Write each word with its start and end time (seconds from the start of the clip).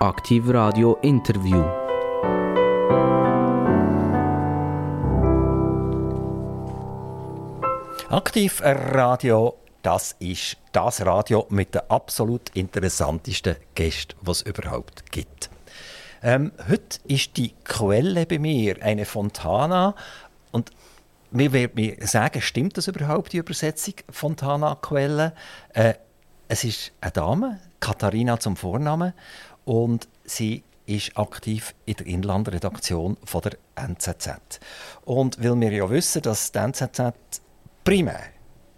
Aktiv 0.00 0.48
Radio 0.48 0.98
Interview. 1.02 1.62
Aktiv 8.10 8.60
Radio, 8.60 9.54
das 9.82 10.16
ist 10.18 10.56
das 10.72 11.06
Radio 11.06 11.46
mit 11.48 11.76
den 11.76 11.82
absolut 11.88 12.50
interessantesten 12.54 13.54
Gästen, 13.76 14.14
was 14.20 14.42
es 14.42 14.48
überhaupt 14.48 15.12
gibt. 15.12 15.48
Ähm, 16.24 16.50
heute 16.68 16.98
ist 17.06 17.36
die 17.36 17.54
Quelle 17.62 18.26
bei 18.26 18.40
mir 18.40 18.82
eine 18.82 19.04
Fontana 19.04 19.94
und 20.50 20.70
mir 21.30 21.52
wird 21.52 21.76
mir 21.76 21.96
sagen, 22.00 22.42
stimmt 22.42 22.76
das 22.76 22.88
überhaupt 22.88 23.32
die 23.32 23.38
Übersetzung 23.38 23.94
Fontana 24.10 24.74
Quelle? 24.74 25.34
Äh, 25.72 25.94
es 26.48 26.64
ist 26.64 26.92
eine 27.00 27.12
Dame, 27.12 27.60
Katharina 27.80 28.38
zum 28.40 28.56
Vornamen 28.56 29.14
und 29.64 30.08
sie 30.24 30.64
ist 30.86 31.16
aktiv 31.16 31.74
in 31.86 31.94
der 31.94 32.06
Inlandredaktion 32.06 33.16
von 33.24 33.40
der 33.42 33.56
NZZ. 33.74 34.60
Und 35.04 35.42
weil 35.42 35.58
wir 35.60 35.72
ja 35.72 35.90
wissen, 35.90 36.22
dass 36.22 36.52
die 36.52 36.58
NZZ 36.58 37.14
primär 37.84 38.22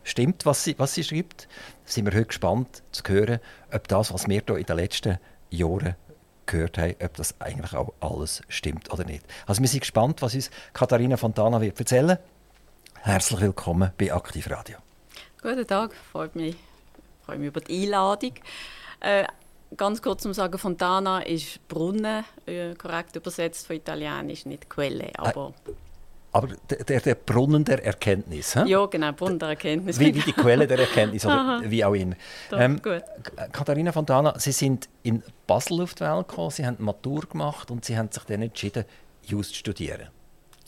stimmt, 0.05 0.47
was 0.47 0.63
sie, 0.65 0.79
was 0.79 0.95
sie 0.95 1.03
schreibt, 1.05 1.49
sind 1.85 2.07
wir 2.07 2.13
heute 2.13 2.27
gespannt 2.27 2.83
zu 2.93 3.03
hören, 3.09 3.41
ob 3.73 3.89
das, 3.89 4.13
was 4.13 4.29
wir 4.29 4.43
hier 4.47 4.57
in 4.57 4.65
den 4.65 4.77
letzten 4.77 5.19
Jahren 5.51 5.97
gehört 6.47 6.79
haben, 6.79 6.95
ob 7.03 7.15
das 7.15 7.41
eigentlich 7.41 7.75
auch 7.75 7.93
alles 8.01 8.43
stimmt 8.49 8.93
oder 8.93 9.05
nicht. 9.05 9.25
Also 9.47 9.61
wir 9.63 9.69
sind 9.69 9.81
gespannt, 9.81 10.23
was 10.23 10.35
uns 10.35 10.51
Katharina 10.73 11.17
Fontana 11.17 11.61
wird 11.61 11.79
erzählen. 11.79 12.19
Herzlich 13.03 13.41
willkommen 13.41 13.91
bei 13.99 14.13
Aktiv 14.13 14.49
Radio. 14.49 14.79
Guten 15.43 15.67
Tag, 15.67 15.93
freut 16.13 16.37
mich, 16.37 16.57
freue 17.25 17.39
mich 17.39 17.49
über 17.49 17.61
die 17.61 17.85
Einladung. 17.85 18.35
Äh, 19.01 19.25
ganz 19.77 20.03
kurz 20.03 20.23
zum 20.23 20.33
Sagen, 20.33 20.59
Fontana 20.59 21.21
ist 21.21 21.67
Brunnen, 21.69 22.25
äh, 22.47 22.75
korrekt 22.75 23.17
übersetzt 23.17 23.67
von 23.67 23.77
Italienisch, 23.77 24.47
nicht 24.47 24.69
Quelle, 24.69 25.11
aber... 25.19 25.53
Aber 26.33 26.49
der, 26.69 27.01
der, 27.01 27.15
Brunnen 27.15 27.65
der 27.65 27.83
Erkenntnis. 27.83 28.53
He? 28.53 28.69
Ja, 28.69 28.85
genau, 28.85 29.11
Brunnen 29.13 29.39
der 29.39 29.51
Erkenntnis. 29.51 29.99
Wie, 29.99 30.15
wie 30.15 30.21
die 30.21 30.35
Quelle 30.35 30.67
der 30.67 30.81
Erkenntnis 30.81 31.25
oder 31.25 31.63
wie 31.65 31.83
auch 31.83 31.95
immer. 31.95 32.15
Doch, 32.51 32.61
ähm, 32.61 32.83
gut. 32.83 33.03
Katharina 33.53 33.91
Fontana, 33.91 34.39
Sie 34.39 34.53
sind 34.53 34.87
in 35.03 35.23
Basel 35.47 35.81
auf 35.81 35.95
die 35.95 36.01
Welt 36.01 36.29
gekommen, 36.29 36.51
Sie 36.51 36.67
haben 36.67 36.77
Matur 36.79 37.23
gemacht 37.23 37.71
und 37.71 37.87
Sie 37.87 37.97
haben 37.97 38.11
sich 38.13 38.23
dann 38.25 38.43
entschieden, 38.43 38.85
Just 39.23 39.51
zu 39.51 39.57
studieren. 39.57 40.09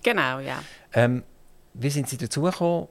Genau, 0.02 0.38
ja. 0.38 0.62
Ähm, 0.94 1.22
wie 1.74 1.90
sind 1.90 2.08
Sie 2.08 2.16
dazu 2.16 2.42
gekommen? 2.42 2.88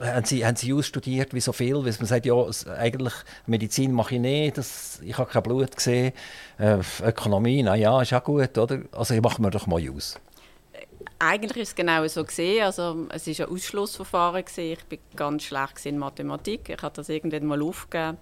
Haben 0.00 0.24
Sie, 0.24 0.44
haben 0.44 0.56
Sie 0.56 0.82
studiert 0.82 1.34
wie 1.34 1.40
so 1.40 1.52
viel? 1.52 1.76
Weil 1.76 1.94
man 1.98 2.06
sagt, 2.06 2.26
ja, 2.26 2.34
eigentlich 2.78 3.14
Medizin 3.46 3.92
mache 3.92 4.16
ich 4.16 4.20
nicht, 4.20 4.58
das, 4.58 5.00
ich 5.02 5.16
habe 5.16 5.30
kein 5.30 5.42
Blut 5.42 5.76
gesehen. 5.76 6.12
Äh, 6.58 6.78
Ökonomie, 7.02 7.62
na 7.62 8.02
ist 8.02 8.12
auch 8.12 8.24
gut, 8.24 8.56
oder? 8.58 8.80
Also 8.92 9.14
ich 9.14 9.20
mache 9.20 9.40
mir 9.40 9.50
doch 9.50 9.66
mal 9.66 9.82
aus. 9.90 10.18
Eigentlich 11.18 11.62
ist 11.62 11.68
es 11.70 11.74
genau 11.74 12.06
so 12.08 12.24
gesehen. 12.24 12.64
Also 12.64 13.06
es 13.10 13.26
ist 13.26 13.40
ein 13.40 13.48
Ausschlussverfahren 13.48 14.44
gewesen. 14.44 14.72
Ich 14.72 14.84
bin 14.84 14.98
ganz 15.14 15.44
schlecht 15.44 15.86
in 15.86 15.98
Mathematik. 15.98 16.68
Ich 16.68 16.82
habe 16.82 16.94
das 16.94 17.08
irgendwann 17.08 17.46
mal 17.46 17.62
aufgegeben 17.62 18.18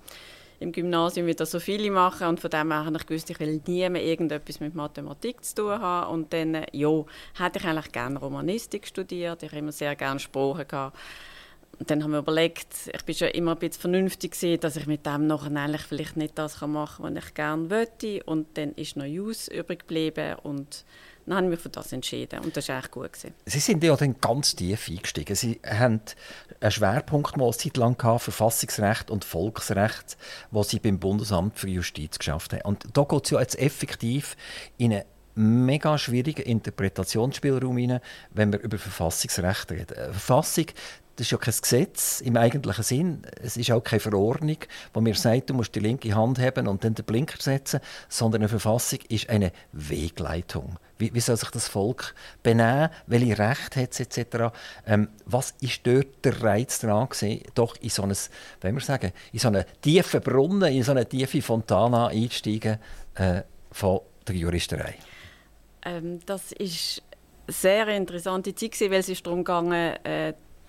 im 0.60 0.72
Gymnasium, 0.72 1.26
wie 1.26 1.34
das 1.34 1.50
so 1.50 1.60
viele 1.60 1.90
machen. 1.90 2.28
Und 2.28 2.40
von 2.40 2.50
dem 2.50 2.72
her 2.72 2.84
habe 2.84 2.96
ich 2.96 3.06
gewusst, 3.06 3.30
ich 3.30 3.40
will 3.40 3.60
nie 3.66 3.88
mehr 3.88 4.02
irgendetwas 4.02 4.60
mit 4.60 4.74
Mathematik 4.74 5.44
zu 5.44 5.54
tun 5.56 5.80
haben. 5.80 6.12
Und 6.12 6.32
dann, 6.32 6.54
äh, 6.54 6.66
ja, 6.72 7.04
hätte 7.34 7.58
ich 7.58 7.64
eigentlich 7.64 7.92
gerne 7.92 8.18
Romanistik 8.18 8.86
studiert. 8.86 9.42
Ich 9.42 9.50
habe 9.50 9.58
immer 9.58 9.72
sehr 9.72 9.94
gerne 9.96 10.20
Sprachen 10.20 10.66
gehabt. 10.66 10.96
Und 11.78 11.90
dann 11.90 12.02
haben 12.02 12.12
wir 12.12 12.18
überlegt, 12.18 12.74
ich 12.92 13.04
bin 13.04 13.14
schon 13.14 13.28
immer 13.28 13.52
ein 13.52 13.58
bisschen 13.58 13.80
vernünftig 13.80 14.32
gewesen, 14.32 14.60
dass 14.60 14.76
ich 14.76 14.86
mit 14.86 15.06
dem 15.06 15.26
noch 15.26 15.46
eigentlich 15.46 15.82
vielleicht 15.82 16.16
nicht 16.16 16.38
das 16.38 16.60
machen 16.60 17.04
kann, 17.04 17.16
was 17.16 17.24
ich 17.24 17.34
gerne 17.34 17.68
möchte. 17.68 18.22
Und 18.24 18.56
dann 18.56 18.72
ist 18.72 18.96
noch 18.96 19.04
Jus 19.04 19.48
übrig 19.48 19.80
geblieben 19.80 20.36
und 20.42 20.84
dann 21.26 21.36
habe 21.36 21.46
ich 21.46 21.50
mich 21.52 21.60
für 21.60 21.70
das 21.70 21.92
entschieden 21.92 22.40
und 22.40 22.56
das 22.56 22.68
war 22.68 22.76
eigentlich 22.76 22.90
gut. 22.90 23.12
Gewesen. 23.12 23.34
Sie 23.46 23.58
sind 23.58 23.82
ja 23.82 23.96
dann 23.96 24.20
ganz 24.20 24.54
tief 24.54 24.88
eingestiegen. 24.88 25.34
Sie 25.34 25.60
haben 25.66 26.00
einen 26.60 26.70
Schwerpunkt 26.70 27.36
mal 27.36 27.44
eine 27.44 27.56
Zeit 27.56 27.76
lang 27.76 27.96
gehabt, 27.96 28.22
Verfassungsrecht 28.22 29.10
und 29.10 29.24
Volksrecht, 29.24 30.18
wo 30.50 30.62
Sie 30.62 30.78
beim 30.78 30.98
Bundesamt 30.98 31.58
für 31.58 31.68
Justiz 31.68 32.18
geschafft 32.18 32.52
haben. 32.52 32.62
Und 32.62 32.84
da 32.92 33.04
geht 33.04 33.24
es 33.24 33.30
ja 33.30 33.40
jetzt 33.40 33.58
effektiv 33.58 34.36
in 34.76 34.92
eine 34.92 35.06
mega 35.34 35.98
schwierigen 35.98 36.42
Interpretationsspielraum 36.42 37.76
rein, 37.76 38.00
wenn 38.30 38.52
wir 38.52 38.60
über 38.60 38.78
Verfassungsrecht 38.78 39.70
reden. 39.72 39.96
Verfassung 40.12 40.66
das 41.16 41.26
ist 41.26 41.30
ja 41.30 41.38
kein 41.38 41.54
Gesetz 41.60 42.20
im 42.20 42.36
eigentlichen 42.36 42.82
Sinn. 42.84 43.22
Es 43.40 43.56
ist 43.56 43.70
auch 43.70 43.82
keine 43.82 44.00
Verordnung, 44.00 44.58
wo 44.92 45.00
mir 45.00 45.14
sagt, 45.14 45.50
du 45.50 45.54
musst 45.54 45.74
die 45.74 45.80
linke 45.80 46.14
Hand 46.14 46.38
haben 46.38 46.66
und 46.66 46.82
dann 46.82 46.94
den 46.94 47.04
Blinker 47.04 47.40
setzen, 47.40 47.80
sondern 48.08 48.42
eine 48.42 48.48
Verfassung 48.48 48.98
ist 49.08 49.28
eine 49.30 49.52
Wegleitung. 49.72 50.76
Wie, 50.98 51.14
wie 51.14 51.20
soll 51.20 51.36
sich 51.36 51.50
das 51.50 51.68
Volk 51.68 52.14
benehmen? 52.42 52.88
Welche 53.06 53.38
Rechte 53.38 53.80
hat 53.82 53.92
es 53.92 54.00
etc.? 54.00 54.52
Ähm, 54.86 55.08
was 55.24 55.54
ist 55.60 55.86
dort 55.86 56.24
der 56.24 56.42
Reiz 56.42 56.80
daran 56.80 57.08
gewesen, 57.08 57.42
doch 57.54 57.76
in 57.80 57.90
so 57.90 58.02
einen, 58.02 58.16
wir 58.62 58.80
sagen, 58.80 59.12
in 59.32 59.38
so 59.38 59.48
einen 59.48 59.64
tiefen 59.82 60.20
Brunnen, 60.20 60.72
in 60.72 60.82
so 60.82 60.92
eine 60.92 61.08
tiefe 61.08 61.42
Fontana 61.42 62.08
einzusteigen 62.08 62.78
äh, 63.14 63.42
von 63.70 64.00
der 64.26 64.34
Juristerei? 64.34 64.96
Ähm, 65.84 66.20
das 66.26 66.52
eine 66.58 66.68
sehr 67.48 67.88
interessante 67.88 68.54
Zeit, 68.54 68.80
weil 68.80 69.00
es 69.00 69.22
darum 69.22 69.44
ging, 69.44 69.72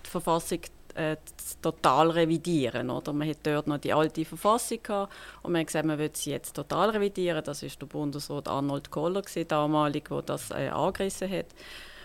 die 0.06 0.10
Verfassung 0.10 0.60
äh, 0.94 1.16
total 1.60 2.10
revidieren. 2.10 2.90
Oder? 2.90 3.12
Man 3.12 3.28
hat 3.28 3.38
dort 3.42 3.66
noch 3.66 3.78
die 3.78 3.92
alte 3.92 4.24
Verfassung 4.24 4.78
gehabt 4.82 5.12
und 5.42 5.52
man 5.52 5.60
hat 5.60 5.66
gesagt, 5.66 5.86
man 5.86 5.98
will 5.98 6.10
sie 6.14 6.30
jetzt 6.30 6.54
total 6.54 6.90
revidieren. 6.90 7.44
Das 7.44 7.62
ist 7.62 7.80
der 7.80 7.86
Bundesrat 7.86 8.48
Arnold 8.48 8.90
Koller 8.90 9.22
gewesen, 9.22 9.48
damalig, 9.48 10.08
der 10.08 10.22
das 10.22 10.50
äh, 10.50 10.68
angerissen 10.68 11.30
hat. 11.30 11.46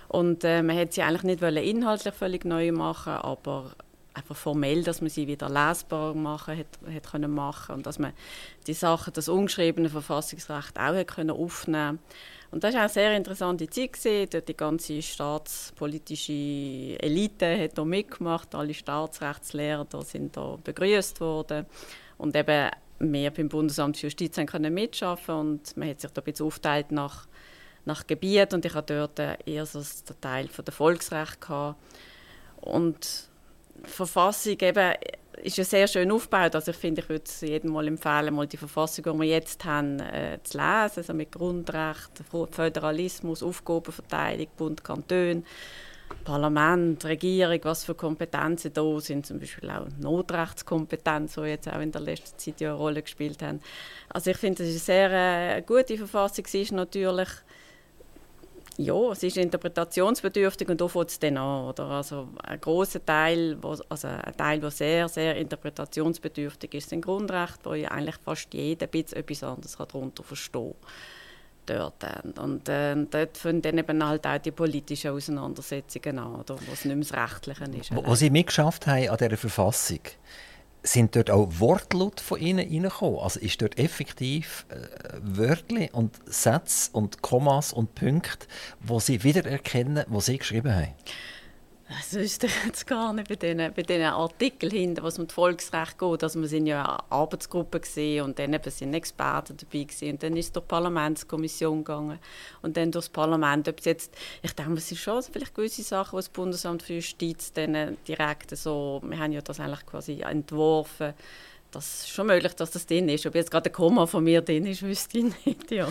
Und 0.09 0.43
äh, 0.43 0.61
man 0.61 0.75
hätte 0.75 0.95
sie 0.95 1.03
eigentlich 1.03 1.23
nicht 1.23 1.41
inhaltlich 1.41 2.13
völlig 2.13 2.43
neu 2.43 2.71
machen, 2.73 3.13
aber 3.13 3.71
einfach 4.13 4.35
formell, 4.35 4.83
dass 4.83 4.99
man 4.99 5.09
sie 5.09 5.27
wieder 5.27 5.49
lesbar 5.49 6.13
machen 6.13 6.57
hat, 6.57 6.67
hat 6.93 7.11
können 7.11 7.31
machen 7.31 7.75
und 7.75 7.85
dass 7.85 7.97
man 7.97 8.11
die 8.67 8.73
Sachen, 8.73 9.13
das 9.13 9.29
ungeschriebene 9.29 9.89
Verfassungsrecht 9.89 10.77
auch 10.77 10.95
hat 10.95 11.07
können 11.07 11.31
aufnehmen 11.31 11.99
und 12.51 12.63
das 12.63 12.73
war 12.73 12.81
eine 12.81 12.89
sehr 12.89 13.15
interessante 13.15 13.69
Zeit. 13.69 14.33
Dort 14.33 14.47
die 14.47 14.57
ganze 14.57 15.01
staatspolitische 15.01 16.99
Elite 17.01 17.57
hat 17.57 17.77
da 17.77 17.85
mitgemacht. 17.85 18.53
Alle 18.53 18.73
Staatsrechtslehrer 18.73 19.85
da 19.85 20.01
sind 20.01 20.35
da 20.35 20.57
begrüßt 20.61 21.21
worden. 21.21 21.65
Und 22.17 22.35
eben 22.35 22.69
wir 22.99 23.31
beim 23.31 23.49
Bundesamt 23.49 23.97
für 23.97 24.07
Justiz 24.07 24.35
können 24.45 24.73
mitschaffen 24.73 25.33
und 25.33 25.77
man 25.77 25.89
hat 25.89 26.01
sich 26.01 26.11
da 26.11 26.21
ein 26.21 26.25
bisschen 26.25 26.45
aufteilt 26.45 26.91
nach, 26.91 27.25
nach 27.85 28.05
Gebiet 28.05 28.53
und 28.53 28.63
ich 28.63 28.75
hatte 28.75 29.09
dort 29.15 29.47
eher 29.47 29.65
so 29.65 29.79
den 29.79 30.21
Teil 30.21 30.47
von 30.47 30.63
der 30.65 30.73
Volksrecht 30.73 31.41
gehabt. 31.41 31.79
und 32.61 33.29
Verfassung 33.83 34.57
eben 34.59 34.93
ist 35.43 35.57
ja 35.57 35.63
sehr 35.63 35.87
schön 35.87 36.11
aufgebaut. 36.11 36.55
Also 36.55 36.71
ich 36.71 36.77
finde, 36.77 37.01
ich 37.01 37.09
würde 37.09 37.23
es 37.25 37.41
jedem 37.41 37.71
mal 37.71 37.87
empfehlen, 37.87 38.33
mal 38.33 38.47
die 38.47 38.57
Verfassung, 38.57 39.05
die 39.05 39.19
wir 39.19 39.27
jetzt 39.27 39.63
haben, 39.65 39.99
äh, 39.99 40.39
zu 40.43 40.57
lesen. 40.57 40.97
Also 40.97 41.13
mit 41.13 41.31
Grundrecht, 41.31 42.11
Föderalismus, 42.51 43.43
Aufgabenverteilung, 43.43 44.47
Bund, 44.57 44.83
Kanton, 44.83 45.45
Parlament, 46.23 47.03
Regierung, 47.05 47.59
was 47.63 47.83
für 47.83 47.95
Kompetenzen 47.95 48.73
da 48.73 48.99
sind, 48.99 49.25
zum 49.25 49.39
Beispiel 49.39 49.69
auch 49.69 49.87
Notrechtskompetenz, 49.99 51.35
die 51.35 51.41
jetzt 51.41 51.69
auch 51.69 51.79
in 51.79 51.91
der 51.91 52.01
letzten 52.01 52.37
Zeit 52.37 52.61
ja 52.61 52.69
eine 52.69 52.77
Rolle 52.77 53.01
gespielt 53.01 53.41
haben. 53.41 53.61
Also 54.09 54.31
ich 54.31 54.37
finde, 54.37 54.63
das 54.63 54.73
ist 54.73 54.89
eine 54.89 55.09
sehr 55.09 55.57
äh, 55.57 55.61
gute 55.61 55.97
Verfassung. 55.97 56.45
Sie 56.47 56.61
ist 56.61 56.71
natürlich 56.71 57.29
ja, 58.77 59.11
es 59.11 59.23
ist 59.23 59.37
interpretationsbedürftig 59.37 60.69
und 60.69 60.79
da 60.79 60.87
fängt 60.87 61.09
es 61.09 61.19
dann 61.19 61.37
an. 61.37 61.65
Oder? 61.65 61.85
Also 61.85 62.29
ein 62.43 62.59
großer 62.59 63.05
Teil, 63.05 63.57
wo, 63.61 63.77
also 63.89 64.07
ein 64.07 64.37
Teil, 64.37 64.59
der 64.59 64.71
sehr, 64.71 65.09
sehr 65.09 65.35
interpretationsbedürftig 65.37 66.73
ist, 66.73 66.89
sind 66.89 67.01
Grundrechte, 67.01 67.59
wo 67.63 67.73
ja 67.73 67.89
eigentlich 67.89 68.17
fast 68.23 68.53
jeder 68.53 68.87
ein 68.91 68.99
etwas 68.99 69.43
anderes 69.43 69.77
darunter 69.77 70.23
verstehen 70.23 70.75
dort. 71.65 72.05
Und 72.39 72.67
äh, 72.69 72.95
dort 73.09 73.37
finden 73.37 73.61
dann 73.61 73.77
eben 73.77 74.05
halt 74.05 74.25
auch 74.25 74.37
die 74.37 74.51
politischen 74.51 75.11
Auseinandersetzungen 75.11 76.19
an, 76.19 76.35
oder, 76.35 76.55
wo 76.55 76.73
es 76.73 76.85
nicht 76.85 76.95
mehr 76.95 77.05
das 77.07 77.13
Rechtliche 77.13 77.63
ist. 77.77 77.95
Wo, 77.95 78.05
wo 78.05 78.15
Sie 78.15 78.29
mitgeschafft 78.29 78.87
haben 78.87 79.09
an 79.09 79.17
dieser 79.17 79.37
Verfassung, 79.37 79.99
sind 80.83 81.15
dort 81.15 81.29
auch 81.29 81.47
Wortlaut 81.59 82.19
von 82.19 82.39
Ihnen 82.39 82.67
reingekommen? 82.67 83.19
Also 83.19 83.39
ist 83.39 83.61
dort 83.61 83.77
effektiv 83.77 84.65
äh, 84.69 84.75
Wörter 85.21 85.93
und 85.93 86.19
Sätze 86.25 86.89
und 86.93 87.21
Kommas 87.21 87.73
und 87.73 87.95
Punkte, 87.95 88.47
wo 88.79 88.99
Sie 88.99 89.23
wiedererkennen, 89.23 90.05
wo 90.07 90.19
Sie 90.19 90.37
geschrieben 90.37 90.73
haben? 90.73 90.93
Das 91.91 92.13
ich 92.13 92.37
jetzt 92.65 92.87
gar 92.87 93.11
nicht 93.11 93.27
bei 93.27 93.35
diesen, 93.35 93.57
bei 93.73 93.83
diesen 93.83 94.03
Artikeln 94.03 94.71
hinter, 94.71 95.03
was 95.03 95.19
um 95.19 95.27
das 95.27 95.35
Volksrecht 95.35 95.99
geht. 95.99 96.23
Also 96.23 96.39
wir 96.39 96.47
sind 96.47 96.65
ja 96.65 96.83
eine 96.83 97.11
Arbeitsgruppe 97.11 97.81
gesehen 97.81 98.23
und 98.23 98.39
dann 98.39 98.53
eben 98.53 98.71
sind 98.71 98.93
Experten 98.93 99.57
dabei 99.57 99.83
gewesen. 99.83 100.11
und 100.11 100.23
dann 100.23 100.37
ist 100.37 100.45
es 100.45 100.51
durch 100.53 100.63
die 100.63 100.69
Parlamentskommission 100.69 101.83
gegangen 101.83 102.19
und 102.61 102.77
dann 102.77 102.91
durch 102.91 103.05
das 103.05 103.09
Parlament. 103.09 103.67
Ob 103.67 103.81
jetzt, 103.81 104.13
ich 104.41 104.53
denke, 104.53 104.73
es 104.73 104.87
sind 104.87 104.99
schon 104.99 105.21
vielleicht 105.21 105.53
gewisse 105.53 105.83
Sachen, 105.83 106.17
was 106.17 106.25
das 106.25 106.33
Bundesamt 106.33 106.81
für 106.83 106.93
Justiz 106.93 107.51
dann 107.51 107.97
direkt 108.07 108.55
so, 108.55 109.01
wir 109.03 109.19
haben 109.19 109.33
ja 109.33 109.41
das 109.41 109.59
eigentlich 109.59 109.85
quasi 109.85 110.21
entworfen, 110.21 111.13
das 111.71 112.01
ist 112.01 112.09
schon 112.09 112.27
möglich, 112.27 112.53
dass 112.53 112.71
das 112.71 112.85
drin 112.85 113.09
ist. 113.09 113.25
Ob 113.25 113.35
jetzt 113.35 113.51
gerade 113.51 113.69
ein 113.69 113.73
Komma 113.73 114.05
von 114.05 114.23
mir 114.23 114.41
drin 114.41 114.65
ist, 114.65 114.81
wüsste 114.81 115.19
ich 115.19 115.45
nicht. 115.45 115.71
Ja. 115.71 115.87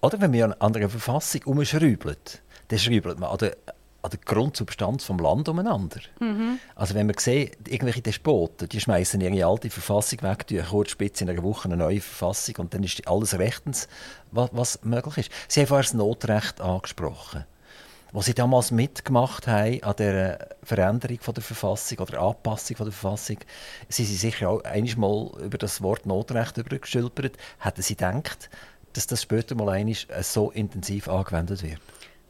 Oder 0.00 0.20
wenn 0.20 0.30
man 0.30 0.52
an 0.54 0.74
einer 0.74 0.88
Verfassung 0.88 1.42
umschraubt, 1.44 2.42
dann 2.68 2.78
schreibt 2.78 3.18
man 3.18 3.30
an 3.30 3.50
an 4.02 4.10
der 4.10 4.20
Grundsubstanz 4.24 5.06
des 5.06 5.18
Landes 5.18 5.48
umeinander. 5.48 6.00
Mhm. 6.20 6.60
Also 6.76 6.94
wenn 6.94 7.06
man 7.06 7.16
sieht, 7.18 7.56
irgendwelche 7.66 8.02
Despoten, 8.02 8.68
die 8.68 8.80
schmeißen 8.80 9.20
ihre 9.20 9.46
alte 9.46 9.70
Verfassung 9.70 10.22
weg, 10.22 10.46
die 10.46 10.58
kurz 10.58 10.90
spitz 10.90 11.20
in 11.20 11.28
einer 11.28 11.42
Woche 11.42 11.66
eine 11.66 11.76
neue 11.76 12.00
Verfassung 12.00 12.56
und 12.58 12.74
dann 12.74 12.84
ist 12.84 13.06
alles 13.08 13.38
rechtens, 13.38 13.88
was, 14.30 14.50
was 14.52 14.84
möglich 14.84 15.18
ist. 15.18 15.30
Sie 15.48 15.60
haben 15.60 15.66
vorher 15.66 15.82
das 15.82 15.94
Notrecht 15.94 16.60
angesprochen. 16.60 17.44
Was 18.12 18.24
Sie 18.24 18.34
damals 18.34 18.70
mitgemacht 18.70 19.46
haben 19.46 19.82
an 19.82 19.96
der 19.96 20.56
Veränderung 20.62 21.18
von 21.20 21.34
der 21.34 21.42
Verfassung 21.42 21.98
oder 21.98 22.22
Anpassung 22.22 22.76
von 22.76 22.86
der 22.86 22.92
Verfassung, 22.94 23.36
sind 23.88 24.06
Sie 24.06 24.16
sicher 24.16 24.48
auch 24.48 24.64
einmal 24.64 25.30
über 25.42 25.58
das 25.58 25.82
Wort 25.82 26.06
Notrecht 26.06 26.54
gestülpert. 26.54 27.36
Hätten 27.58 27.82
Sie 27.82 27.96
gedacht, 27.96 28.48
dass 28.94 29.08
das 29.08 29.22
später 29.22 29.54
mal 29.56 29.68
einmal 29.68 29.94
so 30.22 30.50
intensiv 30.52 31.08
angewendet 31.08 31.62
wird? 31.62 31.80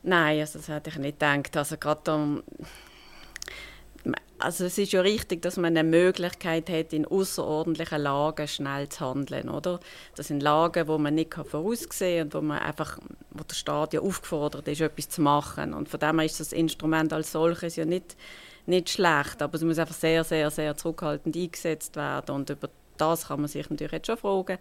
Nein, 0.08 0.40
also 0.40 0.58
das 0.58 0.68
hätte 0.68 0.88
ich 0.88 0.96
nicht 0.96 1.20
gedacht. 1.20 1.54
Also 1.54 1.76
gerade 1.76 2.14
um, 2.14 2.42
also 4.38 4.64
es 4.64 4.78
ist 4.78 4.92
ja 4.92 5.02
richtig, 5.02 5.42
dass 5.42 5.58
man 5.58 5.76
eine 5.76 5.86
Möglichkeit 5.86 6.70
hat, 6.70 6.94
in 6.94 7.04
außerordentlichen 7.04 8.00
Lagen 8.00 8.48
schnell 8.48 8.88
zu 8.88 9.04
handeln, 9.04 9.50
oder? 9.50 9.80
Das 10.14 10.28
sind 10.28 10.42
Lagen, 10.42 10.88
wo 10.88 10.96
man 10.96 11.14
nicht 11.14 11.34
voraussehen 11.34 12.30
kann 12.30 12.40
und 12.40 12.42
wo 12.42 12.48
man 12.48 12.60
einfach, 12.60 12.98
wo 13.32 13.44
der 13.44 13.54
Staat 13.54 13.92
ja 13.92 14.00
aufgefordert 14.00 14.66
ist, 14.68 14.80
etwas 14.80 15.10
zu 15.10 15.20
machen. 15.20 15.74
Und 15.74 15.90
von 15.90 16.00
dem 16.00 16.18
her 16.18 16.24
ist 16.24 16.40
das 16.40 16.54
Instrument 16.54 17.12
als 17.12 17.32
solches 17.32 17.76
ja 17.76 17.84
nicht, 17.84 18.16
nicht 18.64 18.88
schlecht, 18.88 19.42
aber 19.42 19.56
es 19.56 19.62
muss 19.62 19.78
einfach 19.78 19.94
sehr, 19.94 20.24
sehr, 20.24 20.50
sehr 20.50 20.74
zurückhaltend 20.74 21.36
eingesetzt 21.36 21.96
werden 21.96 22.34
und 22.34 22.48
über 22.48 22.70
das 22.96 23.28
kann 23.28 23.40
man 23.40 23.48
sich 23.48 23.68
natürlich 23.68 23.92
jetzt 23.92 24.06
schon 24.06 24.16
fragen. 24.16 24.58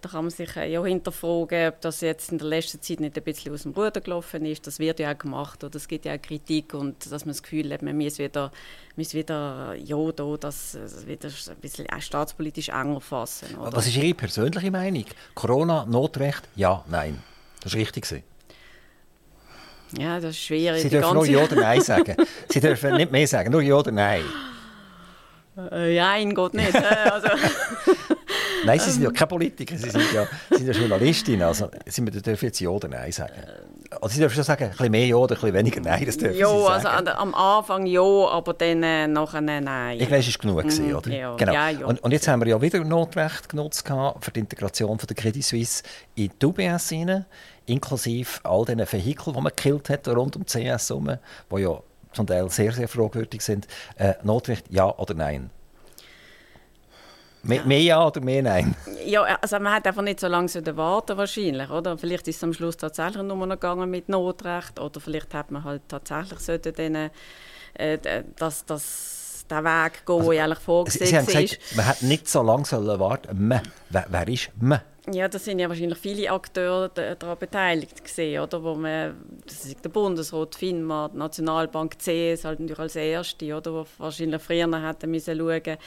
Da 0.00 0.08
kann 0.10 0.24
man 0.24 0.30
sich 0.30 0.54
ja 0.54 0.84
hinterfragen, 0.84 1.68
ob 1.68 1.80
das 1.80 2.02
jetzt 2.02 2.30
in 2.30 2.38
der 2.38 2.48
letzten 2.48 2.82
Zeit 2.82 3.00
nicht 3.00 3.16
ein 3.16 3.24
bisschen 3.24 3.54
aus 3.54 3.62
dem 3.62 3.72
Ruder 3.72 4.00
gelaufen 4.00 4.44
ist. 4.44 4.66
Das 4.66 4.78
wird 4.78 5.00
ja 5.00 5.12
auch 5.12 5.18
gemacht 5.18 5.64
oder 5.64 5.76
es 5.76 5.88
gibt 5.88 6.04
ja 6.04 6.14
auch 6.14 6.20
Kritik 6.20 6.74
und 6.74 7.10
dass 7.10 7.24
man 7.24 7.32
das 7.32 7.42
Gefühl 7.42 7.72
hat, 7.72 7.82
man 7.82 7.96
muss 7.96 8.18
wieder, 8.18 8.52
muss 8.96 9.14
wieder 9.14 9.74
ja, 9.74 10.12
da, 10.12 10.36
das 10.38 10.76
wieder 11.06 11.28
ein 11.28 11.56
bisschen 11.60 11.86
auch 11.88 12.00
staatspolitisch 12.00 12.68
enger 12.68 13.00
fassen. 13.00 13.56
Oder? 13.56 13.72
Was 13.72 13.86
ist 13.86 13.96
Ihre 13.96 14.14
persönliche 14.14 14.70
Meinung? 14.70 15.06
Corona, 15.34 15.86
Notrecht, 15.86 16.48
ja, 16.56 16.84
nein. 16.88 17.22
Das 17.62 17.72
ist 17.72 17.78
richtig. 17.78 18.24
Ja, 19.98 20.20
das 20.20 20.30
ist 20.30 20.40
schwierig. 20.40 20.82
Sie 20.82 20.90
dürfen 20.90 21.14
nur 21.14 21.26
Ja 21.26 21.44
oder 21.44 21.56
Nein 21.56 21.80
sagen. 21.80 22.16
Sie 22.48 22.60
dürfen 22.60 22.96
nicht 22.96 23.10
mehr 23.12 23.26
sagen, 23.26 23.50
nur 23.50 23.62
Ja 23.62 23.76
oder 23.76 23.92
Nein. 23.92 24.24
Äh, 25.56 25.96
nein, 25.96 26.34
Gott 26.34 26.54
nicht. 26.54 26.74
Äh, 26.74 27.10
also. 27.10 27.28
Nein, 28.66 28.80
Sie 28.80 28.90
sind 28.90 29.02
ja 29.02 29.10
keine 29.10 29.28
Politiker, 29.28 29.76
Sie 29.76 29.90
sind 29.90 30.12
ja, 30.12 30.26
Sie 30.50 30.64
sind 30.64 30.74
ja 30.74 30.80
Journalistin. 30.80 31.42
Also, 31.42 31.70
Sie 31.86 32.04
dürfen 32.04 32.44
jetzt 32.44 32.60
Ja 32.60 32.70
oder 32.70 32.88
Nein 32.88 33.12
sagen. 33.12 33.32
Also, 33.90 34.14
Sie 34.14 34.20
dürfen 34.20 34.34
schon 34.34 34.44
sagen, 34.44 34.64
ein 34.64 34.70
bisschen 34.70 34.90
mehr 34.90 35.06
Ja 35.06 35.16
oder 35.16 35.34
ein 35.34 35.40
bisschen 35.40 35.54
weniger 35.54 35.80
Nein. 35.80 36.04
Das 36.04 36.18
dürfen 36.18 36.36
ja, 36.36 36.48
Sie 36.48 36.82
sagen. 36.82 36.86
also 36.86 37.10
am 37.12 37.34
Anfang 37.34 37.86
Ja, 37.86 38.02
aber 38.02 38.54
dann 38.54 38.82
äh, 38.82 39.06
nachher 39.06 39.40
Nein. 39.40 40.00
Ich 40.00 40.08
glaube, 40.08 40.16
es 40.16 40.28
war 40.28 40.40
genug, 40.40 40.58
gewesen, 40.62 40.88
mhm, 40.88 40.96
oder? 40.96 41.10
Ja, 41.10 41.36
genau. 41.36 41.52
Ja, 41.52 41.68
ja. 41.70 41.86
Und, 41.86 42.02
und, 42.02 42.10
jetzt 42.12 42.28
haben 42.28 42.40
wir 42.40 42.48
ja 42.48 42.60
wieder 42.60 42.82
Notrecht 42.84 43.48
genutzt 43.48 43.86
für 43.86 44.30
die 44.30 44.40
Integration 44.40 44.98
von 44.98 45.06
der 45.06 45.16
Credit 45.16 45.44
Suisse 45.44 45.82
in 46.14 46.30
die 46.40 46.46
UBS 46.46 46.92
rein, 46.92 47.24
inklusive 47.66 48.40
all 48.44 48.64
diesen 48.64 48.80
Vehikeln, 48.80 49.34
die 49.36 49.42
man 49.42 49.52
gekillt 49.54 49.90
hat 49.90 50.08
rund 50.08 50.36
um 50.36 50.44
die 50.44 50.52
CS 50.52 50.90
herum, 50.90 51.18
die 51.50 51.60
ja 51.60 51.80
zum 52.12 52.26
Teil 52.26 52.48
sehr, 52.50 52.72
sehr 52.72 52.88
fragwürdig 52.88 53.42
sind. 53.42 53.68
Äh, 53.96 54.14
Notrecht, 54.22 54.66
ja 54.70 54.92
oder 54.96 55.14
nein? 55.14 55.50
Mehr, 57.46 57.64
mehr, 57.64 57.80
ja 57.80 58.06
oder 58.06 58.20
mehr 58.20 58.42
nein? 58.42 58.74
Ja, 59.04 59.22
also 59.22 59.58
man 59.58 59.74
hat 59.74 59.86
einfach 59.86 60.02
nicht 60.02 60.20
so 60.20 60.26
lange 60.26 60.48
warten 60.76 61.16
wahrscheinlich, 61.16 61.70
oder? 61.70 61.96
Vielleicht 61.96 62.28
ist 62.28 62.36
es 62.36 62.44
am 62.44 62.52
Schluss 62.52 62.76
tatsächlich 62.76 63.22
nur 63.22 63.36
noch 63.36 63.48
gegangen 63.48 63.90
mit 63.90 64.08
Notrecht 64.08 64.80
oder 64.80 65.00
vielleicht 65.00 65.32
hat 65.34 65.50
man 65.50 65.64
halt 65.64 65.82
tatsächlich 65.88 66.40
sollte 66.40 66.72
denen, 66.72 67.10
äh, 67.74 67.98
dass 68.36 68.64
das 68.64 69.44
der 69.48 69.64
Weg 69.64 70.04
gehen, 70.04 70.18
also, 70.18 70.30
eigentlich 70.30 70.58
vorgesehen 70.58 71.06
Sie 71.06 71.16
haben 71.16 71.26
gesagt, 71.26 71.76
man 71.76 71.86
hat 71.86 72.02
nicht 72.02 72.28
so 72.28 72.42
lange 72.42 72.64
warten 72.98 73.48
man. 73.48 73.62
Wer, 73.90 74.06
wer 74.08 74.28
ist 74.28 74.50
man? 74.60 74.80
Ja, 75.12 75.28
da 75.28 75.38
sind 75.38 75.60
ja 75.60 75.68
wahrscheinlich 75.68 75.98
viele 75.98 76.32
Akteure 76.32 76.88
daran 76.88 77.38
beteiligt 77.38 78.02
gesehen, 78.02 78.42
oder? 78.42 78.60
Wo 78.62 78.74
man, 78.74 79.14
das 79.46 79.64
ist 79.64 79.84
der 79.84 79.88
Bundesrat, 79.88 80.56
FINMA, 80.56 81.10
die 81.12 81.18
Nationalbank 81.18 81.96
CS 81.96 82.44
halt 82.44 82.58
natürlich 82.58 82.78
als 82.80 82.96
erste, 82.96 83.56
oder? 83.56 83.72
Wo 83.72 83.86
wahrscheinlich 83.98 84.42
früher 84.42 84.82
hätten 84.82 85.10
müssen 85.10 85.38
schauen 85.38 85.78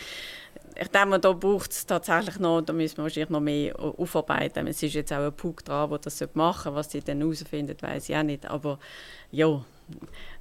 ich 0.82 0.88
denke, 0.88 1.20
da 1.20 1.34
braucht 1.34 1.72
es 1.72 1.86
tatsächlich 1.86 2.40
noch, 2.40 2.62
da 2.62 2.72
müssen 2.74 2.98
wir 2.98 3.04
wahrscheinlich 3.04 3.30
noch 3.30 3.42
mehr 3.42 3.78
aufarbeiten. 3.78 4.68
Es 4.68 4.82
ist 4.82 4.94
jetzt 4.94 5.12
auch 5.12 5.18
ein 5.18 5.34
Punkt 5.34 5.68
dran, 5.68 5.90
der 5.90 6.00
das 6.00 6.24
machen 6.34 6.64
sollte. 6.64 6.76
Was 6.76 6.92
sie 6.92 7.02
dann 7.02 7.20
herausfindet, 7.20 7.84
weiß 7.84 8.10
ich 8.10 8.16
auch 8.16 8.24
nicht. 8.24 8.50
Aber 8.50 8.80
ja, 9.32 9.62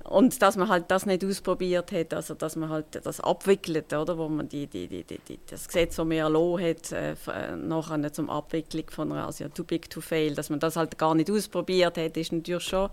und 0.04 0.40
dass 0.40 0.56
man 0.56 0.68
halt 0.68 0.90
das 0.90 1.06
nicht 1.06 1.24
ausprobiert 1.24 1.92
hat, 1.92 2.14
also 2.14 2.34
dass 2.34 2.56
man 2.56 2.68
halt 2.68 3.04
das 3.04 3.20
abwickelt, 3.20 3.92
oder, 3.92 4.16
wo 4.16 4.28
man 4.28 4.48
die, 4.48 4.66
die, 4.66 4.86
die, 4.86 5.04
die 5.04 5.38
das 5.50 5.66
Gesetz, 5.66 5.96
das 5.96 6.04
man 6.04 6.18
erlassen 6.18 6.64
hat, 6.64 6.92
äh, 6.92 7.12
äh, 7.12 7.56
nachher 7.56 8.12
zum 8.12 8.30
Abwicklung 8.30 8.90
von 8.90 9.12
einer, 9.12 9.26
also 9.26 9.48
too 9.48 9.64
big 9.64 9.90
to 9.90 10.00
fail, 10.00 10.34
dass 10.34 10.50
man 10.50 10.60
das 10.60 10.76
halt 10.76 10.98
gar 10.98 11.14
nicht 11.14 11.30
ausprobiert 11.30 11.98
hat, 11.98 12.16
ist 12.16 12.32
natürlich 12.32 12.64
schon 12.64 12.90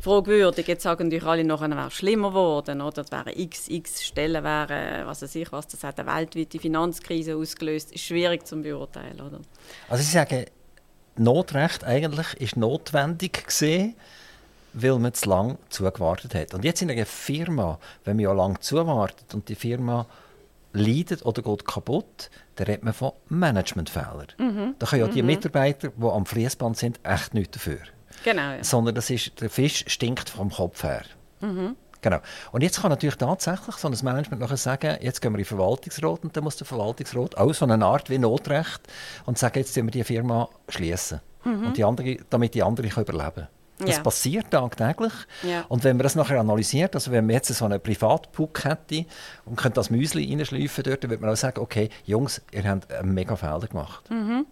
fragwürdig. 0.00 0.66
Jetzt 0.66 0.82
sagen 0.82 1.04
natürlich 1.04 1.24
alle 1.24 1.44
noch, 1.44 1.62
es 1.62 1.70
wäre 1.70 1.90
schlimmer 1.90 2.28
geworden, 2.28 2.80
oder? 2.80 3.02
Es 3.02 3.12
wären 3.12 3.32
x, 3.34 3.68
x 3.68 4.04
Stellen, 4.04 4.44
wären, 4.44 5.06
was 5.06 5.22
weiß 5.22 5.34
ich 5.34 5.50
was, 5.52 5.66
das 5.68 5.84
hat 5.84 5.98
eine 5.98 6.14
weltweite 6.14 6.58
Finanzkrise 6.58 7.36
ausgelöst. 7.36 7.92
Ist 7.92 8.04
schwierig 8.04 8.46
zu 8.46 8.56
beurteilen, 8.60 9.20
oder? 9.20 9.40
Also 9.88 10.02
Sie 10.02 10.12
sagen, 10.12 10.46
Notrecht 11.16 11.84
eigentlich 11.84 12.34
ist 12.40 12.56
notwendig 12.56 13.46
gesehen, 13.46 13.94
weil 14.72 14.98
man 14.98 15.12
zu 15.14 15.28
lange 15.28 15.58
zugewartet 15.68 16.34
hat. 16.34 16.54
Und 16.54 16.64
jetzt 16.64 16.82
in 16.82 16.90
einer 16.90 17.06
Firma, 17.06 17.78
wenn 18.04 18.16
man 18.16 18.24
ja 18.24 18.32
lange 18.32 18.60
zuwartet 18.60 19.34
und 19.34 19.48
die 19.48 19.54
Firma 19.54 20.06
leidet 20.72 21.24
oder 21.26 21.42
geht 21.42 21.64
kaputt, 21.64 22.30
dann 22.56 22.66
redet 22.66 22.84
man 22.84 22.94
von 22.94 23.12
Managementfehlern. 23.28 24.28
Mhm. 24.38 24.74
Da 24.78 24.86
können 24.86 25.02
ja 25.02 25.08
die 25.08 25.22
mhm. 25.22 25.26
Mitarbeiter, 25.26 25.88
die 25.88 26.06
am 26.06 26.26
Fließband 26.26 26.76
sind, 26.76 27.00
echt 27.02 27.34
nichts 27.34 27.52
dafür. 27.52 27.78
Genau. 28.24 28.52
Ja. 28.52 28.64
Sondern 28.64 28.94
das 28.94 29.10
ist, 29.10 29.40
der 29.40 29.50
Fisch 29.50 29.84
stinkt 29.86 30.30
vom 30.30 30.50
Kopf 30.50 30.82
her. 30.82 31.02
Mhm. 31.40 31.76
Genau. 32.02 32.18
Und 32.52 32.62
jetzt 32.62 32.80
kann 32.80 32.90
natürlich 32.90 33.16
tatsächlich 33.16 33.76
so 33.76 33.88
ein 33.88 33.96
Management 34.02 34.40
nachher 34.40 34.56
sagen, 34.56 34.96
jetzt 35.00 35.20
gehen 35.20 35.32
wir 35.32 35.38
in 35.38 35.44
den 35.44 35.48
Verwaltungsrat 35.48 36.22
und 36.22 36.36
dann 36.36 36.44
muss 36.44 36.56
der 36.56 36.66
Verwaltungsrat 36.66 37.36
auch 37.36 37.52
so 37.52 37.66
eine 37.66 37.84
Art 37.84 38.08
wie 38.08 38.18
Notrecht 38.18 38.80
und 39.26 39.38
sagen, 39.38 39.58
jetzt 39.58 39.76
müssen 39.76 39.88
wir 39.88 39.92
die 39.92 40.04
Firma 40.04 40.48
schließen. 40.68 41.20
Mhm. 41.44 41.66
Und 41.66 41.76
die 41.76 41.84
andere, 41.84 42.16
damit 42.30 42.54
die 42.54 42.62
andere 42.62 42.88
kann 42.88 43.04
überleben 43.04 43.34
kann. 43.34 43.48
Das 43.86 43.96
ja. 43.96 44.02
passiert 44.02 44.50
tagtäglich. 44.50 45.12
Ja. 45.42 45.64
Und 45.68 45.84
wenn 45.84 45.96
man 45.96 46.04
das 46.04 46.14
nachher 46.14 46.38
analysiert, 46.38 46.94
also 46.94 47.12
wenn 47.12 47.26
man 47.26 47.34
jetzt 47.34 47.52
so 47.52 47.64
einen 47.64 47.80
Privatpuck 47.80 48.64
hätte 48.64 49.06
und 49.46 49.56
könnte 49.56 49.76
das 49.76 49.88
Müsli 49.90 50.34
reinschleifen 50.34 50.84
dort, 50.84 51.02
dann 51.02 51.10
würde 51.10 51.22
man 51.22 51.32
auch 51.32 51.36
sagen, 51.36 51.60
okay, 51.60 51.88
Jungs, 52.04 52.42
ihr 52.52 52.68
habt 52.68 52.92
einen 52.92 53.14
mega 53.14 53.36
Fehler 53.36 53.66
gemacht. 53.66 54.10
Mhm. 54.10 54.46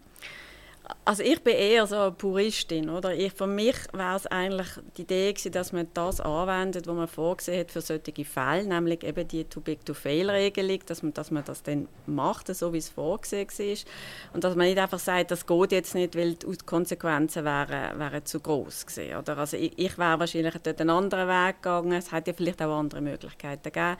Also 1.09 1.23
ich 1.23 1.43
bin 1.43 1.55
eher 1.55 1.87
so 1.87 1.97
eine 1.97 2.13
Puristin, 2.13 2.91
oder? 2.91 3.15
Ich, 3.15 3.33
für 3.33 3.47
mich 3.47 3.77
wäre 3.95 4.17
es 4.17 4.27
eigentlich 4.27 4.69
die 4.99 5.03
Idee 5.03 5.33
gewesen, 5.33 5.53
dass 5.53 5.73
man 5.73 5.89
das 5.95 6.21
anwendet, 6.21 6.87
was 6.87 6.95
man 6.95 7.09
vorgesehen 7.09 7.61
hat 7.61 7.71
für 7.71 7.81
solche 7.81 8.27
Fälle, 8.27 8.65
nämlich 8.65 9.03
eben 9.03 9.27
die 9.27 9.45
Too-Big-to-Fail-Regelung, 9.45 10.81
dass 10.85 11.03
man, 11.03 11.15
dass 11.15 11.31
man 11.31 11.45
das 11.47 11.63
dann 11.63 11.89
macht, 12.05 12.55
so 12.55 12.75
wie 12.75 12.77
es 12.77 12.91
vorgesehen 12.91 13.49
war. 13.49 14.35
Und 14.35 14.45
dass 14.45 14.55
man 14.55 14.67
nicht 14.67 14.79
einfach 14.79 14.99
sagt, 14.99 15.31
das 15.31 15.47
geht 15.47 15.73
jetzt 15.73 15.95
nicht, 15.95 16.15
weil 16.15 16.35
die 16.35 16.57
Konsequenzen 16.67 17.43
wären, 17.43 17.99
wären 17.99 18.27
zu 18.27 18.41
groß 18.41 18.85
gewesen, 18.85 19.17
oder? 19.17 19.39
Also 19.39 19.57
ich, 19.57 19.79
ich 19.79 19.97
wäre 19.97 20.21
wahrscheinlich 20.21 20.57
dort 20.63 20.79
einen 20.79 20.91
anderen 20.91 21.27
Weg 21.27 21.63
gegangen. 21.63 21.93
Es 21.93 22.13
hätte 22.13 22.33
ja 22.33 22.37
vielleicht 22.37 22.61
auch 22.61 22.79
andere 22.79 23.01
Möglichkeiten 23.01 23.63
gegeben. 23.63 23.97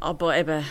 Aber 0.00 0.36
eben, 0.36 0.64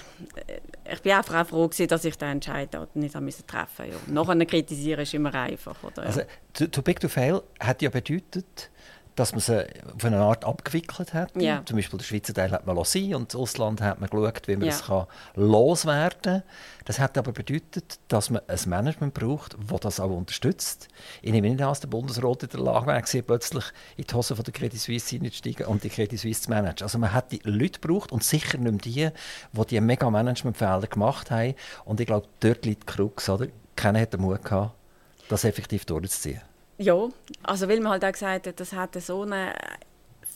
äh, 0.48 0.60
ich 0.92 1.02
bin 1.02 1.14
einfach 1.14 1.42
auch 1.42 1.48
froh, 1.48 1.68
gewesen, 1.68 1.88
dass 1.88 2.06
ich 2.06 2.18
den 2.18 2.30
Entscheid 2.30 2.70
nicht 2.96 3.14
treffen 3.14 3.26
musste. 3.26 3.46
Ja. 3.48 3.96
Nachher 4.08 4.46
kritisieren 4.46 5.02
ist 5.02 5.14
immer 5.14 5.34
einfach. 5.34 5.82
Oder? 5.84 6.04
Also, 6.04 6.22
too 6.54 6.82
big 6.82 7.00
to 7.00 7.08
fail 7.08 7.42
hat 7.60 7.82
ja 7.82 7.90
bedeutet, 7.90 8.70
dass 9.16 9.32
man 9.34 9.42
sie 9.42 9.66
auf 9.94 10.06
eine 10.06 10.18
Art 10.18 10.46
abgewickelt 10.46 11.14
hat. 11.14 11.36
Ja. 11.36 11.62
Zum 11.66 11.76
Beispiel 11.76 12.00
den 12.00 12.04
Schweizer 12.04 12.34
Teil 12.34 12.52
hat 12.52 12.66
man 12.66 12.76
lassen 12.76 13.14
und 13.14 13.34
das 13.34 13.40
Ausland 13.40 13.82
hat 13.82 14.00
man 14.00 14.10
geschaut, 14.10 14.48
wie 14.48 14.56
man 14.56 14.66
ja. 14.66 14.72
das 14.72 14.86
kann 14.86 15.06
loswerden 15.36 16.22
kann. 16.22 16.44
Das 16.86 17.00
hat 17.00 17.18
aber 17.18 17.32
bedeutet, 17.32 18.00
dass 18.08 18.30
man 18.30 18.42
ein 18.48 18.60
Management 18.66 19.14
braucht, 19.14 19.56
das 19.70 19.80
das 19.82 20.00
auch 20.00 20.10
unterstützt. 20.10 20.88
Ich 21.22 21.32
nehme 21.32 21.50
nicht 21.50 21.62
an, 21.62 21.70
dass 21.70 21.80
der 21.82 21.90
Bundesrat 21.90 22.44
in 22.44 22.50
der 22.50 22.60
Lage 22.62 22.88
war, 22.88 23.22
plötzlich 23.22 23.66
in 23.98 24.06
die 24.06 24.14
Hose 24.14 24.36
von 24.36 24.44
der 24.44 24.54
Credit 24.54 24.80
Suisse 24.80 25.10
hineinzusteigen 25.10 25.68
und 25.68 25.84
die 25.84 25.90
Credit 25.90 26.20
Suisse 26.20 26.44
zu 26.44 26.50
managen. 26.50 26.84
Also 26.84 26.98
man 26.98 27.14
hat 27.14 27.32
die 27.32 27.42
Leute 27.44 27.80
gebraucht 27.80 28.12
und 28.12 28.24
sicher 28.24 28.58
nicht 28.58 28.86
die, 28.86 29.10
die 29.52 29.66
die 29.70 29.82
mega 29.82 30.10
Management-Fehler 30.10 30.88
gemacht 30.88 31.32
haben. 31.32 31.54
Und 31.86 32.00
ich 32.00 32.08
glaube, 32.08 32.28
dort 32.40 32.66
liegt 32.66 32.90
die 32.90 32.94
Krux. 32.94 33.30
Oder? 33.30 33.48
Keiner 33.76 34.02
hat 34.02 34.14
den 34.14 34.22
Mut 34.22 34.44
gehabt, 34.44 34.74
das 35.30 35.44
effektiv 35.44 35.86
durchzuziehen. 35.86 36.42
Ja, 36.82 37.10
also 37.44 37.68
weil 37.70 37.80
man 37.80 37.92
halt 37.92 38.04
auch 38.04 38.12
gesagt 38.12 38.48
hat, 38.48 38.60
das 38.60 38.74
hatte 38.74 39.02
so 39.02 39.22
eine 39.22 39.54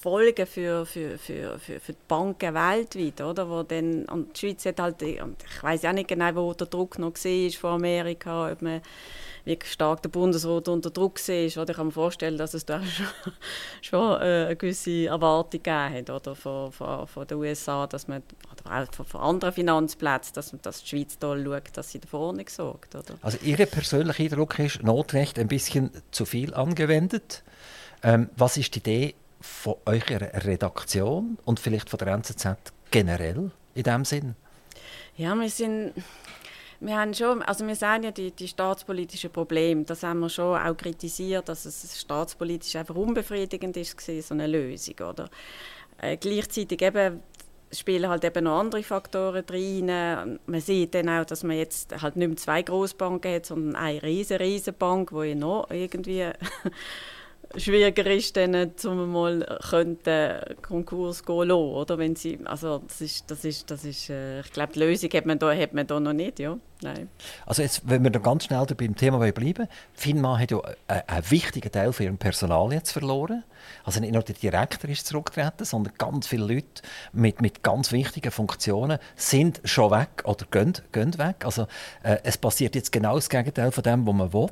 Folgen 0.06 0.46
für, 0.46 0.86
für, 0.86 1.18
für, 1.18 1.58
für, 1.58 1.80
für 1.80 1.94
die 1.94 1.98
Banken 2.08 2.54
weltweit, 2.54 3.22
oder? 3.22 3.50
Wo 3.50 3.64
dann, 3.64 4.06
und 4.06 4.36
die 4.36 4.40
Schweiz 4.40 4.64
hat 4.68 4.80
halt, 4.80 5.02
ich 5.02 5.20
weiß 5.64 5.84
auch 5.86 5.94
nicht 5.94 6.08
genau, 6.08 6.36
wo 6.36 6.54
der 6.54 6.68
Druck 6.68 7.00
noch 7.00 7.16
war 7.16 7.52
von 7.60 7.72
Amerika, 7.72 8.52
ob 8.52 8.62
man 8.62 8.82
wie 9.46 9.58
stark 9.66 10.04
der 10.04 10.10
Bundesrat 10.10 10.68
unter 10.68 10.92
Druck 10.92 11.18
war. 11.28 11.62
Oder 11.64 11.72
ich 11.72 11.76
kann 11.76 11.88
mir 11.88 11.92
vorstellen, 11.92 12.38
dass 12.38 12.54
es 12.54 12.68
da 12.68 12.84
schon, 12.84 13.34
schon 13.82 14.22
äh, 14.22 14.46
eine 14.46 14.56
gewisse 14.56 15.08
Erwartung 15.08 15.64
gegeben 15.64 15.96
hat 15.96 16.10
oder, 16.12 16.36
von, 16.36 16.72
von, 16.72 17.08
von 17.08 17.26
den 17.26 17.38
USA, 17.40 17.88
dass 17.88 18.08
man, 18.08 18.22
oder 18.52 18.84
auch 18.84 18.94
von, 18.94 19.08
von 19.08 19.22
anderen 19.22 19.56
Finanzplätzen, 19.56 20.36
dass, 20.36 20.56
dass 20.62 20.84
die 20.84 20.88
Schweiz 20.90 21.18
da 21.18 21.36
schaut, 21.36 21.64
dass 21.74 21.92
sie 21.92 22.00
dafür 22.00 22.32
nicht 22.34 22.52
sorgt. 22.52 22.94
Oder? 22.94 23.16
Also 23.24 23.40
Ihr 23.42 23.58
persönlicher 23.66 24.24
Eindruck 24.24 24.60
ist, 24.60 24.84
Notrecht 24.84 25.40
ein 25.40 25.48
bisschen 25.48 25.90
zu 26.12 26.26
viel 26.26 26.54
angewendet. 26.54 27.42
Ähm, 28.04 28.30
was 28.38 28.58
ist 28.58 28.76
die 28.76 28.80
Idee 28.80 29.16
von 29.46 29.76
eurer 29.86 30.46
Redaktion 30.46 31.38
und 31.46 31.60
vielleicht 31.60 31.90
von 31.90 31.98
der 32.00 32.10
NZZ 32.10 32.48
generell 32.92 33.52
in 33.74 33.84
diesem 33.84 34.06
Sinn? 34.06 34.36
Ja, 35.18 35.36
wir 35.36 35.50
sind 35.50 35.94
wir 36.82 36.98
haben 36.98 37.14
schon, 37.14 37.42
also 37.42 37.66
wir 37.66 37.76
sehen 37.76 38.04
ja 38.04 38.12
die, 38.12 38.32
die 38.32 38.48
staatspolitischen 38.48 39.32
Probleme, 39.32 39.84
das 39.86 40.04
haben 40.04 40.20
wir 40.20 40.30
schon 40.30 40.60
auch 40.60 40.76
kritisiert, 40.76 41.48
dass 41.48 41.66
es 41.66 42.00
staatspolitisch 42.00 42.76
einfach 42.76 42.96
unbefriedigend 42.96 43.78
ist, 43.78 44.00
so 44.00 44.34
eine 44.34 44.48
Lösung, 44.48 44.96
oder? 45.00 45.30
Äh, 46.02 46.18
gleichzeitig 46.18 46.82
eben 46.82 47.22
spielen 47.72 48.10
halt 48.10 48.24
eben 48.24 48.44
noch 48.44 48.60
andere 48.60 48.84
Faktoren 48.84 49.44
rein. 49.50 50.40
Man 50.46 50.62
sieht 50.62 50.94
dann 50.94 51.10
auch, 51.10 51.26
dass 51.26 51.44
man 51.44 51.58
jetzt 51.58 52.02
halt 52.02 52.16
nicht 52.16 52.28
mehr 52.28 52.38
zwei 52.38 52.62
Großbanken 52.62 53.34
hat, 53.34 53.46
sondern 53.46 53.76
eine 53.76 54.04
riesige, 54.04 54.40
riesige 54.40 54.74
Bank, 54.74 55.12
die 55.12 55.30
ja 55.30 55.36
noch 55.36 55.70
irgendwie 55.72 56.30
schwieriger 57.58 58.06
ist, 58.08 58.36
dann 58.38 58.78
zum 58.78 59.12
mal 59.12 59.60
könnte 59.70 60.56
Konkurs 60.62 61.26
gehen 61.26 61.48
lassen, 61.48 61.52
oder? 61.54 61.98
Wenn 61.98 62.16
sie, 62.16 62.40
also 62.46 62.80
das 62.80 63.02
ist, 63.02 63.30
das 63.32 63.46
ist, 63.46 63.70
das 63.72 63.86
ist, 63.86 64.10
äh, 64.10 64.42
ich 64.42 64.52
glaube, 64.52 64.74
die 64.74 64.80
Lösung 64.80 65.10
hat 65.12 65.26
man 65.26 65.40
da, 65.40 65.54
hat 65.54 65.74
man 65.74 65.88
da 65.88 66.00
noch 66.00 66.14
nicht, 66.14 66.40
ja. 66.40 66.58
Nein. 66.82 67.10
Also 67.46 67.62
jetzt, 67.62 67.90
wenn 67.90 68.04
wir 68.04 68.12
dann 68.12 68.22
ganz 68.22 68.46
schnell 68.46 68.66
beim 68.66 68.96
Thema 68.96 69.20
bleiben, 69.32 69.68
FINMA 69.94 70.38
hat 70.38 70.52
ja 70.52 70.62
einen 70.88 71.32
wichtigen 71.32 71.72
Teil 71.72 71.94
von 71.94 72.06
ihrem 72.06 72.18
Personal 72.18 72.74
jetzt 72.74 72.92
verloren. 72.92 73.44
Also 73.84 74.02
nicht 74.02 74.14
nur 74.14 74.24
der 74.24 74.36
Direktor 74.36 74.90
ist 74.90 75.08
zurückgetreten, 75.08 75.66
sondern 75.66 75.94
ganz 75.98 76.28
viele 76.28 76.46
Leute 76.46 76.84
mit, 77.14 77.42
mit 77.42 77.64
ganz 77.64 77.92
wichtigen 77.92 78.30
Funktionen 78.30 79.00
sind 79.16 79.62
schon 79.64 79.92
weg 79.92 80.24
oder 80.26 80.46
gehen, 80.52 80.74
gehen 80.92 81.18
weg. 81.18 81.46
Also 81.46 81.64
äh, 82.04 82.18
es 82.24 82.38
passiert 82.38 82.76
jetzt 82.76 82.92
genau 82.92 83.16
das 83.16 83.30
Gegenteil 83.30 83.72
von 83.72 83.84
dem, 83.84 84.06
was 84.06 84.14
man 84.14 84.34
will. 84.34 84.50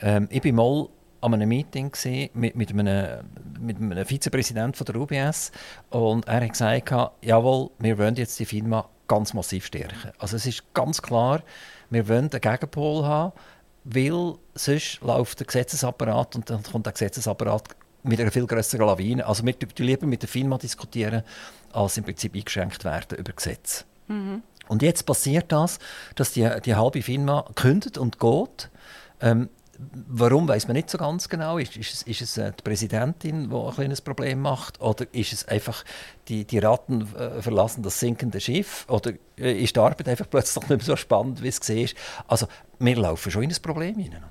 Ähm, 0.00 0.28
ich 0.30 0.42
bin 0.42 0.54
mal 0.54 0.88
an 1.20 1.34
einem 1.34 1.48
Meeting 1.48 1.92
mit, 2.34 2.56
mit, 2.56 2.70
einem, 2.70 3.24
mit 3.60 3.76
einem 3.76 4.04
Vizepräsidenten 4.04 4.84
der 4.84 4.96
UBS 4.96 5.52
und 5.90 6.26
er 6.26 6.40
hat 6.40 6.50
gesagt, 6.50 6.92
jawohl, 7.22 7.70
wir 7.78 7.98
wollen 7.98 8.16
jetzt 8.16 8.38
die 8.38 8.46
Firma 8.46 8.88
ganz 9.06 9.34
massiv 9.34 9.66
stärken. 9.66 10.12
Also 10.18 10.36
es 10.36 10.46
ist 10.46 10.72
ganz 10.72 11.02
klar, 11.02 11.42
wir 11.90 12.08
wollen 12.08 12.30
einen 12.30 12.40
Gegenpol 12.40 13.04
haben, 13.04 13.32
weil 13.84 14.34
sonst 14.54 15.00
läuft 15.00 15.40
der 15.40 15.46
Gesetzesapparat 15.46 16.36
und 16.36 16.48
dann 16.48 16.62
kommt 16.62 16.86
der 16.86 16.92
Gesetzesapparat 16.92 17.64
mit 18.02 18.20
einer 18.20 18.30
viel 18.30 18.46
größeren 18.46 18.86
Lawine. 18.86 19.26
Also 19.26 19.44
wir 19.44 19.54
lieber 19.78 20.06
mit 20.06 20.22
der 20.22 20.28
Firma 20.28 20.58
diskutieren, 20.58 21.22
als 21.72 21.96
im 21.96 22.04
Prinzip 22.04 22.34
eingeschränkt 22.34 22.84
werden 22.84 23.18
über 23.18 23.32
Gesetze. 23.32 23.84
Mhm. 24.08 24.42
Und 24.68 24.82
jetzt 24.82 25.04
passiert 25.04 25.50
das, 25.50 25.80
dass 26.14 26.32
die, 26.32 26.48
die 26.64 26.76
halbe 26.76 27.02
Firma 27.02 27.44
kündet 27.56 27.98
und 27.98 28.20
geht. 28.20 28.70
Ähm, 29.20 29.48
Warum 30.08 30.46
weiß 30.46 30.66
man 30.66 30.76
nicht 30.76 30.90
so 30.90 30.98
ganz 30.98 31.28
genau. 31.28 31.58
Ist, 31.58 31.76
ist 31.76 31.92
es, 31.92 32.02
ist 32.02 32.20
es 32.20 32.38
äh, 32.38 32.52
die 32.56 32.62
Präsidentin, 32.62 33.48
die 33.48 33.56
ein 33.56 33.74
kleines 33.74 34.00
Problem 34.00 34.40
macht? 34.40 34.80
Oder 34.80 35.06
ist 35.12 35.32
es 35.32 35.48
einfach, 35.48 35.84
die, 36.28 36.44
die 36.44 36.58
Ratten 36.58 37.02
äh, 37.16 37.40
verlassen 37.40 37.82
das 37.82 37.98
sinkende 37.98 38.40
Schiff? 38.40 38.84
Oder 38.88 39.12
äh, 39.38 39.62
ist 39.62 39.76
die 39.76 39.80
Arbeit 39.80 40.08
einfach 40.08 40.28
plötzlich 40.28 40.68
nicht 40.68 40.68
mehr 40.68 40.80
so 40.80 40.96
spannend, 40.96 41.42
wie 41.42 41.48
es 41.48 41.60
war? 41.68 42.02
Also, 42.28 42.46
wir 42.78 42.96
laufen 42.96 43.30
schon 43.30 43.42
in 43.42 43.50
ein 43.50 43.62
Problem 43.62 43.96
hinein. 43.96 44.24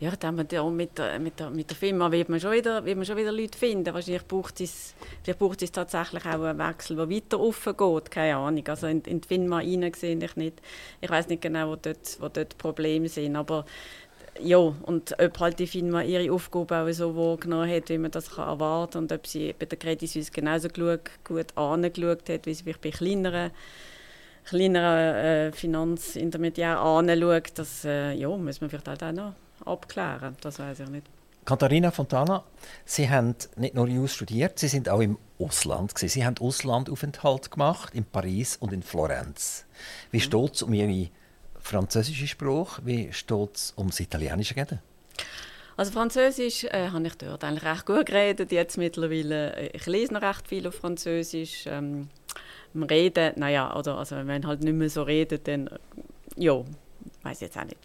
Ja, 0.00 0.12
dann 0.14 0.36
mit 0.36 0.52
der, 0.52 0.62
mit 0.64 0.96
der, 0.96 1.18
mit 1.18 1.36
der, 1.70 1.76
Firma 1.76 2.12
wird 2.12 2.28
man, 2.28 2.38
schon 2.38 2.52
wieder, 2.52 2.84
wird 2.84 2.96
man 2.96 3.04
schon 3.04 3.16
wieder 3.16 3.32
Leute 3.32 3.58
finden. 3.58 3.92
Wahrscheinlich 3.92 4.28
braucht 4.28 4.60
es, 4.60 4.94
vielleicht 5.24 5.40
braucht 5.40 5.60
es 5.60 5.72
tatsächlich 5.72 6.24
auch 6.24 6.40
einen 6.44 6.56
Wechsel, 6.56 6.94
der 6.94 7.10
weiter 7.10 7.40
offen 7.40 7.76
geht. 7.76 8.10
Keine 8.12 8.36
Ahnung. 8.36 8.62
Also 8.68 8.86
in, 8.86 9.00
in 9.02 9.20
die 9.20 9.26
Firma 9.26 9.58
hinein 9.58 9.92
sehe 9.94 10.16
ich 10.16 10.36
nicht. 10.36 10.62
Ich 11.00 11.10
weiß 11.10 11.26
nicht 11.26 11.42
genau, 11.42 11.70
wo 11.70 11.76
dort, 11.76 12.16
wo 12.20 12.28
dort 12.28 12.56
Probleme 12.58 13.08
sind. 13.08 13.34
Aber 13.34 13.64
ja, 14.42 14.58
und 14.58 15.14
ob 15.18 15.40
halt 15.40 15.58
die 15.58 15.66
FINMA 15.66 16.02
ihre 16.02 16.32
Aufgabe 16.32 16.76
auch 16.76 16.92
so 16.92 17.16
wahrgenommen 17.16 17.70
hat, 17.70 17.88
wie 17.88 17.98
man 17.98 18.10
das 18.10 18.30
kann 18.30 18.48
erwarten 18.48 18.92
kann 18.92 19.02
und 19.02 19.12
ob 19.12 19.26
sie 19.26 19.54
bei 19.58 19.66
der 19.66 19.78
Credit 19.78 20.08
Suisse 20.08 20.30
genauso 20.30 20.68
gut 20.68 21.56
angeschaut 21.56 22.28
hat, 22.28 22.46
wie 22.46 22.54
sie 22.54 22.64
bei 22.64 22.90
kleineren, 22.90 23.50
kleineren 24.44 25.14
äh, 25.14 25.52
Finanzintermediären 25.52 26.78
anschaut, 26.78 27.52
das 27.54 27.84
äh, 27.84 28.12
ja, 28.12 28.28
muss 28.28 28.60
man 28.60 28.70
vielleicht 28.70 28.88
halt 28.88 29.02
auch 29.02 29.12
noch 29.12 29.34
abklären, 29.64 30.36
das 30.40 30.58
weiß 30.58 30.80
ich 30.80 30.88
nicht. 30.88 31.06
Katharina 31.44 31.90
Fontana, 31.90 32.44
Sie 32.84 33.08
haben 33.08 33.34
nicht 33.56 33.74
nur 33.74 33.88
Jus 33.88 34.12
studiert, 34.12 34.58
Sie 34.58 34.68
sind 34.68 34.88
auch 34.90 35.00
im 35.00 35.16
Ausland. 35.38 35.94
Gewesen. 35.94 36.12
Sie 36.12 36.26
haben 36.26 36.36
Auslandaufenthalt 36.38 37.50
gemacht, 37.50 37.94
in 37.94 38.04
Paris 38.04 38.56
und 38.56 38.72
in 38.72 38.82
Florenz. 38.82 39.64
Wie 40.10 40.18
mhm. 40.18 40.22
steht 40.22 40.54
es 40.56 40.62
um 40.62 40.74
Ihre 40.74 41.08
französische 41.68 42.26
Spruch. 42.26 42.80
Wie 42.84 43.12
steht 43.12 43.54
es 43.54 43.74
ums 43.76 44.00
Italienische 44.00 44.56
reden? 44.56 44.80
Also 45.76 45.92
Französisch 45.92 46.64
äh, 46.64 46.88
habe 46.88 47.06
ich 47.06 47.14
dort 47.14 47.44
eigentlich 47.44 47.64
recht 47.64 47.86
gut 47.86 48.06
geredet. 48.06 48.50
Jetzt 48.50 48.78
mittlerweile, 48.78 49.54
äh, 49.54 49.70
ich 49.76 49.86
lese 49.86 50.12
noch 50.12 50.22
recht 50.22 50.48
viel 50.48 50.66
auf 50.66 50.74
Französisch. 50.74 51.66
Ähm, 51.66 52.08
Reden, 52.74 53.32
naja, 53.36 53.74
oder 53.76 53.98
also 53.98 54.16
wenn 54.16 54.46
halt 54.46 54.62
nicht 54.62 54.74
mehr 54.74 54.90
so 54.90 55.02
redet, 55.02 55.48
dann 55.48 55.68
äh, 55.68 55.78
ja, 56.36 56.62
weiß 57.22 57.40
jetzt 57.40 57.56
auch 57.56 57.64
nicht. 57.64 57.76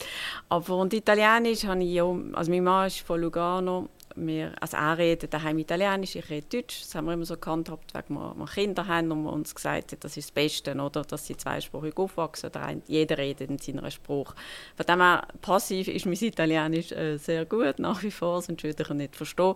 Aber 0.49 0.77
und 0.77 0.93
Italienisch 0.93 1.65
habe 1.65 1.83
ich 1.83 1.93
ja, 1.93 2.05
also 2.33 2.51
mein 2.51 2.63
Mann 2.63 2.87
ist 2.87 2.99
von 2.99 3.21
Lugano 3.21 3.89
wir, 4.15 4.53
also 4.59 4.77
er 4.77 4.97
redet 4.97 5.33
daheim 5.33 5.57
Italienisch, 5.57 6.15
ich 6.15 6.29
rede 6.29 6.47
Deutsch. 6.47 6.81
Das 6.81 6.95
haben 6.95 7.05
wir 7.05 7.13
immer 7.13 7.25
so 7.25 7.37
gehandhabt, 7.37 7.93
weil 7.93 8.03
wir, 8.07 8.45
Kinder 8.53 8.87
haben 8.87 9.11
und 9.11 9.27
uns 9.27 9.53
gesagt 9.53 9.91
haben, 9.91 9.99
das 9.99 10.17
ist 10.17 10.29
das 10.29 10.31
Beste, 10.31 10.75
oder, 10.75 11.03
dass 11.03 11.27
sie 11.27 11.37
zweisprachig 11.37 11.97
aufwachsen. 11.97 12.49
Oder 12.49 12.75
jeder 12.87 13.17
redet 13.17 13.49
in 13.49 13.57
seinem 13.57 13.89
Spruch. 13.89 14.33
Von 14.75 14.85
dem 14.85 15.01
her, 15.01 15.27
passiv 15.41 15.87
ist 15.87 16.05
mein 16.05 16.13
Italienisch 16.13 16.91
äh, 16.91 17.17
sehr 17.17 17.45
gut, 17.45 17.79
nach 17.79 18.03
wie 18.03 18.11
vor, 18.11 18.41
sonst 18.41 18.63
würde 18.63 18.83
ich 18.83 18.89
ihn 18.89 18.97
nicht 18.97 19.15
verstehen. 19.15 19.55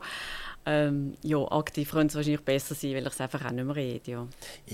Ähm, 0.70 1.14
ja, 1.24 1.38
aktiv 1.50 1.92
könnte 1.92 2.08
es 2.08 2.16
wahrscheinlich 2.16 2.42
besser 2.42 2.76
sein, 2.76 2.94
weil 2.94 3.08
ich 3.08 3.14
es 3.14 3.22
einfach 3.22 3.46
auch 3.46 3.52
nicht 3.52 3.64
mehr 3.64 3.76
rede. 3.76 4.12
Ja. 4.12 4.28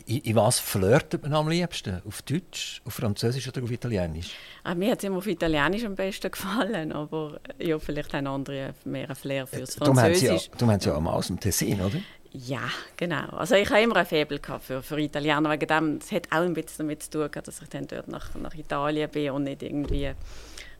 In, 0.07 0.17
in 0.21 0.35
was 0.35 0.57
flirtet 0.59 1.21
man 1.21 1.35
am 1.35 1.47
liebsten? 1.47 2.01
Auf 2.07 2.23
Deutsch, 2.23 2.81
auf 2.83 2.95
Französisch 2.95 3.47
oder 3.47 3.61
auf 3.61 3.69
Italienisch? 3.69 4.31
Ah, 4.63 4.73
mir 4.73 4.93
hat 4.93 4.97
es 4.97 5.03
immer 5.03 5.17
auf 5.17 5.27
Italienisch 5.27 5.85
am 5.85 5.93
besten 5.93 6.31
gefallen, 6.31 6.91
aber 6.93 7.39
ja, 7.59 7.77
vielleicht 7.77 8.11
haben 8.11 8.25
andere 8.25 8.73
mehr 8.85 9.07
ein 9.07 9.15
Flair 9.15 9.45
fürs 9.45 9.75
Französisch. 9.75 10.49
Du 10.57 10.65
meinst 10.65 10.87
ja, 10.87 10.95
auch 10.95 10.99
mal 10.99 11.13
aus 11.13 11.27
dem 11.27 11.39
Tessin, 11.39 11.79
oder? 11.79 11.99
Ja, 12.31 12.63
genau. 12.97 13.27
Also 13.27 13.53
ich 13.53 13.69
habe 13.69 13.81
immer 13.81 13.97
ein 13.97 14.07
Faible 14.07 14.41
für, 14.61 14.81
für 14.81 14.99
Italiener. 14.99 15.51
Wegen 15.51 15.67
dem, 15.67 15.99
das 15.99 16.11
hat 16.11 16.25
auch 16.31 16.41
ein 16.41 16.55
bisschen 16.55 16.87
damit 16.87 17.03
zu 17.03 17.11
tun, 17.11 17.29
dass 17.31 17.61
ich 17.61 17.69
dann 17.69 17.85
dort 17.85 18.07
nach, 18.07 18.33
nach 18.33 18.55
Italien 18.55 19.11
bin 19.11 19.29
und 19.29 19.43
nicht 19.43 19.61
irgendwie, 19.61 20.11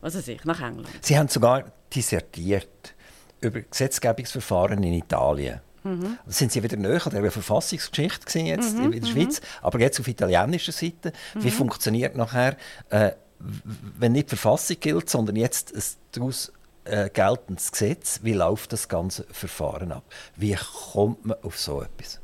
was 0.01 0.15
weiß 0.15 0.27
ich, 0.29 0.43
nach 0.43 0.59
England. 0.59 0.89
Sie 1.01 1.15
haben 1.15 1.27
sogar 1.27 1.71
dissertiert 1.93 2.95
über 3.43 3.61
Gesetzgebungsverfahren 3.61 4.81
in 4.83 4.93
Italien. 4.93 5.59
Mhm. 5.83 6.17
Da 6.25 6.31
sind 6.31 6.51
Sie 6.51 6.63
wieder 6.63 6.77
näher 6.77 7.05
an 7.05 7.11
der 7.11 7.31
Verfassungsgeschichte 7.31 8.39
jetzt 8.39 8.75
mhm, 8.75 8.93
in 8.93 9.01
der 9.01 9.07
Schweiz, 9.07 9.41
mhm. 9.41 9.45
aber 9.61 9.79
jetzt 9.79 9.99
auf 9.99 10.07
italienischer 10.07 10.71
Seite. 10.71 11.11
Wie 11.35 11.47
mhm. 11.47 11.51
funktioniert 11.51 12.15
nachher, 12.15 12.55
äh, 12.89 13.11
wenn 13.39 14.13
nicht 14.13 14.31
die 14.31 14.37
Verfassung 14.37 14.77
gilt, 14.79 15.09
sondern 15.09 15.35
jetzt 15.35 15.75
ein 15.75 15.83
daraus 16.13 16.53
äh, 16.85 17.09
geltendes 17.09 17.71
Gesetz? 17.71 18.21
Wie 18.23 18.33
läuft 18.33 18.71
das 18.71 18.87
ganze 18.87 19.25
Verfahren 19.31 19.91
ab? 19.91 20.03
Wie 20.35 20.55
kommt 20.93 21.25
man 21.25 21.37
auf 21.43 21.59
so 21.59 21.81
etwas? 21.81 22.21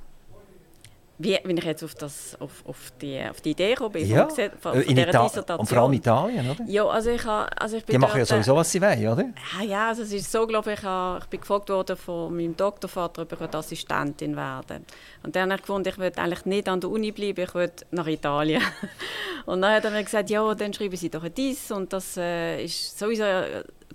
Wie, 1.21 1.37
wenn 1.43 1.57
ich 1.57 1.65
jetzt 1.65 1.83
auf, 1.83 1.95
das, 1.95 2.37
auf, 2.39 2.63
auf, 2.65 2.93
die, 3.01 3.21
auf 3.29 3.41
die 3.41 3.51
Idee 3.51 3.71
gekommen 3.71 3.91
bin, 3.91 4.07
ja, 4.07 4.25
von, 4.25 4.51
von, 4.57 4.73
von 4.73 4.81
in 4.83 4.95
Dissertation. 4.95 5.59
Und 5.59 5.67
vor 5.67 5.77
allem 5.79 5.91
Italien, 5.91 6.49
oder? 6.49 6.63
Ja, 6.65 6.85
also 6.85 7.09
ich, 7.09 7.25
also 7.25 7.75
ich 7.75 7.85
bin 7.85 7.95
Die 7.95 7.99
machen 7.99 8.19
ja 8.19 8.25
sowieso, 8.25 8.55
was 8.55 8.71
sie 8.71 8.81
wollen, 8.81 9.05
oder? 9.05 9.25
Ja, 9.57 9.65
ja 9.65 9.87
also 9.89 10.03
es 10.03 10.13
ist 10.13 10.31
so, 10.31 10.47
glaube 10.47 10.71
ich, 10.71 10.79
ich 10.79 11.29
bin 11.29 11.41
gefragt 11.41 11.67
worden 11.67 11.97
von 11.97 12.33
meinem 12.33 12.55
Doktorvater, 12.55 13.23
ob 13.23 13.33
ich 13.33 13.53
Assistentin 13.53 14.37
werden 14.37 14.85
Und 15.21 15.35
dann 15.35 15.51
habe 15.51 15.55
ich 15.55 15.61
gefunden, 15.63 15.89
ich 15.89 15.97
will 15.97 16.13
eigentlich 16.15 16.45
nicht 16.45 16.69
an 16.69 16.79
der 16.79 16.89
Uni 16.89 17.11
bleiben, 17.11 17.43
ich 17.43 17.53
will 17.53 17.71
nach 17.91 18.07
Italien. 18.07 18.61
und 19.45 19.61
dann 19.61 19.73
hat 19.73 19.83
er 19.83 19.91
mir 19.91 20.05
gesagt, 20.05 20.29
ja, 20.29 20.55
dann 20.55 20.73
schreiben 20.73 20.95
Sie 20.95 21.09
doch 21.09 21.27
dies 21.27 21.69
und 21.69 21.91
das 21.91 22.15
äh, 22.15 22.63
ist 22.63 22.97
sowieso 22.97 23.25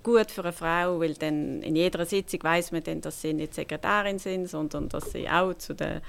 gut 0.03 0.29
für 0.29 0.43
eine 0.43 0.53
Frau, 0.53 0.99
weil 0.99 1.15
dann 1.15 1.63
in 1.63 1.75
jeder 1.75 2.05
Sitzung 2.05 2.43
weiß 2.43 2.71
man 2.71 2.83
dann, 2.83 3.01
dass 3.01 3.19
sie 3.19 3.33
nicht 3.33 3.55
Sekretärin 3.55 4.19
sind, 4.19 4.47
sondern 4.47 4.89
dass 4.89 5.11
sie 5.11 5.27
auch 5.27 5.55
zu 5.55 5.73
den 5.73 5.97
äh, 5.97 6.01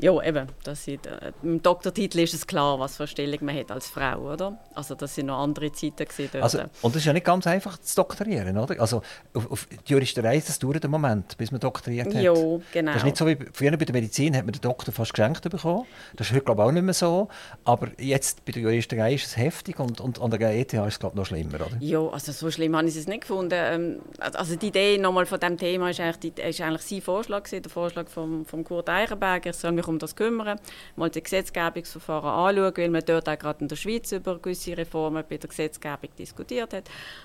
ja, 0.00 0.22
eben, 0.22 0.46
dass 0.64 0.86
ich, 0.88 0.98
äh, 1.06 1.32
im 1.42 1.62
Doktortitel 1.62 2.20
ist 2.20 2.34
es 2.34 2.46
klar, 2.46 2.78
was 2.78 2.96
für 2.96 3.06
Stellung 3.06 3.38
man 3.42 3.56
hat 3.56 3.70
als 3.70 3.88
Frau, 3.88 4.32
oder? 4.32 4.58
Also 4.74 4.94
das 4.94 5.14
sind 5.14 5.26
noch 5.26 5.38
andere 5.38 5.72
Zeiten 5.72 6.04
gewesen 6.04 6.42
Also, 6.42 6.60
und 6.82 6.90
es 6.90 6.96
ist 6.96 7.04
ja 7.04 7.12
nicht 7.12 7.24
ganz 7.24 7.46
einfach 7.46 7.78
zu 7.78 7.96
doktorieren, 7.96 8.56
oder? 8.58 8.80
Also 8.80 9.02
auf, 9.34 9.50
auf 9.50 9.68
die 9.86 9.92
Juristerei, 9.92 10.42
das 10.44 10.58
dauert 10.58 10.84
einen 10.84 10.90
Moment, 10.90 11.36
bis 11.38 11.50
man 11.50 11.60
doktoriert 11.60 12.14
hat. 12.14 12.22
Ja, 12.22 12.32
genau. 12.72 12.92
Das 12.92 12.96
ist 12.96 13.04
nicht 13.04 13.16
so 13.16 13.26
wie 13.26 13.36
früher 13.52 13.76
bei 13.76 13.84
der 13.84 13.94
Medizin, 13.94 14.36
hat 14.36 14.44
man 14.44 14.52
den 14.52 14.60
Doktor 14.60 14.92
fast 14.92 15.14
geschenkt 15.14 15.48
bekommen. 15.48 15.86
Das 16.16 16.28
ist 16.28 16.34
heute, 16.34 16.44
glaube 16.44 16.62
ich, 16.62 16.68
auch 16.68 16.72
nicht 16.72 16.84
mehr 16.84 16.94
so. 16.94 17.28
Aber 17.64 17.88
jetzt 17.98 18.44
bei 18.44 18.52
der 18.52 18.62
Juristerei 18.62 19.14
ist 19.14 19.26
es 19.26 19.36
heftig 19.36 19.78
und, 19.78 20.00
und 20.00 20.20
an 20.20 20.30
der 20.30 20.40
ETH 20.50 20.72
ist 20.72 20.80
es, 20.80 20.98
glaube 20.98 21.14
ich, 21.14 21.18
noch 21.18 21.26
schlimmer, 21.26 21.56
oder? 21.56 21.76
Ja, 21.80 22.06
also 22.08 22.32
so 22.32 22.50
schlimm 22.50 22.76
habe 22.76 22.88
ich 22.88 22.96
es 22.96 23.06
nicht 23.06 23.22
gefunden. 23.22 23.54
Ähm, 23.54 24.00
also 24.18 24.56
die 24.56 24.68
Idee 24.68 24.98
nochmal 24.98 25.26
von 25.26 25.40
diesem 25.40 25.56
Thema 25.56 25.90
ist 25.90 26.00
eigentlich, 26.00 26.34
die, 26.34 26.42
ist 26.42 26.60
eigentlich 26.60 26.82
sein 26.82 27.00
Vorschlag 27.00 27.44
gewesen, 27.44 27.62
der 27.62 27.70
Vorschlag 27.70 28.08
von 28.08 28.44
vom 28.44 28.64
Kurt 28.64 28.88
Eichenberger, 29.26 29.50
ich 29.50 29.56
soll 29.56 29.72
mich 29.72 29.86
um 29.86 29.98
das 29.98 30.14
kümmern, 30.14 30.58
mal 30.96 31.10
die 31.10 31.22
Gesetzgebungsverfahren 31.22 32.28
anschauen, 32.28 32.76
weil 32.76 32.90
man 32.90 33.02
dort 33.04 33.28
auch 33.28 33.38
gerade 33.38 33.60
in 33.60 33.68
der 33.68 33.76
Schweiz 33.76 34.12
über 34.12 34.38
gewisse 34.38 34.76
Reformen 34.76 35.24
bei 35.28 35.36
der 35.36 35.48
Gesetzgebung 35.48 36.10
diskutiert 36.18 36.72
hat. 36.72 36.84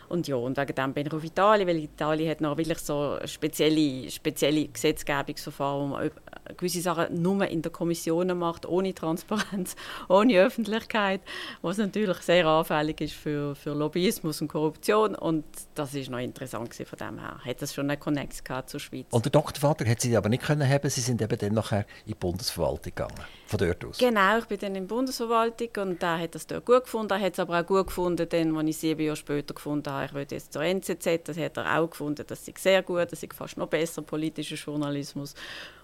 Und 0.10 0.28
ja, 0.28 0.36
und 0.36 0.58
wegen 0.58 0.76
dem 0.76 0.94
bin 0.94 1.08
ich 1.08 1.14
auf 1.14 1.24
Italien, 1.24 1.68
weil 1.68 1.78
Italien 1.78 2.30
hat 2.30 2.42
noch 2.42 2.58
wirklich 2.58 2.80
so 2.80 3.18
spezielle, 3.26 4.10
spezielle 4.10 4.68
Gesetzgebungsverfahren, 4.68 5.82
wo 5.82 5.88
man 5.88 6.12
gewisse 6.58 6.82
Sachen 6.82 7.22
nur 7.22 7.48
in 7.48 7.62
der 7.62 7.72
Kommission 7.72 8.38
macht, 8.38 8.66
ohne 8.66 8.94
Transparenz, 8.94 9.76
ohne 10.10 10.40
Öffentlichkeit, 10.40 11.22
was 11.62 11.78
natürlich 11.78 12.18
sehr 12.18 12.46
anfällig 12.46 13.02
ist 13.02 13.14
für, 13.14 13.56
für 13.56 13.74
Lobbyismus 13.74 14.42
und 14.42 14.48
Korruption. 14.48 15.16
Und 15.16 15.46
das 15.76 15.94
ist 15.94 16.10
noch 16.10 16.20
interessant 16.20 16.72
von 16.74 17.00
dem 17.00 17.20
her. 17.20 17.40
Hat 17.44 17.62
das 17.62 17.74
schon 17.74 17.90
eine 17.90 17.98
Connection 17.98 18.62
zur 18.66 18.80
Schweiz. 18.80 19.06
Und 19.12 19.26
der 19.26 19.32
Doktorvater 19.32 19.86
hat 19.86 20.02
sie 20.02 20.16
aber 20.16 20.30
nicht 20.30 20.44
können 20.44 20.68
haben. 20.68 20.90
Sie 20.90 21.02
sind 21.02 21.22
eben 21.22 21.38
dann 21.38 21.54
nachher 21.54 21.81
in 22.06 22.08
die 22.08 22.16
Bundesverwaltung 22.16 22.84
gegangen, 22.84 23.26
von 23.48 23.60
dort 23.60 23.86
aus. 23.86 23.98
Genau, 23.98 24.38
ich 24.38 24.46
bin 24.46 24.60
dann 24.60 24.76
in 24.76 24.84
die 24.84 24.88
Bundesverwaltung 24.88 25.70
und 25.78 26.04
er 26.04 26.20
hat 26.20 26.36
das 26.36 26.48
dort 26.48 26.66
gut 26.66 26.84
gefunden. 26.84 27.14
Er 27.14 27.20
hat 27.20 27.34
es 27.34 27.40
aber 27.40 27.60
auch 27.60 27.66
gut 27.66 27.88
gefunden, 27.88 28.28
dann, 28.28 28.58
als 28.58 28.70
ich 28.70 28.78
sieben 28.78 29.02
Jahre 29.02 29.16
später 29.16 29.54
gefunden 29.54 29.92
habe, 29.92 30.06
ich 30.06 30.14
will 30.14 30.28
jetzt 30.30 30.54
zur 30.54 30.64
NZZ, 30.64 31.06
das 31.26 31.38
hat 31.38 31.58
er 31.58 31.80
auch 31.80 31.90
gefunden, 31.90 32.24
das 32.28 32.48
ist 32.48 32.58
sehr 32.58 32.84
gut, 32.84 33.12
das 33.12 33.24
ist 33.24 33.34
fast 33.34 33.58
noch 33.58 33.68
besser, 33.68 34.02
politischer 34.02 34.56
Journalismus 34.56 35.36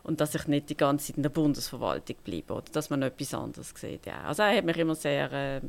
und 0.03 0.21
dass 0.21 0.35
ich 0.35 0.47
nicht 0.47 0.69
die 0.69 0.77
ganze 0.77 1.07
Zeit 1.07 1.17
in 1.17 1.23
der 1.23 1.29
Bundesverwaltung 1.29 2.15
bleibe 2.23 2.53
oder 2.53 2.71
dass 2.71 2.89
man 2.89 3.01
etwas 3.01 3.33
anderes 3.33 3.73
sieht. 3.75 4.05
Ja. 4.05 4.21
Also 4.23 4.43
er 4.43 4.57
hat 4.57 4.65
mich 4.65 4.77
immer 4.77 4.95
sehr... 4.95 5.31
Äh, 5.31 5.61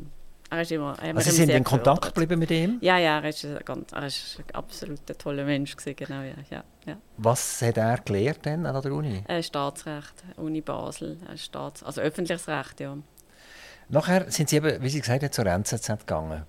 er 0.51 0.63
ist 0.63 0.73
immer, 0.73 0.97
er 1.03 1.17
also 1.17 1.31
Sie 1.31 1.37
sind 1.37 1.51
in 1.51 1.65
Kontakt 1.65 2.15
geblieben 2.15 2.39
mit 2.39 2.51
ihm? 2.51 2.79
Ja, 2.81 2.99
ja, 2.99 3.21
er 3.21 3.29
ist, 3.29 3.45
ein, 3.45 3.59
ganz, 3.65 3.93
er 3.93 4.07
ist 4.07 4.39
ein 4.39 4.55
absolut 4.55 5.01
toller 5.19 5.45
Mensch 5.45 5.77
gewesen, 5.77 5.97
genau, 5.97 6.23
ja, 6.23 6.35
ja, 6.51 6.65
ja. 6.87 6.97
Was 7.19 7.61
hat 7.61 7.77
er 7.77 7.99
gelernt 7.99 8.45
denn 8.47 8.65
an 8.65 8.81
der 8.81 8.93
Uni? 8.93 9.23
Äh, 9.29 9.43
Staatsrecht, 9.43 10.15
Uni 10.37 10.61
Basel, 10.61 11.19
Staats, 11.37 11.83
also 11.83 12.01
öffentliches 12.01 12.49
Recht, 12.49 12.81
ja. 12.81 12.97
Nachher 13.91 14.31
sind 14.31 14.49
Sie 14.49 14.57
eben, 14.57 14.83
wie 14.83 14.89
Sie 14.89 15.01
gesagt 15.01 15.23
haben, 15.23 15.33
zur 15.33 15.47
NZZ 15.47 15.89
gegangen. 16.01 16.45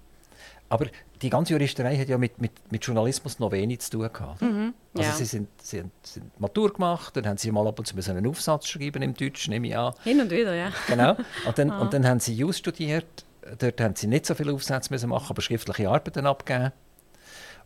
Aber 0.70 0.86
die 1.22 1.29
ganze 1.29 1.53
Juristerei 1.53 1.98
hat 1.98 2.08
ja 2.08 2.18
mit, 2.18 2.39
mit, 2.39 2.51
mit 2.72 2.86
Journalismus 2.86 3.39
noch 3.39 3.51
wenig 3.51 3.79
zu 3.79 3.91
tun 3.91 4.10
gehabt. 4.13 4.41
Mhm, 4.41 4.74
also 4.96 5.10
ja. 5.10 5.15
sie, 5.15 5.25
sind, 5.25 5.50
sie 5.62 5.84
sind 6.03 6.39
Matur 6.39 6.72
gemacht, 6.72 7.18
dann 7.18 7.27
haben 7.27 7.38
sie 7.38 7.51
mal 7.51 7.68
ab 7.68 7.79
und 7.79 7.86
zu 7.86 8.12
einen 8.12 8.27
Aufsatz 8.27 8.68
schreiben 8.68 9.01
im 9.01 9.15
Deutschen, 9.15 9.51
nehme 9.51 9.68
ich 9.68 9.77
an. 9.77 9.94
Hin 10.03 10.22
und 10.22 10.29
wieder, 10.29 10.53
ja. 10.53 10.72
Genau. 10.88 11.18
Und 11.46 11.58
dann, 11.58 11.72
und 11.79 11.94
dann 11.94 12.08
haben 12.08 12.20
sie 12.20 12.36
Jus 12.36 12.60
studiert. 12.60 13.25
Dort 13.58 13.82
haben 13.82 13.96
sie 13.96 14.08
nicht 14.08 14.25
so 14.25 14.36
viele 14.36 14.53
Aufsätze 14.53 14.91
müssen 14.91 15.10
machen, 15.10 15.27
aber 15.29 15.41
schriftliche 15.41 15.89
Arbeiten 15.89 16.25
abgeben. 16.25 16.72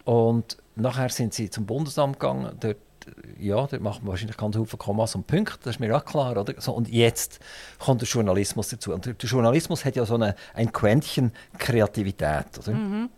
Und 0.06 0.58
nachher 0.76 1.10
sind 1.10 1.34
sie 1.34 1.50
zum 1.50 1.66
Bundesamt 1.66 2.20
gegangen. 2.20 2.56
Dort, 2.60 2.78
ja, 3.40 3.56
dort 3.68 3.82
macht 3.82 4.02
man 4.02 4.12
wahrscheinlich 4.12 4.38
ganz 4.38 4.56
viele 4.56 4.68
Kommas 4.78 5.16
und 5.16 5.28
Punkte, 5.28 5.60
das 5.64 5.76
ist 5.76 5.80
mir 5.80 5.96
auch 5.96 6.06
klar. 6.06 6.38
Oder? 6.38 6.54
So, 6.60 6.74
und 6.74 6.90
jetzt 6.90 7.40
kommt 7.80 8.02
der 8.02 8.08
Journalismus 8.08 8.70
dazu. 8.70 8.94
Und 8.94 9.06
der 9.06 9.16
Journalismus 9.16 9.86
hat 9.86 9.96
ja 9.96 10.06
so 10.06 10.16
eine, 10.16 10.36
ein 10.54 10.72
Quäntchen 10.72 11.32
Kreativität. 11.58 12.46
Oder? 12.60 12.72
Mhm. 12.74 13.10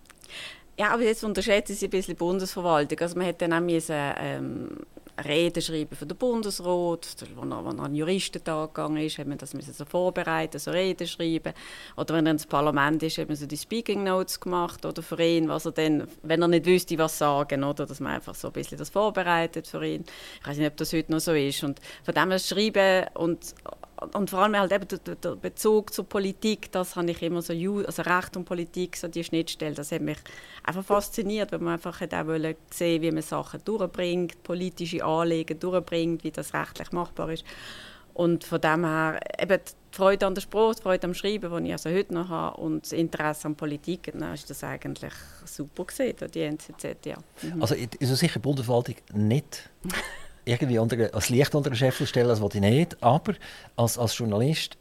Ja, 0.78 0.94
aber 0.94 1.04
jetzt 1.04 1.24
unterschätzen 1.24 1.74
Sie 1.74 1.88
ein 1.88 1.90
bisschen 1.90 2.16
die 2.16 2.20
Bundesverwaltung. 2.20 3.00
Also 3.00 3.16
man 3.18 3.26
hätte 3.26 3.48
dann 3.48 3.54
auch 3.54 3.66
müssen, 3.66 3.96
ähm, 3.96 4.70
Reden 5.24 5.62
schreiben 5.62 5.96
für 5.96 6.06
den 6.06 6.18
Bundesrat, 6.18 6.66
wo 7.36 7.42
er, 7.42 7.66
wo 7.66 7.70
er 7.70 7.80
an 7.80 7.96
Juristentag 7.96 8.74
gegangen 8.74 8.98
ist, 8.98 9.18
hat 9.18 9.28
man 9.28 9.38
das 9.38 9.54
müssen 9.54 9.74
so 9.74 9.86
vorbereiten, 9.86 10.60
so 10.60 10.72
Reden 10.72 11.08
schreiben. 11.08 11.54
Oder 11.96 12.16
wenn 12.16 12.26
er 12.26 12.34
ins 12.34 12.46
Parlament 12.46 13.02
ist, 13.04 13.18
hat 13.18 13.28
man 13.28 13.38
so 13.38 13.46
die 13.46 13.58
Speaking 13.58 14.04
Notes 14.04 14.40
gemacht 14.40 14.86
oder 14.86 15.02
für 15.02 15.22
ihn, 15.22 15.48
was 15.48 15.66
er 15.66 15.72
dann, 15.72 16.08
wenn 16.24 16.42
er 16.42 16.48
nicht 16.48 16.66
wüsste, 16.66 16.98
was 16.98 17.18
sagen, 17.18 17.64
oder 17.64 17.86
dass 17.86 18.00
man 18.00 18.14
einfach 18.14 18.36
so 18.36 18.48
ein 18.48 18.54
bisschen 18.54 18.78
das 18.78 18.90
vorbereitet 18.90 19.68
für 19.68 19.86
ihn. 19.86 20.04
Ich 20.42 20.48
weiß 20.48 20.58
nicht, 20.58 20.68
ob 20.68 20.78
das 20.78 20.92
heute 20.94 21.12
noch 21.12 21.20
so 21.20 21.34
ist. 21.34 21.64
Und 21.64 21.80
von 22.04 22.14
dem 22.14 22.30
her 22.30 22.40
schreiben 22.40 23.08
und 23.14 23.56
und 24.14 24.30
vor 24.30 24.40
allem 24.40 24.58
halt 24.58 24.72
eben 24.72 24.88
der, 24.88 25.16
der, 25.16 25.36
Bezug 25.36 25.94
zur 25.94 26.06
Politik, 26.06 26.72
das 26.72 26.96
habe 26.96 27.12
ich 27.12 27.22
immer 27.22 27.42
so, 27.42 27.54
also 27.54 28.02
Recht 28.02 28.36
und 28.36 28.46
Politik, 28.46 28.98
so 28.98 29.08
die 29.08 29.24
Schnittstelle, 29.24 29.76
das 29.76 29.92
hat 29.92 30.02
mich 30.02 30.18
einfach 30.64 30.84
fasziniert, 30.84 31.52
weil 31.52 31.60
man 31.60 31.74
einfach 31.74 32.02
hat 32.02 32.14
auch 32.14 32.26
sehen 32.72 33.02
wie 33.02 33.12
man 33.12 33.22
Sachen 33.22 33.62
durchbringt, 33.64 34.44
politische 34.44 35.04
Anliegen 35.04 35.60
durchbringt, 35.60 36.24
wie 36.24 36.32
das 36.32 36.54
rechtlich 36.54 36.92
machbar 36.92 37.32
ist. 37.32 37.46
Und 38.14 38.46
von 38.46 38.62
dem 38.62 38.86
her, 38.86 39.20
eben 39.40 39.60
die 39.60 39.96
Freude 39.96 40.26
an 40.26 40.36
der 40.36 40.42
Sprache, 40.42 40.76
die 40.76 40.82
Freude 40.82 41.06
am 41.06 41.14
Schreiben, 41.14 41.64
die 41.64 41.68
ich 41.68 41.74
also 41.74 41.90
heute 41.90 42.14
noch 42.14 42.30
habe, 42.30 42.62
und 42.62 42.86
das 42.86 42.94
Interesse 42.94 43.48
an 43.48 43.56
Politik, 43.56 44.14
dann 44.14 44.34
ist 44.34 44.50
das 44.50 44.64
eigentlich 44.64 45.14
super 45.44 45.84
gesehen, 45.84 46.16
die 46.34 46.42
NZZ, 46.42 47.06
ja. 47.06 47.18
Mhm. 47.42 47.62
Also 47.62 47.76
ist 47.76 47.98
so 48.02 48.16
sicher 48.16 48.40
Bundesverwaltung 48.40 48.96
nicht 49.14 49.70
irgendwie 50.46 50.80
unter, 50.80 51.14
als 51.14 51.30
Licht 51.30 51.54
unter 51.56 51.70
den 51.72 51.76
Scheffel 51.76 52.08
stellen, 52.08 52.28
das 52.28 52.42
will 52.42 52.50
ich 52.54 52.62
nicht. 52.62 53.04
Aber 53.04 53.34
als, 53.76 53.98
als 53.98 54.18
Journalist 54.18 54.78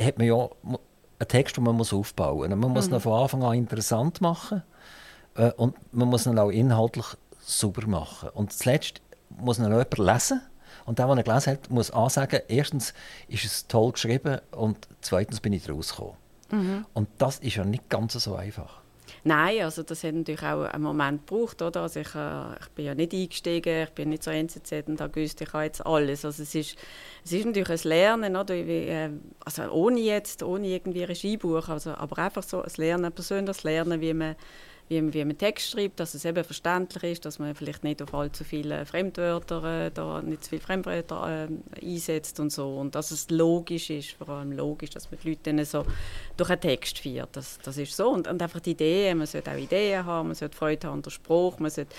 hat 0.00 0.18
man 0.18 0.26
ja 0.26 0.48
einen 0.64 0.78
Text, 1.28 1.56
den 1.56 1.64
man 1.64 1.76
muss 1.76 1.92
aufbauen 1.92 2.50
muss. 2.50 2.58
Man 2.58 2.72
muss 2.72 2.88
mhm. 2.88 2.94
ihn 2.94 3.00
von 3.00 3.22
Anfang 3.22 3.42
an 3.42 3.54
interessant 3.54 4.20
machen 4.20 4.62
äh, 5.36 5.50
und 5.52 5.74
man 5.92 6.08
muss 6.08 6.26
ihn 6.26 6.38
auch 6.38 6.50
inhaltlich 6.50 7.06
sauber 7.40 7.86
machen. 7.86 8.30
Und 8.30 8.52
zuletzt 8.52 9.02
muss 9.30 9.58
ihn 9.58 9.66
auch 9.66 9.70
jemand 9.70 9.98
lesen. 9.98 10.40
Und 10.86 10.98
der, 10.98 11.06
der 11.06 11.16
ihn 11.16 11.24
gelesen 11.24 11.52
hat, 11.52 11.70
muss 11.70 11.90
ansagen, 11.90 12.40
erstens 12.48 12.94
ist 13.28 13.44
es 13.44 13.66
toll 13.66 13.92
geschrieben 13.92 14.40
und 14.52 14.86
zweitens 15.00 15.40
bin 15.40 15.52
ich 15.52 15.68
rausgekommen. 15.68 16.16
Mhm. 16.50 16.86
Und 16.92 17.08
das 17.18 17.38
ist 17.38 17.56
ja 17.56 17.64
nicht 17.64 17.88
ganz 17.88 18.12
so 18.12 18.34
einfach. 18.34 18.83
Nein, 19.26 19.62
also 19.62 19.82
das 19.82 20.04
hat 20.04 20.14
natürlich 20.14 20.42
auch 20.42 20.64
einen 20.64 20.82
Moment 20.82 21.26
gebraucht. 21.26 21.62
Oder? 21.62 21.80
Also 21.80 22.00
ich, 22.00 22.14
äh, 22.14 22.54
ich 22.60 22.68
bin 22.74 22.84
ja 22.84 22.94
nicht 22.94 23.14
eingestiegen, 23.14 23.84
ich 23.84 23.90
bin 23.90 24.10
nicht 24.10 24.22
so 24.22 24.30
NZZ 24.30 24.86
und 24.86 25.00
da 25.00 25.06
gewusst, 25.06 25.40
ich 25.40 25.50
habe 25.54 25.64
jetzt 25.64 25.84
alles. 25.84 26.26
Also 26.26 26.42
es 26.42 26.54
ist, 26.54 26.76
es 27.24 27.32
ist 27.32 27.46
natürlich 27.46 27.70
ein 27.70 27.88
Lernen, 27.88 28.36
oder? 28.36 28.54
Äh, 28.54 29.10
also 29.42 29.62
ohne 29.70 30.00
jetzt, 30.00 30.42
ohne 30.42 30.66
irgendwie 30.68 31.04
Regiebuch, 31.04 31.70
also, 31.70 31.92
aber 31.94 32.18
einfach 32.18 32.42
so 32.42 32.60
ein 32.60 32.70
Lernen, 32.76 33.06
ein 33.06 33.12
persönliches 33.12 33.64
Lernen, 33.64 34.02
wie 34.02 34.12
man 34.12 34.36
wie, 34.88 35.14
wie 35.14 35.24
man 35.24 35.38
Text 35.38 35.70
schreibt, 35.70 35.98
dass 35.98 36.14
es 36.14 36.24
eben 36.24 36.44
verständlich 36.44 37.12
ist, 37.12 37.24
dass 37.24 37.38
man 37.38 37.54
vielleicht 37.54 37.84
nicht 37.84 38.02
auf 38.02 38.12
allzu 38.14 38.44
viele 38.44 38.84
Fremdwörter, 38.84 39.86
äh, 39.86 39.90
da 39.90 40.20
nicht 40.20 40.44
zu 40.44 40.50
viele 40.50 40.60
Fremdwörter 40.60 41.48
äh, 41.48 41.86
einsetzt 41.86 42.38
und 42.40 42.50
so. 42.50 42.76
Und 42.76 42.94
dass 42.94 43.10
es 43.10 43.30
logisch 43.30 43.90
ist, 43.90 44.12
vor 44.12 44.28
allem 44.28 44.52
logisch, 44.52 44.90
dass 44.90 45.10
man 45.10 45.18
die 45.22 45.30
Leute 45.30 45.64
so 45.64 45.86
durch 46.36 46.50
einen 46.50 46.60
Text 46.60 46.98
führt. 46.98 47.30
Das, 47.32 47.58
das 47.62 47.78
ist 47.78 47.96
so. 47.96 48.10
Und, 48.10 48.28
und 48.28 48.42
einfach 48.42 48.60
die 48.60 48.72
Ideen, 48.72 49.18
man 49.18 49.26
sollte 49.26 49.50
auch 49.50 49.56
Ideen 49.56 50.04
haben, 50.04 50.28
man 50.28 50.34
sollte 50.34 50.56
Freude 50.56 50.86
haben 50.86 50.94
an 50.94 51.02
der 51.02 51.10
Sprache, 51.10 51.62
man 51.62 51.70
sollte 51.70 51.94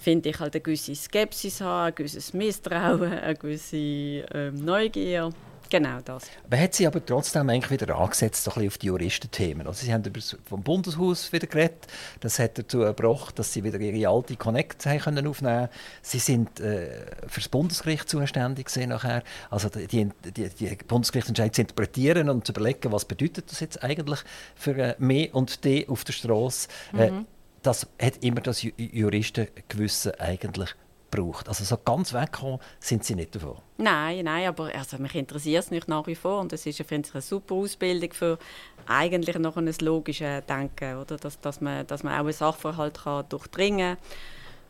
finde 0.00 0.28
ich 0.28 0.38
halt 0.38 0.54
eine 0.54 0.62
gewisse 0.62 0.94
Skepsis 0.94 1.60
haben, 1.60 1.88
ein 1.88 1.94
gewisses 1.94 2.32
Misstrauen, 2.32 3.12
eine 3.12 3.34
gewisse 3.34 3.76
ähm, 3.76 4.64
Neugier. 4.64 5.30
Genau 5.70 5.98
das. 6.04 6.24
Man 6.48 6.60
hat 6.60 6.74
sie 6.74 6.86
aber 6.86 7.04
trotzdem 7.04 7.48
eigentlich 7.50 7.70
wieder 7.70 7.96
angesetzt 7.96 8.44
so 8.44 8.50
auf 8.50 8.78
die 8.78 8.86
Juristenthemen. 8.86 9.66
Also 9.66 9.84
sie 9.84 9.92
haben 9.92 10.02
über 10.04 10.18
das 10.18 10.36
vom 10.44 10.62
Bundeshaus 10.62 11.32
wieder 11.32 11.46
geredet. 11.46 11.86
Das 12.20 12.38
hat 12.38 12.58
dazu 12.58 12.78
gebracht, 12.78 13.38
dass 13.38 13.52
sie 13.52 13.64
wieder 13.64 13.78
ihre 13.78 14.10
alte 14.10 14.36
Connect 14.36 14.86
haben 14.86 15.26
aufnehmen 15.26 15.68
Sie 16.02 16.18
sind 16.18 16.60
äh, 16.60 17.06
für 17.26 17.40
das 17.40 17.48
Bundesgericht 17.48 18.08
zuständig 18.08 18.74
nachher. 18.86 19.22
Also 19.50 19.68
die, 19.68 19.86
die, 19.86 20.48
die 20.48 20.76
Bundesgerichtsentscheidung 20.86 21.52
zu 21.52 21.60
interpretieren 21.60 22.30
und 22.30 22.46
zu 22.46 22.52
überlegen, 22.52 22.92
was 22.92 23.04
bedeutet 23.04 23.50
das 23.50 23.60
jetzt 23.60 23.82
eigentlich 23.82 24.20
für 24.54 24.76
äh, 24.76 24.94
mehr 24.98 25.34
und 25.34 25.64
D 25.64 25.86
auf 25.88 26.04
der 26.04 26.12
Straße. 26.14 26.68
Äh, 26.96 27.10
mhm. 27.10 27.26
das 27.62 27.86
hat 28.00 28.24
immer 28.24 28.40
das 28.40 28.62
Juristengewissen 28.62 30.12
eigentlich 30.18 30.74
braucht. 31.10 31.48
Also 31.48 31.64
so 31.64 31.76
ganz 31.76 32.12
wegkommen 32.12 32.58
sind 32.80 33.04
sie 33.04 33.14
nicht 33.14 33.34
davon. 33.34 33.56
Nein, 33.76 34.24
nein, 34.24 34.48
aber 34.48 34.70
also 34.74 34.98
mich 34.98 35.14
interessiert 35.14 35.64
es 35.64 35.70
nicht 35.70 35.88
nach 35.88 36.06
wie 36.06 36.14
vor 36.14 36.40
und 36.40 36.52
es 36.52 36.66
ist 36.66 36.80
ich, 36.80 36.92
eine 36.92 37.22
super 37.22 37.54
Ausbildung 37.54 38.12
für 38.12 38.38
eigentlich 38.86 39.38
noch 39.38 39.56
ein 39.56 39.72
logisches 39.80 40.44
Denken, 40.46 40.96
oder? 40.96 41.16
Dass, 41.16 41.40
dass, 41.40 41.60
man, 41.60 41.86
dass 41.86 42.02
man 42.02 42.14
auch 42.14 42.20
einen 42.20 42.32
Sachverhalt 42.32 43.02
kann 43.04 43.28
durchdringen 43.28 43.96
kann. 43.96 44.06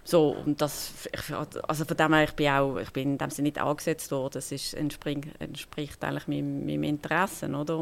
So, 0.05 0.31
und 0.31 0.63
das, 0.63 1.07
also 1.67 1.85
von 1.85 1.97
dem 1.97 2.15
her, 2.15 2.25
ich 2.25 2.33
bin 2.33 2.49
auch, 2.49 2.79
ich 2.79 2.91
bin 2.93 3.13
in 3.13 3.19
dem 3.19 3.29
Sinne 3.29 3.49
nicht 3.49 3.59
angesetzt 3.59 4.11
worden, 4.11 4.33
das 4.35 4.51
ist, 4.53 4.73
entspricht, 4.73 5.29
entspricht 5.39 6.03
eigentlich 6.03 6.27
meinem, 6.27 6.65
meinem 6.65 6.85
Interesse, 6.85 7.47
oder? 7.51 7.79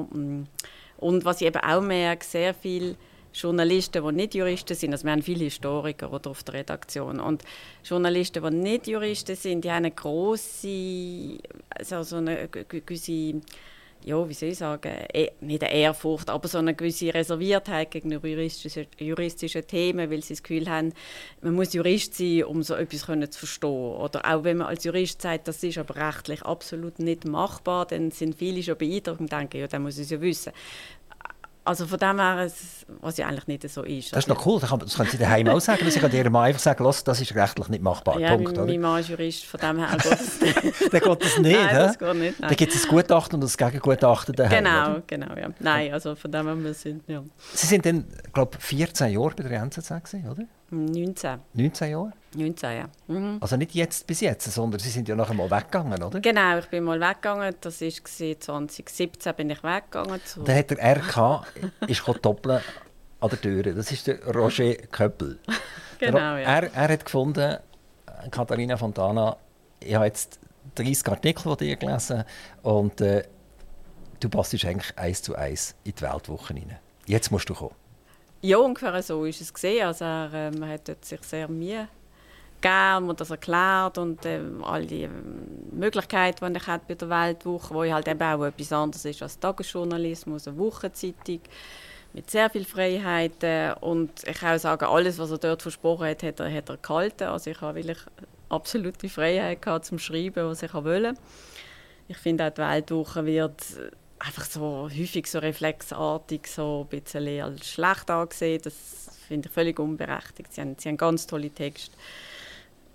Und 0.99 1.25
was 1.25 1.41
ich 1.41 1.47
eben 1.47 1.63
auch 1.63 1.81
merke, 1.81 2.25
sehr 2.25 2.53
viel 2.53 2.97
Journalisten, 3.37 4.03
die 4.03 4.13
nicht 4.13 4.35
Juristen 4.35 4.75
sind, 4.75 4.93
also 4.93 5.05
wir 5.05 5.13
haben 5.13 5.23
viele 5.23 5.45
Historiker 5.45 6.13
oder 6.13 6.31
auf 6.31 6.43
der 6.43 6.55
Redaktion, 6.55 7.21
und 7.21 7.43
Journalisten, 7.85 8.43
die 8.43 8.57
nicht 8.57 8.87
Juristen 8.87 9.37
sind, 9.37 9.65
die 9.65 9.71
haben 9.71 9.85
eine 9.85 9.91
grosse, 9.91 11.39
also 11.69 12.03
so 12.03 12.17
eine 12.17 12.49
gewisse 12.49 13.41
ja, 14.07 14.29
wie 14.29 14.35
soll 14.35 14.51
ich 14.51 14.59
sagen, 14.59 14.93
eh, 15.13 15.31
nicht 15.41 15.65
eine 15.65 15.75
Ehrfurcht, 15.75 16.31
aber 16.31 16.47
so 16.47 16.59
eine 16.59 16.75
gewisse 16.75 17.13
Reserviertheit 17.13 17.91
gegenüber 17.91 18.29
juristischen, 18.29 18.87
juristischen 18.99 19.67
Themen, 19.67 20.09
weil 20.11 20.23
sie 20.23 20.35
das 20.35 20.45
Gefühl 20.45 20.71
haben, 20.71 20.93
man 21.41 21.55
muss 21.55 21.73
Jurist 21.73 22.15
sein, 22.15 22.45
um 22.45 22.63
so 22.63 22.75
etwas 22.75 23.01
zu 23.01 23.39
verstehen. 23.39 23.69
Oder 23.71 24.25
auch 24.25 24.45
wenn 24.45 24.59
man 24.59 24.69
als 24.69 24.85
Jurist 24.85 25.23
sagt, 25.23 25.49
das 25.49 25.61
ist 25.65 25.79
aber 25.79 25.97
rechtlich 25.97 26.43
absolut 26.43 27.01
nicht 27.01 27.25
machbar, 27.25 27.85
dann 27.85 28.13
sind 28.13 28.37
viele 28.37 28.63
schon 28.63 28.79
beeindruckt 28.79 29.21
und 29.21 29.33
denken, 29.33 29.59
ja, 29.59 29.67
dann 29.67 29.83
muss 29.83 29.99
ich 29.99 30.05
es 30.05 30.11
ja 30.11 30.21
wissen. 30.21 30.53
Also 31.67 31.85
von 31.85 31.99
dem 31.99 32.21
her, 32.21 32.49
was 33.01 33.17
ja 33.17 33.27
eigentlich 33.27 33.49
nicht 33.49 33.69
so 33.69 33.83
ist. 33.83 34.13
Das 34.13 34.21
ist 34.25 34.29
noch 34.29 34.47
cool, 34.47 34.61
das 34.61 34.71
können 34.97 35.11
Sie 35.11 35.19
daheim 35.19 35.49
auch 35.49 35.61
sagen. 35.61 35.91
Sie 35.91 35.99
können 35.99 36.15
Ihrem 36.15 36.33
Mann 36.33 36.45
einfach 36.45 36.61
sagen, 36.61 36.85
das 36.85 37.21
ist 37.21 37.35
rechtlich 37.35 37.69
nicht 37.69 37.83
machbar. 37.83 38.21
Ja, 38.21 38.37
Punkt, 38.37 38.57
mein, 38.57 38.67
mein 38.67 38.81
Mann 38.81 39.01
ist 39.01 39.09
Jurist, 39.09 39.45
von 39.45 39.59
dem 39.59 39.79
her 39.79 39.97
geht 39.97 40.13
es 40.13 40.39
Dann 40.91 41.01
geht 41.01 41.25
das 41.25 41.39
nicht, 41.39 41.57
Nein, 41.57 41.75
das 41.75 41.99
geht 41.99 42.15
nicht. 42.15 42.41
Dann 42.41 42.57
gibt 42.57 42.73
es 42.73 42.85
ein 42.85 42.89
Gutachten 42.89 43.35
und 43.35 43.41
das 43.41 43.57
Gegengutachten 43.57 44.37
daheim. 44.37 44.65
Genau, 44.65 44.91
oder? 44.91 45.03
genau, 45.09 45.37
ja. 45.37 45.49
Nein, 45.59 45.93
also 45.93 46.15
von 46.15 46.31
dem 46.31 46.47
her, 46.47 46.57
wir 46.57 46.75
sind, 46.75 47.03
ja. 47.09 47.25
Sie 47.53 47.67
sind 47.67 47.85
dann, 47.85 48.05
glaube 48.33 48.59
ich, 48.59 48.65
14 48.65 49.13
Jahre 49.13 49.35
bei 49.37 49.43
der 49.43 49.63
NZZ 49.63 49.91
oder? 49.91 50.45
19. 50.71 51.41
19 51.53 51.91
Jahre? 51.91 52.13
19, 52.37 52.77
ja. 52.77 52.89
Mhm. 53.07 53.39
Also 53.41 53.57
nicht 53.57 53.75
jetzt 53.75 54.07
bis 54.07 54.21
jetzt, 54.21 54.51
sondern 54.53 54.81
Sie 54.81 54.91
sind 54.91 55.09
ja 55.09 55.17
nachher 55.17 55.35
mal 55.35 55.51
weggegangen, 55.51 56.03
oder? 56.03 56.21
Genau, 56.21 56.59
ich 56.59 56.67
bin 56.67 56.85
mal 56.85 57.01
weggegangen. 57.01 57.55
Das 57.61 57.81
war 57.81 57.91
2017 57.91 59.35
bin 59.35 59.51
ich 59.51 59.63
weggegangen. 59.63 60.21
Zu 60.25 60.43
Dann 60.43 60.57
hat 60.57 60.71
der 60.71 60.97
RK 60.97 61.47
ist 61.89 62.05
doppeln 62.23 62.61
an 63.21 63.29
der 63.31 63.41
Tür. 63.41 63.63
Das 63.63 63.91
ist 63.91 64.07
der 64.07 64.25
Roger 64.27 64.75
Köppel. 64.75 65.39
genau, 65.99 66.19
er, 66.19 66.41
ja. 66.41 66.49
er, 66.49 66.75
er 66.75 66.89
hat 66.89 67.05
gefunden, 67.05 67.59
Katharina 68.31 68.77
Fontana, 68.77 69.37
ich 69.81 69.95
habe 69.95 70.07
jetzt 70.07 70.39
30 70.75 71.09
Artikel 71.09 71.43
von 71.43 71.57
dir 71.57 71.77
gelesen 71.77 72.25
und 72.63 73.01
äh, 73.01 73.25
du 74.21 74.29
passt 74.29 74.55
eigentlich 74.65 74.99
eins 74.99 75.23
zu 75.23 75.35
eins 75.35 75.75
in 75.85 75.93
die 75.95 76.03
Weltwoche 76.03 76.55
rein. 76.55 76.79
Jetzt 77.07 77.31
musst 77.31 77.49
du 77.49 77.55
kommen. 77.55 77.75
Ja, 78.43 78.59
ungefähr 78.59 79.03
so 79.03 79.25
ist 79.25 79.41
es 79.41 79.53
gesehen. 79.53 79.87
Also 79.87 80.05
er 80.05 80.31
ähm, 80.33 80.67
hat 80.69 81.05
sich 81.05 81.23
sehr 81.23 81.49
Mühe 81.49 81.89
gegeben 82.67 83.09
und 83.09 83.21
das 83.21 83.31
erklärt 83.31 83.99
und 83.99 84.25
ähm, 84.27 84.65
all 84.65 84.87
die 84.87 85.03
ähm, 85.03 85.47
Möglichkeiten, 85.73 86.53
die 86.53 86.59
ich 86.59 86.67
bei 86.67 86.95
der 86.95 87.09
Weltwoche, 87.09 87.75
wo 87.75 87.85
halt 87.85 88.09
eben 88.09 88.23
auch 88.23 88.45
etwas 88.45 88.73
anderes 88.73 89.05
ist 89.05 89.23
als 89.23 89.39
Tagesjournalismus, 89.39 90.49
eine 90.49 90.59
Wochenzeitung 90.59 91.41
mit 92.13 92.31
sehr 92.31 92.49
viel 92.51 92.65
Freiheiten 92.65 93.75
und 93.81 94.11
ich 94.27 94.39
kann 94.39 94.57
auch 94.57 94.61
sagen, 94.61 94.87
alles, 94.87 95.19
was 95.19 95.31
er 95.31 95.39
dort 95.39 95.63
versprochen 95.63 96.07
hat, 96.07 96.23
hat 96.23 96.41
er, 96.41 96.53
hat 96.53 96.69
er 96.71 96.79
gehalten. 96.79 97.25
Also 97.25 97.51
ich 97.51 97.61
habe 97.61 97.77
wirklich 97.77 97.99
absolute 98.49 99.09
Freiheit 99.09 99.61
gehabt 99.61 99.85
zum 99.85 99.99
Schreiben, 99.99 100.49
was 100.49 100.63
ich 100.63 100.73
wollte. 100.73 101.15
Ich 102.09 102.17
finde 102.17 102.47
auch 102.47 102.51
die 102.51 102.61
Weltwoche 102.63 103.27
wird 103.27 103.63
einfach 104.19 104.45
so 104.45 104.89
häufig 104.91 105.27
so 105.27 105.39
reflexartig 105.39 106.47
so 106.47 106.87
ein 106.91 107.01
bisschen 107.01 107.43
als 107.43 107.69
schlecht 107.69 108.11
angesehen. 108.11 108.63
Das 108.63 108.75
finde 109.29 109.49
ich 109.49 109.55
völlig 109.55 109.79
unberechtigt. 109.79 110.53
Sie 110.53 110.61
haben, 110.61 110.77
sie 110.79 110.89
haben 110.89 110.97
ganz 110.97 111.27
tolle 111.27 111.51
Texte. 111.51 111.97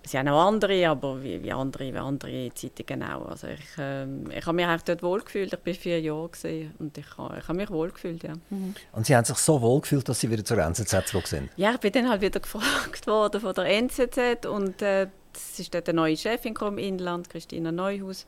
Sie 0.04 0.18
haben 0.18 0.28
auch 0.28 0.46
andere, 0.46 0.88
aber 0.88 1.22
wie, 1.22 1.42
wie 1.42 1.52
andere, 1.52 1.92
wie 1.92 1.98
andere 1.98 2.52
Zeitungen 2.54 3.02
auch. 3.04 3.26
Also 3.26 3.46
ich, 3.48 3.60
ähm, 3.78 4.24
ich 4.36 4.44
habe 4.44 4.56
mich 4.56 4.66
eigentlich 4.66 4.82
dort 4.82 5.02
wohlgefühlt. 5.02 5.52
Ich 5.52 5.66
war 5.66 5.74
vier 5.74 6.00
Jahre 6.00 6.28
gewesen 6.28 6.74
und 6.78 6.98
ich, 6.98 7.16
habe, 7.16 7.38
ich 7.38 7.48
habe 7.48 7.56
mich 7.56 7.70
wohlgefühlt, 7.70 8.22
ja. 8.24 8.34
Mhm. 8.50 8.74
Und 8.92 9.06
Sie 9.06 9.14
haben 9.14 9.24
sich 9.24 9.38
so 9.38 9.60
wohlgefühlt, 9.60 10.08
dass 10.08 10.20
Sie 10.20 10.30
wieder 10.30 10.44
zur 10.44 10.58
NZZ 10.58 11.06
zurück 11.06 11.28
sind? 11.28 11.50
Ja, 11.56 11.72
ich 11.72 11.80
bin 11.80 11.92
dann 11.92 12.08
halt 12.08 12.20
wieder 12.20 12.40
gefragt 12.40 13.06
worden 13.06 13.40
von 13.40 13.54
der 13.54 13.66
NZZ 13.66 14.46
und 14.46 14.82
äh, 14.82 15.06
das 15.32 15.58
ist 15.58 15.72
dort 15.72 15.88
eine 15.88 15.96
neue 15.96 16.16
Chefin 16.16 16.54
im 16.60 16.78
Inland, 16.78 17.30
Christina 17.30 17.70
Neuhaus. 17.72 18.26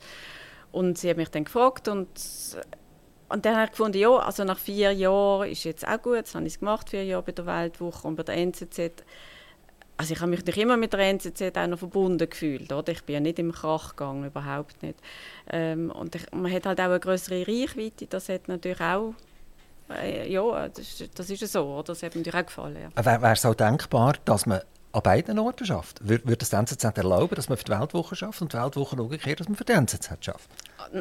Und 0.70 0.98
sie 0.98 1.10
hat 1.10 1.16
mich 1.16 1.28
dann 1.28 1.44
gefragt 1.44 1.88
und 1.88 2.08
und 3.28 3.44
dann 3.46 3.56
habe 3.56 3.64
ich 3.64 3.70
gefunden, 3.70 3.98
ja, 3.98 4.16
also 4.16 4.44
nach 4.44 4.58
vier 4.58 4.92
Jahren 4.92 5.50
ist 5.50 5.64
jetzt 5.64 5.86
auch 5.88 6.00
gut, 6.00 6.22
das 6.22 6.34
habe 6.34 6.46
ich 6.46 6.58
gemacht, 6.58 6.90
vier 6.90 7.04
Jahre 7.04 7.22
bei 7.22 7.32
der 7.32 7.46
Weltwoche 7.46 8.06
und 8.06 8.16
bei 8.16 8.22
der 8.22 8.36
NZZ. 8.36 9.02
Also 9.96 10.12
ich 10.12 10.20
habe 10.20 10.30
mich 10.30 10.44
nicht 10.44 10.58
immer 10.58 10.76
mit 10.76 10.92
der 10.92 11.00
NZZ 11.00 11.56
auch 11.56 11.66
noch 11.68 11.78
verbunden 11.78 12.28
gefühlt, 12.28 12.72
oder? 12.72 12.92
Ich 12.92 13.04
bin 13.04 13.14
ja 13.14 13.20
nicht 13.20 13.38
im 13.38 13.52
Krach 13.52 13.90
gegangen, 13.90 14.24
überhaupt 14.24 14.82
nicht. 14.82 14.98
Ähm, 15.48 15.90
und 15.90 16.16
ich, 16.16 16.30
man 16.32 16.52
hat 16.52 16.66
halt 16.66 16.80
auch 16.80 16.86
eine 16.86 17.00
größere 17.00 17.46
Reichweite, 17.46 18.06
das 18.06 18.28
hat 18.28 18.48
natürlich 18.48 18.80
auch, 18.80 19.14
äh, 19.90 20.30
ja, 20.30 20.68
das, 20.68 21.04
das 21.14 21.30
ist 21.30 21.52
so, 21.52 21.64
oder? 21.64 21.84
Das 21.84 22.02
hat 22.02 22.14
mir 22.14 22.22
natürlich 22.22 22.40
auch 22.40 22.46
gefallen, 22.46 22.76
ja. 22.96 23.04
Wäre 23.04 23.32
es 23.32 23.46
auch 23.46 23.54
denkbar, 23.54 24.14
dass 24.24 24.46
man 24.46 24.62
an 24.90 25.02
beiden 25.02 25.38
Orten 25.38 25.64
schafft? 25.64 26.06
Würde 26.06 26.36
das 26.36 26.52
NZZ 26.52 26.84
erlauben, 26.84 27.34
dass 27.36 27.48
man 27.48 27.56
für 27.56 27.64
die 27.64 27.72
Weltwoche 27.72 28.16
schafft 28.16 28.42
und 28.42 28.52
die 28.52 28.58
Weltwoche 28.58 29.00
umgekehrt, 29.00 29.40
dass 29.40 29.48
man 29.48 29.56
für 29.56 29.64
die 29.64 29.72
NZZ 29.72 30.24
schafft? 30.24 30.50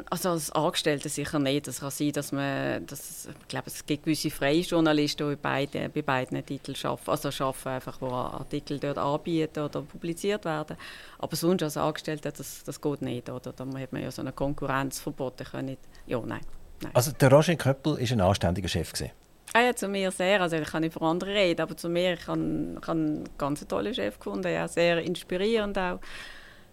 Also 0.09 0.29
als 0.29 0.51
Angestellte 0.51 1.09
sicher 1.09 1.39
nicht. 1.39 1.67
Es 1.67 1.79
kann 1.79 1.91
sein, 1.91 2.11
dass 2.11 2.31
man, 2.31 2.85
dass, 2.85 3.27
ich 3.27 3.47
glaube, 3.47 3.67
es 3.67 3.85
gibt 3.85 4.05
gewisse 4.05 4.29
freie 4.29 4.61
Journalisten, 4.61 5.29
die 5.29 5.35
bei 5.35 5.65
beiden, 5.65 5.91
bei 5.91 6.01
beiden 6.01 6.45
Titeln 6.45 6.77
arbeiten, 6.83 7.09
also 7.09 7.43
arbeiten 7.45 7.69
einfach, 7.69 8.01
wo 8.01 8.07
Artikel 8.07 8.79
dort 8.79 8.97
anbieten 8.97 9.59
oder 9.63 9.81
publiziert 9.81 10.45
werden. 10.45 10.77
Aber 11.19 11.35
sonst 11.35 11.63
als 11.63 11.77
Angestellte, 11.77 12.31
das, 12.31 12.63
das 12.63 12.81
geht 12.81 13.01
nicht. 13.01 13.29
Oder? 13.29 13.53
Da 13.53 13.65
hat 13.65 13.93
man 13.93 14.01
ja 14.01 14.11
so 14.11 14.21
ein 14.21 14.35
Konkurrenzverbot. 14.35 15.41
Ich 15.41 15.51
kann 15.51 15.65
nicht, 15.65 15.81
ja, 16.05 16.19
nein, 16.19 16.41
nein. 16.81 16.91
Also 16.93 17.11
der 17.11 17.31
Roger 17.31 17.55
Köppel 17.55 17.93
war 17.93 18.11
ein 18.11 18.21
anständiger 18.21 18.67
Chef. 18.67 18.93
Gewesen. 18.93 19.11
Ah 19.53 19.61
ja, 19.61 19.75
zu 19.75 19.87
mir 19.87 20.09
sehr. 20.09 20.41
Also 20.41 20.55
ich 20.55 20.67
kann 20.67 20.81
nicht 20.81 20.93
von 20.93 21.03
anderen 21.03 21.33
reden, 21.33 21.61
aber 21.61 21.77
zu 21.77 21.87
mir, 21.87 22.13
ich 22.13 22.27
habe 22.27 22.39
einen 22.39 23.29
ganz 23.37 23.65
tollen 23.67 23.93
Chef 23.93 24.17
gefunden. 24.17 24.51
Ja, 24.51 24.67
sehr 24.67 24.99
inspirierend 25.03 25.77
auch, 25.77 25.99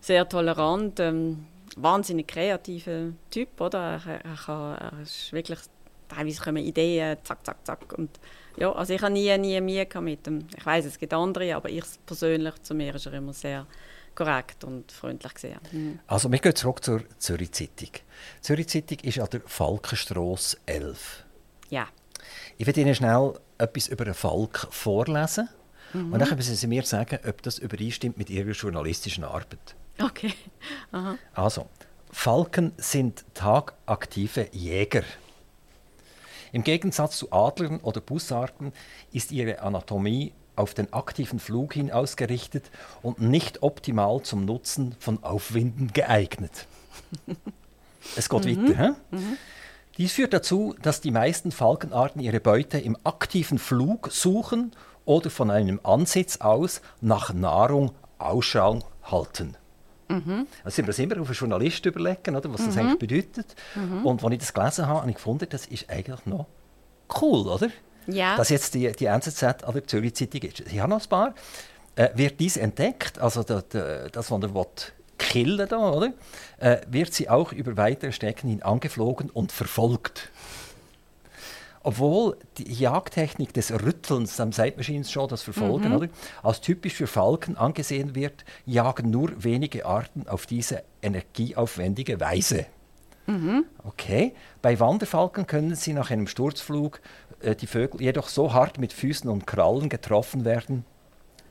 sehr 0.00 0.26
tolerant. 0.26 0.98
Ähm, 0.98 1.46
wahnsinnig 1.76 2.28
kreativer 2.28 3.12
Typ, 3.30 3.60
oder? 3.60 4.00
Er, 4.06 4.24
er, 4.24 4.36
kann, 4.36 4.76
er 4.76 5.02
ist 5.02 5.32
wirklich, 5.32 5.58
teilweise 6.08 6.42
kommen 6.42 6.64
Ideen, 6.64 7.16
zack, 7.24 7.44
zack, 7.44 7.64
zack. 7.64 7.92
Und 7.96 8.10
ja, 8.56 8.72
also 8.72 8.92
ich 8.92 9.02
habe 9.02 9.12
nie, 9.12 9.36
nie 9.38 9.60
Mühe 9.60 9.86
mit 10.00 10.26
ihm. 10.26 10.46
Ich 10.56 10.66
weiß, 10.66 10.84
es 10.84 10.98
gibt 10.98 11.14
andere, 11.14 11.54
aber 11.54 11.68
ich 11.68 11.84
persönlich, 12.04 12.54
zu 12.62 12.74
mir 12.74 12.94
ist 12.94 13.06
er 13.06 13.14
immer 13.14 13.32
sehr 13.32 13.66
korrekt 14.14 14.64
und 14.64 14.90
freundlich 14.92 15.34
gesehen. 15.34 15.60
Mhm. 15.72 16.00
Also 16.06 16.30
wir 16.30 16.38
gehen 16.38 16.54
zurück 16.54 16.84
zur 16.84 17.02
Zürich 17.18 17.52
Zeitung. 17.52 17.90
Die 17.92 18.40
Zürich 18.40 18.68
Zeitung 18.68 18.98
ist 19.00 19.18
an 19.18 19.28
der 19.32 19.40
Falkenstrasse 19.46 20.58
11. 20.66 21.24
Ja. 21.70 21.88
Ich 22.58 22.66
werde 22.66 22.80
Ihnen 22.80 22.94
schnell 22.94 23.34
etwas 23.58 23.88
über 23.88 24.04
einen 24.04 24.14
Falk 24.14 24.66
vorlesen. 24.70 25.48
Mhm. 25.92 26.12
Und 26.12 26.18
dann 26.18 26.28
können 26.28 26.42
Sie 26.42 26.66
mir 26.66 26.82
sagen, 26.82 27.18
ob 27.26 27.42
das 27.42 27.58
übereinstimmt 27.58 28.18
mit 28.18 28.30
Ihrer 28.30 28.50
journalistischen 28.50 29.24
Arbeit. 29.24 29.74
Okay. 30.02 30.32
Aha. 30.92 31.16
Also, 31.34 31.66
Falken 32.10 32.72
sind 32.76 33.24
tagaktive 33.34 34.48
Jäger. 34.52 35.04
Im 36.52 36.64
Gegensatz 36.64 37.18
zu 37.18 37.32
Adlern 37.32 37.80
oder 37.80 38.00
Bussarden 38.00 38.72
ist 39.12 39.30
ihre 39.30 39.60
Anatomie 39.60 40.32
auf 40.56 40.74
den 40.74 40.92
aktiven 40.92 41.38
Flug 41.38 41.74
hin 41.74 41.90
ausgerichtet 41.90 42.70
und 43.02 43.20
nicht 43.20 43.62
optimal 43.62 44.22
zum 44.22 44.44
Nutzen 44.44 44.94
von 44.98 45.22
Aufwinden 45.22 45.92
geeignet. 45.92 46.66
es 48.16 48.28
geht 48.28 48.44
mhm. 48.44 48.68
weiter. 48.68 48.96
Mhm. 49.10 49.36
Dies 49.96 50.12
führt 50.12 50.32
dazu, 50.32 50.74
dass 50.82 51.00
die 51.00 51.10
meisten 51.10 51.52
Falkenarten 51.52 52.20
ihre 52.20 52.40
Beute 52.40 52.78
im 52.78 52.96
aktiven 53.04 53.58
Flug 53.58 54.10
suchen 54.10 54.72
oder 55.04 55.30
von 55.30 55.50
einem 55.50 55.80
Ansitz 55.82 56.38
aus 56.38 56.80
nach 57.00 57.32
Nahrung 57.32 57.92
Ausschau 58.18 58.80
halten. 59.02 59.56
Mhm. 60.10 60.46
Also 60.64 60.76
sind 60.76 60.84
wir 60.86 60.92
das 60.92 60.98
immer 60.98 61.20
auf 61.20 61.28
einen 61.28 61.36
Journalist 61.36 61.86
überlegen, 61.86 62.36
oder, 62.36 62.52
was 62.52 62.64
das 62.64 62.74
mhm. 62.74 62.80
eigentlich 62.80 62.98
bedeutet. 62.98 63.54
Mhm. 63.74 64.06
Und 64.06 64.24
als 64.24 64.32
ich 64.32 64.38
das 64.38 64.54
gelesen 64.54 64.86
habe, 64.86 65.00
habe 65.00 65.10
ich 65.10 65.16
gefunden, 65.16 65.46
das 65.48 65.66
ist 65.66 65.88
eigentlich 65.88 66.26
noch 66.26 66.46
cool, 67.20 67.46
oder? 67.48 67.68
Ja. 68.06 68.36
Dass 68.36 68.48
jetzt 68.48 68.74
die, 68.74 68.90
die 68.92 69.06
NZZ 69.06 69.42
an 69.42 69.72
der 69.72 69.86
Zürich 69.86 70.14
Zeitung 70.14 70.42
ist. 70.42 70.60
Ich 70.60 70.80
habe 70.80 70.90
noch 70.90 71.02
ein 71.02 71.08
paar. 71.08 71.34
Äh, 71.96 72.10
wird 72.14 72.38
dies 72.40 72.56
entdeckt, 72.56 73.18
also 73.18 73.42
das, 73.42 73.64
das 73.68 74.30
was 74.30 74.42
er 74.42 74.54
will, 74.54 74.66
killen 75.18 75.68
da, 75.68 75.90
oder? 75.90 76.12
Äh, 76.58 76.78
wird 76.88 77.12
sie 77.12 77.28
auch 77.28 77.52
über 77.52 77.76
weitere 77.76 78.12
Strecken 78.12 78.48
hin 78.48 78.62
angeflogen 78.62 79.28
und 79.30 79.52
verfolgt. 79.52 80.30
Obwohl 81.82 82.36
die 82.58 82.70
Jagdtechnik 82.72 83.54
des 83.54 83.72
Rüttelns, 83.72 84.38
am 84.38 84.52
schon 84.52 85.28
das 85.28 85.42
Verfolgen, 85.42 85.88
mhm. 85.88 85.96
oder, 85.96 86.08
als 86.42 86.60
typisch 86.60 86.94
für 86.94 87.06
Falken 87.06 87.56
angesehen 87.56 88.14
wird, 88.14 88.44
jagen 88.66 89.10
nur 89.10 89.42
wenige 89.42 89.86
Arten 89.86 90.28
auf 90.28 90.44
diese 90.44 90.82
energieaufwendige 91.00 92.20
Weise. 92.20 92.66
Mhm. 93.26 93.64
Okay. 93.84 94.34
Bei 94.60 94.78
Wanderfalken 94.78 95.46
können 95.46 95.74
sie 95.74 95.94
nach 95.94 96.10
einem 96.10 96.26
Sturzflug 96.26 97.00
äh, 97.40 97.54
die 97.54 97.66
Vögel 97.66 98.02
jedoch 98.02 98.28
so 98.28 98.52
hart 98.52 98.78
mit 98.78 98.92
Füßen 98.92 99.30
und 99.30 99.46
Krallen 99.46 99.88
getroffen 99.88 100.44
werden, 100.44 100.84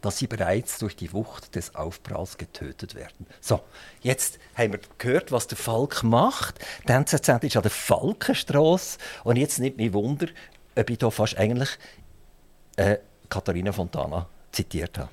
dass 0.01 0.17
sie 0.17 0.27
bereits 0.27 0.79
durch 0.79 0.95
die 0.95 1.13
Wucht 1.13 1.55
des 1.55 1.75
Aufpralls 1.75 2.37
getötet 2.37 2.95
werden. 2.95 3.27
So, 3.41 3.61
jetzt 4.01 4.39
haben 4.55 4.73
wir 4.73 4.79
gehört, 4.97 5.31
was 5.31 5.47
der 5.47 5.57
Falk 5.57 6.03
macht. 6.03 6.59
Die 6.87 6.91
NZZ 6.91 7.43
ist 7.43 7.57
an 7.57 7.63
der 7.63 7.71
Falkenstrasse 7.71 8.97
und 9.23 9.35
jetzt 9.35 9.59
nimmt 9.59 9.77
mich 9.77 9.93
Wunder, 9.93 10.27
ob 10.75 10.89
ich 10.89 10.97
da 10.97 11.09
fast 11.09 11.37
eigentlich 11.37 11.69
äh, 12.77 12.97
Katharina 13.29 13.71
Fontana 13.71 14.27
zitiert 14.51 14.97
habe. 14.97 15.09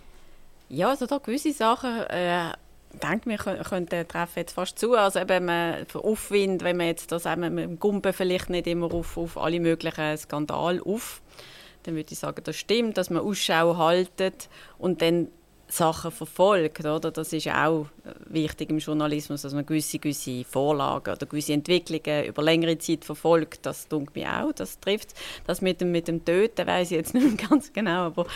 Ja, 0.69 0.91
also 0.91 1.07
da 1.07 1.19
gewisse 1.19 1.53
Sachen, 1.53 2.03
äh, 2.09 2.53
denke 3.03 3.31
wir 3.31 3.39
könnten 3.39 4.09
treffen 4.09 4.39
jetzt 4.39 4.55
fast 4.55 4.79
zu. 4.79 4.95
Also 4.95 5.21
eben 5.21 5.45
man, 5.45 5.87
Aufwind, 5.95 6.63
wenn 6.65 6.77
man 6.77 6.87
jetzt 6.87 7.13
das 7.13 7.27
eben 7.27 7.55
mit 7.55 7.65
dem 7.65 7.79
Gumpen 7.79 8.13
vielleicht 8.13 8.51
nicht 8.51 8.67
immer 8.67 8.93
auf, 8.93 9.17
auf 9.17 9.39
alle 9.39 9.61
möglichen 9.61 10.17
Skandale 10.17 10.83
auf, 10.85 11.23
dann 11.87 11.95
würde 11.95 12.13
ich 12.13 12.19
sagen, 12.19 12.43
das 12.45 12.57
stimmt, 12.57 12.99
dass 12.99 13.11
man 13.11 13.23
Ausschau 13.23 13.77
haltet 13.77 14.49
und 14.79 15.03
dann 15.03 15.29
Sachen 15.69 16.11
verfolgt. 16.11 16.81
Oder? 16.81 17.11
Das 17.11 17.33
ist 17.33 17.49
auch 17.49 17.87
wichtig 18.29 18.71
im 18.71 18.79
Journalismus, 18.79 19.43
dass 19.43 19.55
man 19.55 19.67
gewisse, 19.67 19.99
gewisse 19.99 20.45
Vorlagen 20.45 21.15
oder 21.15 21.27
gewisse 21.27 21.53
Entwicklungen 21.53 22.25
über 22.25 22.43
längere 22.43 22.79
Zeit 22.79 23.05
verfolgt. 23.05 23.67
Das 23.67 23.89
tut 23.89 24.15
mir 24.15 24.45
auch, 24.45 24.53
das 24.53 24.79
trifft 24.81 25.15
Das 25.47 25.61
mit 25.61 25.81
dem, 25.81 25.93
mit 25.93 26.09
dem 26.09 26.25
Töten 26.25 26.67
weiß 26.67 26.91
ich 26.91 26.97
jetzt 26.97 27.15
nicht 27.15 27.39
mehr 27.39 27.49
ganz 27.49 27.73
genau, 27.73 28.07
aber 28.07 28.27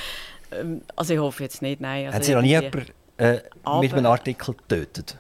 ähm, 0.53 0.83
also 0.97 1.15
ich 1.15 1.21
hoffe 1.21 1.43
jetzt 1.45 1.63
nicht, 1.63 1.81
nein. 1.81 2.07
Also 2.07 2.17
Hat 2.17 2.25
Sie 2.25 2.35
noch 2.35 2.43
nie 2.43 2.49
jemanden 2.51 2.87
äh, 3.19 3.41
mit 3.81 3.93
einem 3.93 4.07
Artikel 4.07 4.55
getötet? 4.55 5.17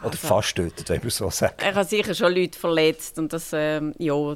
Oder 0.00 0.10
also, 0.10 0.26
fast 0.26 0.56
tötet, 0.56 0.88
wenn 0.88 1.00
man 1.00 1.10
so 1.10 1.30
sagt. 1.30 1.62
Er 1.62 1.74
hat 1.74 1.88
sicher 1.88 2.14
schon 2.14 2.34
Leute 2.34 2.58
verletzt 2.58 3.18
und 3.20 3.32
das, 3.32 3.50
ähm, 3.52 3.94
ja, 3.98 4.34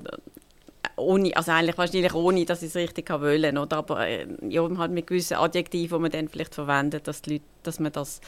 ohne, 0.97 1.37
also 1.37 1.53
eigentlich 1.53 1.79
wahrscheinlich 1.79 2.15
ohne, 2.15 2.45
dass 2.45 2.63
ich 2.63 2.69
es 2.69 2.77
richtig 2.77 3.11
wollen, 3.11 3.59
oder? 3.59 3.79
aber 3.79 4.07
äh, 4.07 4.27
ja, 4.49 4.69
halt 4.77 4.93
mit 4.93 5.07
gewissen 5.07 5.35
Adjektiven, 5.35 5.99
die 5.99 6.03
man 6.03 6.11
dann 6.11 6.29
vielleicht 6.29 6.55
verwendet, 6.55 7.09
dass, 7.09 7.23
die 7.23 7.35
Leute, 7.35 7.45
dass 7.63 7.81
man 7.81 7.93
das 7.93 8.21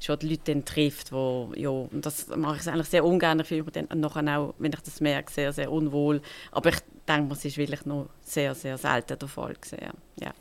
schon 0.00 0.18
die 0.18 0.30
Leute 0.30 0.52
dann 0.52 0.64
trifft, 0.64 1.12
wo, 1.12 1.52
ja, 1.54 1.68
und 1.68 2.04
das 2.04 2.28
mache 2.28 2.58
ich 2.60 2.68
eigentlich 2.68 2.88
sehr 2.88 3.04
ungern, 3.04 3.40
ich 3.40 3.48
fühle 3.48 3.64
mich 3.64 3.72
dann 3.72 4.00
nachher 4.00 4.38
auch, 4.38 4.54
wenn 4.58 4.72
ich 4.72 4.80
das 4.80 5.00
merke, 5.00 5.30
sehr, 5.30 5.52
sehr 5.52 5.70
unwohl, 5.70 6.22
aber 6.52 6.70
ich 6.70 6.78
denke, 7.06 7.34
es 7.34 7.44
ist 7.44 7.58
wirklich 7.58 7.84
noch 7.84 8.08
sehr, 8.22 8.54
sehr 8.54 8.78
selten 8.78 9.18
der 9.18 9.28
Fall 9.28 9.54
gewesen, 9.54 9.78
ja. 10.20 10.32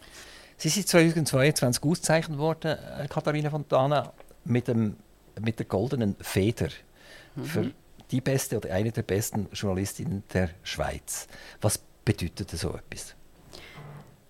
Sie 0.57 0.67
sind 0.67 0.87
2022 0.87 1.83
ausgezeichnet 1.83 2.37
worden, 2.37 2.77
äh, 2.77 3.07
Katharina 3.07 3.49
Fontana, 3.49 4.11
mit, 4.45 4.67
dem, 4.67 4.97
mit 5.39 5.59
der 5.59 5.65
goldenen 5.65 6.15
Feder 6.19 6.69
mhm. 7.35 7.43
für 7.45 7.71
die 8.11 8.21
beste 8.21 8.57
oder 8.57 8.73
eine 8.73 8.91
der 8.91 9.03
besten 9.03 9.47
Journalistinnen 9.53 10.23
der 10.33 10.49
Schweiz. 10.63 11.27
Was 11.61 11.79
bedeutet 12.05 12.49
so 12.51 12.69
etwas? 12.69 13.15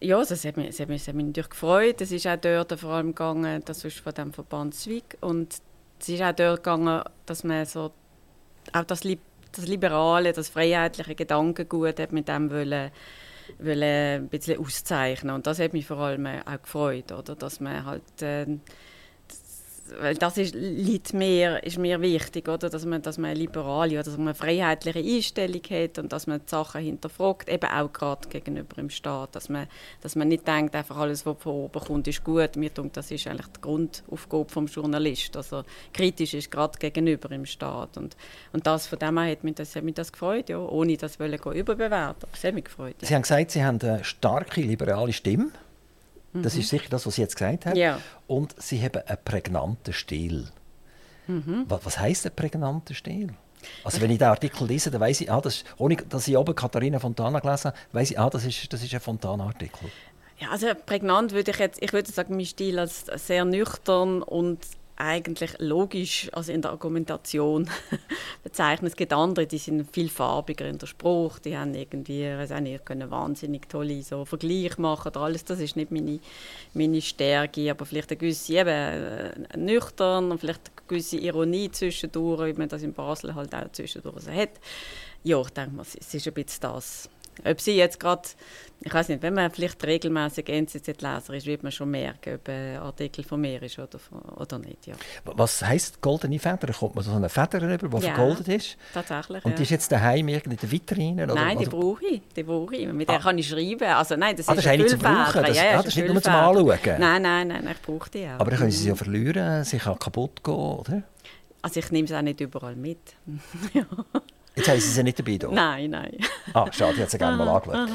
Ja, 0.01 0.23
das 0.23 0.45
hat 0.45 0.55
mich, 0.57 0.67
das 0.67 0.79
hat 0.79 0.89
mich, 0.89 1.01
das 1.01 1.07
hat 1.09 1.15
mich 1.15 1.25
natürlich 1.25 1.49
gefreut. 1.49 2.01
Es 2.01 2.11
ist 2.11 2.25
auch 2.25 2.37
dort 2.37 2.79
vor 2.79 2.91
allem 2.91 3.07
gegangen, 3.07 3.61
das 3.65 3.83
ist 3.83 3.99
von 3.99 4.13
dem 4.13 4.33
Verband 4.33 4.73
Zwick 4.73 5.17
und 5.21 5.55
es 5.99 6.09
ist 6.09 6.21
auch 6.21 6.31
dort 6.33 6.63
gegangen, 6.63 7.03
dass 7.25 7.43
man 7.43 7.65
so 7.65 7.91
auch 8.71 8.83
das, 8.83 9.01
das 9.01 9.67
liberale, 9.67 10.31
das 10.31 10.49
freiheitliche 10.49 11.15
Gedankengut 11.15 11.99
hat 11.99 12.11
mit 12.11 12.27
dem 12.27 12.49
wollen 12.49 12.91
wollen 13.57 13.83
ein 14.23 14.29
bisschen 14.29 14.59
auszeichnen 14.59 15.33
und 15.33 15.47
das 15.47 15.59
hat 15.59 15.73
mich 15.73 15.87
vor 15.87 15.97
allem 15.97 16.25
auch 16.27 16.61
gefreut, 16.61 17.11
oder? 17.11 17.35
dass 17.35 17.59
man 17.59 17.83
halt 17.85 18.21
äh, 18.21 18.45
weil 19.99 20.15
das 20.15 20.37
ist, 20.37 20.55
liegt 20.55 21.13
mir, 21.13 21.63
ist 21.63 21.77
mir 21.77 22.01
wichtig, 22.01 22.47
oder? 22.47 22.69
Dass, 22.69 22.85
man, 22.85 23.01
dass 23.01 23.17
man 23.17 23.31
eine 23.31 23.39
liberale 23.39 23.95
oder 23.95 24.03
dass 24.03 24.17
man 24.17 24.29
eine 24.29 24.35
freiheitliche 24.35 24.99
Einstellung 24.99 25.61
hat 25.69 25.99
und 25.99 26.11
dass 26.11 26.27
man 26.27 26.39
die 26.39 26.49
Sachen 26.49 26.81
hinterfragt, 26.81 27.49
eben 27.49 27.69
auch 27.69 27.91
gerade 27.91 28.27
gegenüber 28.27 28.75
dem 28.75 28.89
Staat. 28.89 29.35
Dass 29.35 29.49
man, 29.49 29.67
dass 30.01 30.15
man 30.15 30.27
nicht 30.27 30.47
denkt, 30.47 30.75
einfach 30.75 30.97
alles, 30.97 31.25
was 31.25 31.37
von 31.39 31.53
oben 31.53 31.79
kommt, 31.79 32.07
ist 32.07 32.23
gut. 32.23 32.55
Mir 32.55 32.69
denkt, 32.69 32.97
das 32.97 33.11
ist 33.11 33.27
eigentlich 33.27 33.47
die 33.47 33.61
Grundaufgabe 33.61 34.65
des 34.65 34.75
Journalisten. 34.75 35.37
Also 35.37 35.63
kritisch 35.93 36.33
ist 36.33 36.51
gerade 36.51 36.77
gegenüber 36.77 37.29
dem 37.29 37.45
Staat. 37.45 37.97
Und, 37.97 38.15
und 38.53 38.65
das, 38.67 38.87
von 38.87 38.99
dem 38.99 39.17
her 39.19 39.31
hat 39.31 39.43
mich 39.43 39.55
das, 39.55 39.75
hat 39.75 39.83
mich 39.83 39.95
das 39.95 40.11
gefreut, 40.11 40.49
ja, 40.49 40.57
ohne 40.57 40.97
das 40.97 41.19
wollen 41.19 41.39
überbewerten. 41.53 42.27
Das 42.31 42.43
hat 42.43 42.53
mich 42.53 42.65
gefreut. 42.65 42.95
Ja. 43.01 43.07
Sie 43.07 43.15
haben 43.15 43.21
gesagt, 43.21 43.51
Sie 43.51 43.63
haben 43.63 43.79
eine 43.81 44.03
starke 44.03 44.61
liberale 44.61 45.13
Stimme. 45.13 45.51
Das 46.33 46.55
ist 46.55 46.69
sicher 46.69 46.87
das, 46.89 47.05
was 47.05 47.15
Sie 47.15 47.21
jetzt 47.21 47.35
gesagt 47.35 47.65
haben. 47.65 47.75
Ja. 47.75 47.99
Und 48.27 48.55
Sie 48.61 48.81
haben 48.81 49.01
einen 49.05 49.17
prägnanten 49.23 49.93
Stil. 49.93 50.47
Mhm. 51.27 51.65
Was, 51.67 51.85
was 51.85 51.99
heisst 51.99 52.25
ein 52.25 52.35
prägnanter 52.35 52.93
Stil? 52.93 53.33
Also 53.83 54.01
wenn 54.01 54.11
ich 54.11 54.19
den 54.19 54.27
Artikel 54.27 54.67
lese, 54.67 54.89
dann 54.89 55.01
weiß 55.01 55.21
ich, 55.21 55.31
ah, 55.31 55.41
das, 55.41 55.63
ohne 55.77 55.95
dass 55.97 56.27
ich 56.27 56.37
oben 56.37 56.55
Katharina 56.55 56.99
Fontana 56.99 57.39
gelesen 57.39 57.71
habe, 57.71 57.77
weiß 57.91 58.11
ich, 58.11 58.19
ah, 58.19 58.29
das 58.29 58.45
ist, 58.45 58.71
das 58.71 58.83
ist 58.83 58.93
ein 58.93 58.99
Fontana-Artikel. 58.99 59.89
Ja, 60.39 60.51
also 60.51 60.67
prägnant 60.85 61.33
würde 61.33 61.51
ich 61.51 61.57
jetzt, 61.57 61.81
ich 61.81 61.91
würde 61.91 62.09
sagen, 62.09 62.37
mein 62.37 62.45
Stil 62.45 62.79
als 62.79 63.05
sehr 63.15 63.43
nüchtern 63.43 64.21
und 64.21 64.59
eigentlich 64.99 65.51
logisch, 65.59 66.29
also 66.33 66.51
in 66.51 66.61
der 66.61 66.71
Argumentation 66.71 67.69
bezeichnen. 68.43 68.87
Es 68.87 68.97
gibt 68.97 69.13
andere, 69.13 69.47
die 69.47 69.57
sind 69.57 69.89
viel 69.91 70.09
farbiger 70.09 70.67
in 70.67 70.77
der 70.77 70.87
Spruch, 70.87 71.39
die 71.39 71.57
haben 71.57 71.73
irgendwie, 71.73 72.23
weiß 72.25 72.51
auch 72.51 72.59
nicht, 72.59 72.85
können 72.85 73.09
wahnsinnig 73.09 73.69
tolle 73.69 74.03
so 74.03 74.25
Vergleiche 74.25 74.79
machen 74.81 75.07
oder 75.07 75.21
alles. 75.21 75.45
Das 75.45 75.59
ist 75.59 75.77
nicht 75.77 75.91
meine, 75.91 76.19
meine 76.73 77.01
Stärke, 77.01 77.71
aber 77.71 77.85
vielleicht 77.85 78.11
eine 78.11 78.17
gewisse 78.17 78.53
eben, 78.53 78.67
äh, 78.67 79.57
nüchtern 79.57 80.31
und 80.31 80.39
vielleicht 80.39 80.67
eine 80.67 80.87
gewisse 80.87 81.17
Ironie 81.17 81.71
zwischendurch, 81.71 82.47
wie 82.47 82.59
man 82.59 82.67
das 82.67 82.83
in 82.83 82.93
Basel 82.93 83.33
halt 83.35 83.55
auch 83.55 83.71
zwischendurch 83.71 84.23
so 84.23 84.31
hat. 84.31 84.51
Ja, 85.23 85.39
ich 85.39 85.49
denke 85.49 85.75
mal, 85.75 85.83
es 85.83 85.95
ist 85.95 86.27
ein 86.27 86.33
bisschen 86.33 86.61
das. 86.61 87.09
Ob 87.45 87.61
sie 87.61 87.75
jetzt 87.75 87.99
gerade, 87.99 88.21
ich 88.81 88.93
weiß 88.93 89.09
nicht, 89.09 89.21
wenn 89.21 89.33
man 89.33 89.51
vielleicht 89.51 89.83
regelmäßig 89.83 90.47
NZZ-Leser 90.49 91.33
ist, 91.33 91.45
wird 91.45 91.63
man 91.63 91.71
schon 91.71 91.91
merken, 91.91 92.35
ob 92.35 92.49
ein 92.49 92.77
Artikel 92.77 93.23
von 93.23 93.41
mir 93.41 93.61
ist 93.61 93.77
oder, 93.79 93.99
oder 94.37 94.59
nicht. 94.59 94.87
Ja. 94.87 94.95
Was 95.23 95.63
heisst 95.63 96.01
goldene 96.01 96.39
Feder? 96.39 96.73
Kommt 96.73 96.95
man 96.95 97.03
so 97.03 97.11
eine 97.11 97.29
Feder 97.29 97.61
rüber, 97.61 97.99
die 97.99 98.05
ja, 98.05 98.13
vergoldet 98.13 98.47
ist? 98.47 98.77
tatsächlich. 98.93 99.43
Und 99.45 99.57
die 99.57 99.63
ist 99.63 99.71
jetzt 99.71 99.91
daheim 99.91 100.27
in 100.27 100.41
der 100.43 100.71
Vitrine? 100.71 101.23
Oder? 101.23 101.35
Nein, 101.35 101.57
die 101.57 101.65
also, 101.65 101.77
brauche 101.77 102.05
ich. 102.05 102.21
Die 102.35 102.43
brauche 102.43 102.75
ich. 102.75 102.87
Mit 102.91 103.09
der 103.09 103.17
ah. 103.17 103.19
kann 103.19 103.37
ich 103.37 103.47
schreiben. 103.47 103.83
Also, 103.83 104.15
nein, 104.15 104.35
das, 104.35 104.47
ah, 104.47 104.55
das 104.55 104.65
ist, 104.65 104.69
eine 104.69 104.83
Brauchen? 104.83 105.43
Das, 105.43 105.57
ja, 105.57 105.65
ja, 105.65 105.71
ah, 105.71 105.83
das 105.83 105.87
ist 105.87 105.97
nicht 105.97 106.13
nur 106.13 106.21
zum 106.21 106.33
Anschauen? 106.33 106.79
Nein, 106.99 107.21
nein, 107.21 107.47
nein, 107.47 107.69
ich 107.71 107.81
brauche 107.81 108.09
die 108.09 108.25
auch. 108.25 108.39
Aber 108.39 108.51
dann 108.51 108.59
können 108.59 108.71
Sie 108.71 108.77
sie 108.77 108.89
ja 108.89 108.95
verlieren, 108.95 109.63
sie 109.63 109.77
kann 109.77 109.97
kaputt 109.97 110.43
gehen, 110.43 110.53
oder? 110.53 111.03
Also 111.61 111.79
ich 111.79 111.91
nehme 111.91 112.07
sie 112.07 112.15
auch 112.15 112.21
nicht 112.21 112.39
überall 112.39 112.75
mit. 112.75 112.99
ja. 113.73 113.85
Jetzt 114.55 114.69
haben 114.69 114.79
Sie 114.79 114.89
sie 114.89 115.03
nicht 115.03 115.19
dabei. 115.19 115.37
Hier. 115.39 115.49
Nein, 115.49 115.89
nein. 115.91 116.17
Ah, 116.53 116.71
schade, 116.71 116.93
ich 116.93 116.99
hätte 116.99 117.11
sie 117.11 117.17
gerne 117.17 117.37
mal 117.37 117.47
angeschaut. 117.47 117.89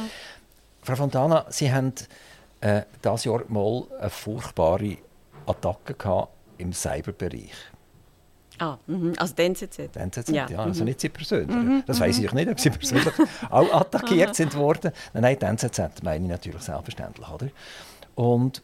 Frau 0.83 0.97
Fontana, 0.97 1.47
Sie 1.49 1.73
haben 1.73 1.95
äh, 2.61 2.83
dieses 3.03 3.25
Jahr 3.25 3.43
mal 3.49 3.85
eine 3.99 4.11
furchtbare 4.11 4.99
Attacke 5.47 5.95
gehabt 5.95 6.33
im 6.59 6.73
Cyberbereich. 6.73 7.53
Ah, 8.59 8.79
mh. 8.87 9.15
also 9.19 9.35
den 9.35 9.53
NZZ? 9.53 9.77
Den 9.95 10.03
NZZ, 10.03 10.29
ja. 10.29 10.47
ja 10.49 10.59
also 10.59 10.83
mhm. 10.83 10.87
nicht 10.87 11.01
Sie 11.01 11.09
persönlich. 11.09 11.57
Mhm. 11.57 11.83
Das 11.87 11.99
weiß 11.99 12.19
ich 12.19 12.33
nicht, 12.33 12.49
ob 12.49 12.61
Sie 12.61 12.71
persönlich 12.71 13.13
auch 13.51 13.73
attackiert 13.73 14.35
sind 14.35 14.55
worden. 14.55 14.93
Nein, 15.13 15.23
nein, 15.23 15.39
den 15.39 15.49
NZZ 15.51 16.03
meine 16.03 16.25
ich 16.25 16.31
natürlich 16.31 16.63
selbstverständlich. 16.63 17.29
Oder? 17.29 17.49
Und 18.15 18.63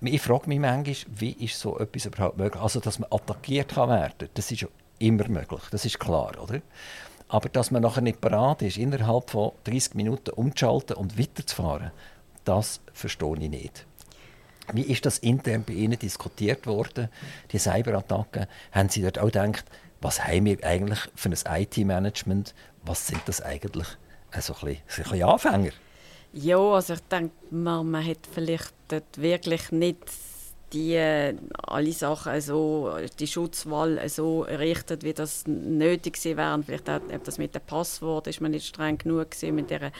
ich 0.00 0.20
frage 0.20 0.48
mich 0.48 0.58
manchmal, 0.58 0.96
wie 1.18 1.32
ist 1.32 1.58
so 1.58 1.78
etwas 1.78 2.06
überhaupt 2.06 2.36
möglich? 2.36 2.62
Also, 2.62 2.80
dass 2.80 2.98
man 2.98 3.10
attackiert 3.12 3.68
kann 3.68 3.88
werden, 3.88 4.28
das 4.34 4.50
ist 4.50 4.62
ja 4.62 4.68
immer 4.98 5.28
möglich, 5.28 5.62
das 5.70 5.84
ist 5.84 5.98
klar, 5.98 6.32
oder? 6.42 6.60
Aber 7.28 7.48
dass 7.48 7.70
man 7.70 7.82
nachher 7.82 8.02
nicht 8.02 8.20
bereit 8.20 8.62
ist, 8.62 8.78
innerhalb 8.78 9.30
von 9.30 9.52
30 9.64 9.94
Minuten 9.94 10.30
umzuschalten 10.30 10.96
und 10.96 11.18
weiterzufahren, 11.18 11.90
das 12.44 12.80
verstehe 12.92 13.34
ich 13.40 13.50
nicht. 13.50 13.86
Wie 14.72 14.82
ist 14.82 15.06
das 15.06 15.18
intern 15.18 15.64
bei 15.64 15.74
Ihnen 15.74 15.98
diskutiert 15.98 16.66
worden, 16.66 17.08
die 17.52 17.58
Cyberattacken? 17.58 18.46
Haben 18.72 18.88
Sie 18.88 19.02
dort 19.02 19.18
auch 19.18 19.26
gedacht, 19.26 19.64
was 20.00 20.24
haben 20.24 20.44
wir 20.44 20.62
eigentlich 20.64 21.00
für 21.14 21.30
ein 21.30 21.62
IT-Management? 21.62 22.54
Was 22.84 23.06
sind 23.06 23.20
das 23.26 23.40
eigentlich 23.40 23.86
also 24.30 24.54
ein, 24.62 24.76
bisschen, 24.86 25.22
Anfänger? 25.22 25.70
Ja, 26.32 26.58
also 26.58 26.94
ich 26.94 27.00
denke, 27.10 27.32
man, 27.50 27.90
man 27.90 28.06
hat 28.06 28.18
vielleicht 28.32 28.74
wirklich 29.16 29.72
nicht 29.72 29.98
die 30.72 30.94
äh, 30.94 31.34
alle 31.62 31.92
Sachen 31.92 32.40
so, 32.40 32.92
die 33.18 33.26
Schutzwall 33.26 34.08
so 34.08 34.44
errichtet, 34.44 35.04
wie 35.04 35.14
das 35.14 35.46
nötig 35.46 36.22
wäre. 36.24 36.62
Vielleicht 36.64 36.90
auch 36.90 37.00
das 37.24 37.38
mit 37.38 37.54
dem 37.54 37.62
Passwort 37.62 38.26
ist 38.26 38.40
man 38.40 38.50
nicht 38.50 38.66
streng 38.66 38.98
genug 38.98 39.30
gewesen, 39.30 39.54
mit 39.54 39.70
der 39.70 39.92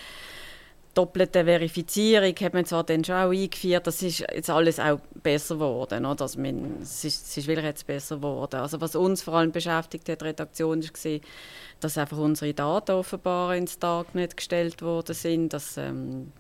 doppelte 0.97 1.45
Verifizierung 1.45 2.35
hat 2.41 2.55
man 2.55 2.65
zwar 2.65 2.83
dann 2.83 3.05
schon 3.05 3.17
auch 3.17 3.31
eingeführt, 3.31 3.87
das 3.87 4.01
ist 4.03 4.21
jetzt 4.21 4.49
alles 4.49 4.81
auch 4.81 4.99
besser 5.23 5.57
geworden, 5.57 6.07
oder? 6.07 6.23
Also 6.23 6.41
man, 6.41 6.79
es, 6.81 7.05
ist, 7.05 7.27
es 7.27 7.37
ist 7.37 7.47
wirklich 7.47 7.67
jetzt 7.67 7.87
besser 7.87 8.17
geworden. 8.17 8.57
Also 8.61 8.81
was 8.81 8.97
uns 8.97 9.23
vor 9.23 9.35
allem 9.35 9.53
beschäftigt 9.53 10.09
hat, 10.09 10.23
die 10.23 10.25
Redaktion, 10.25 10.83
war, 10.83 11.21
dass 11.81 11.99
einfach 11.99 12.17
unsere 12.17 12.55
Daten 12.55 12.93
offenbar 12.93 13.55
ins 13.57 13.79
Darknet 13.79 14.37
gestellt 14.39 14.81
worden 14.81 15.15
sind, 15.15 15.53
dass 15.53 15.77
ähm, 15.77 16.33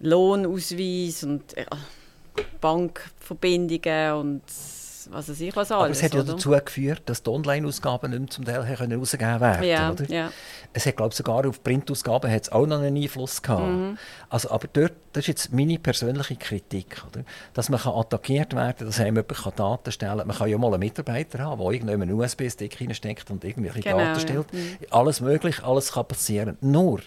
Lohnausweis 0.00 1.22
und 1.22 1.56
äh, 1.56 1.66
Bankverbindungen 2.60 4.12
und 4.12 4.42
was 5.10 5.28
weiß 5.28 5.40
ich 5.40 5.56
was 5.56 5.72
alles. 5.72 5.82
Aber 5.82 5.90
es 5.90 6.02
hat 6.02 6.14
ja 6.14 6.22
dazu 6.22 6.50
geführt, 6.50 7.02
dass 7.06 7.22
die 7.22 7.30
Online-Ausgaben 7.30 8.10
nicht 8.10 8.20
mehr 8.20 8.28
zum 8.28 8.44
Teil 8.44 8.64
herausgegeben 8.64 9.40
werden 9.40 9.64
ja, 9.64 9.90
oder? 9.90 10.04
Ja. 10.10 10.30
Es 10.72 10.86
hat, 10.86 10.96
glaube 10.96 11.10
ich, 11.12 11.16
sogar 11.16 11.46
auf 11.46 11.62
Printausgaben 11.62 12.30
hat 12.30 12.42
es 12.42 12.52
auch 12.52 12.66
noch 12.66 12.80
einen 12.80 12.96
Einfluss 12.96 13.42
gehabt. 13.42 13.66
Mhm. 13.66 13.98
Also, 14.28 14.50
aber 14.50 14.68
dort, 14.72 14.92
das 15.12 15.22
ist 15.24 15.28
jetzt 15.28 15.52
meine 15.52 15.78
persönliche 15.78 16.36
Kritik. 16.36 17.02
Oder? 17.10 17.24
Dass 17.54 17.68
man 17.68 17.80
kann 17.80 17.94
attackiert 17.94 18.54
werden 18.54 18.76
kann, 18.76 18.86
dass 18.86 19.00
einem 19.00 19.16
jemand 19.16 19.58
Daten 19.58 19.92
stellen 19.92 20.18
kann. 20.18 20.26
Man 20.26 20.36
kann 20.36 20.48
ja 20.48 20.58
mal 20.58 20.72
einen 20.74 20.80
Mitarbeiter 20.80 21.38
haben, 21.38 21.60
der 21.60 21.70
irgendwo 21.72 21.92
einen 21.92 22.12
USB-Stick 22.12 22.80
reinsteckt 22.80 23.30
und 23.30 23.44
irgendwelche 23.44 23.80
genau, 23.80 23.98
Daten 23.98 24.20
stellt. 24.20 24.46
Ja. 24.52 24.58
Mhm. 24.58 24.76
Alles 24.90 25.20
möglich, 25.20 25.62
alles 25.62 25.92
kann 25.92 26.06
passieren. 26.06 26.58
Nur, 26.60 27.00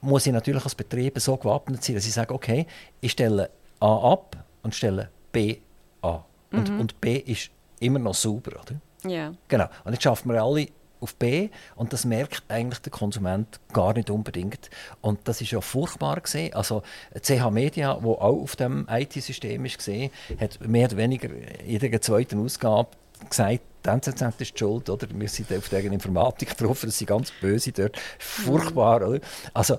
muss 0.00 0.26
ich 0.26 0.32
natürlich 0.32 0.64
als 0.64 0.74
Betrieb 0.74 1.18
so 1.20 1.36
gewappnet 1.36 1.84
sein, 1.84 1.94
dass 1.94 2.06
ich 2.06 2.12
sage, 2.12 2.34
okay, 2.34 2.66
ich 3.00 3.12
stelle 3.12 3.50
A 3.82 4.12
ab 4.12 4.36
und 4.62 4.74
stelle 4.74 5.10
B 5.32 5.58
an. 6.02 6.20
Und, 6.52 6.70
mhm. 6.70 6.80
und 6.80 7.00
B 7.00 7.16
ist 7.16 7.50
immer 7.80 7.98
noch 7.98 8.14
sauber, 8.14 8.52
oder? 8.62 9.10
Ja. 9.10 9.34
Genau. 9.48 9.66
Und 9.84 9.92
jetzt 9.92 10.04
schaffen 10.04 10.30
wir 10.32 10.42
alle 10.42 10.68
auf 11.00 11.16
B 11.16 11.48
und 11.74 11.92
das 11.92 12.04
merkt 12.04 12.44
eigentlich 12.48 12.78
der 12.80 12.92
Konsument 12.92 13.58
gar 13.72 13.92
nicht 13.92 14.08
unbedingt. 14.08 14.70
Und 15.00 15.20
das 15.24 15.40
ist 15.40 15.50
ja 15.50 15.60
furchtbar 15.60 16.20
gesehen. 16.20 16.54
Also 16.54 16.82
CH 17.20 17.50
Media, 17.50 17.98
wo 18.00 18.12
auch 18.12 18.40
auf 18.40 18.54
dem 18.54 18.86
IT-System 18.88 19.64
ist 19.64 19.78
gesehen, 19.78 20.12
hat 20.38 20.60
mehr 20.60 20.86
oder 20.86 20.96
weniger 20.98 21.28
jeder 21.66 22.00
zweiten 22.00 22.38
Ausgabe 22.38 22.90
gesagt, 23.28 23.60
die 23.84 23.88
NZZ 23.88 24.22
ist 24.22 24.54
die 24.54 24.58
schuld, 24.58 24.88
oder? 24.90 25.08
Wir 25.12 25.28
sind 25.28 25.52
auf 25.52 25.68
der 25.68 25.84
Informatik 25.84 26.50
getroffen, 26.56 26.86
das 26.86 26.98
sind 26.98 27.08
ganz 27.08 27.32
böse 27.40 27.72
dort. 27.72 27.98
Furchtbar, 28.20 29.08
oder? 29.08 29.20
Also, 29.52 29.78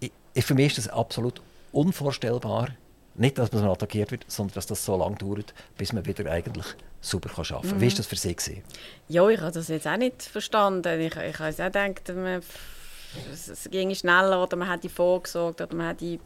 ich, 0.00 0.12
für 0.44 0.54
mich 0.54 0.68
ist 0.68 0.78
das 0.78 0.88
absolut 0.88 1.42
unvorstellbar. 1.72 2.68
Nicht, 3.18 3.36
dass 3.36 3.52
man 3.52 3.64
attackiert 3.64 4.12
wird, 4.12 4.24
sondern 4.28 4.54
dass 4.54 4.66
das 4.66 4.84
so 4.84 4.96
lange 4.96 5.16
dauert, 5.16 5.52
bis 5.76 5.92
man 5.92 6.06
wieder 6.06 6.30
eigentlich 6.30 6.66
super 7.00 7.30
arbeiten 7.30 7.62
kann. 7.68 7.76
Mhm. 7.76 7.80
Wie 7.80 7.90
war 7.90 7.96
das 7.96 8.06
für 8.06 8.16
Sie? 8.16 8.34
Gewesen? 8.34 8.62
Ja, 9.08 9.28
ich 9.28 9.40
habe 9.40 9.52
das 9.52 9.68
jetzt 9.68 9.88
auch 9.88 9.96
nicht 9.96 10.22
verstanden. 10.22 11.00
Ich, 11.00 11.16
ich 11.16 11.38
habe 11.38 11.52
auch 11.52 11.56
gedacht, 11.56 12.14
man, 12.14 12.40
es 13.32 13.68
ging 13.70 13.92
schneller 13.94 14.40
oder 14.40 14.56
man 14.56 14.70
hätte 14.70 14.88
vorgesorgt 14.88 15.60
oder 15.60 15.74
man 15.74 15.88
hätte, 15.88 16.20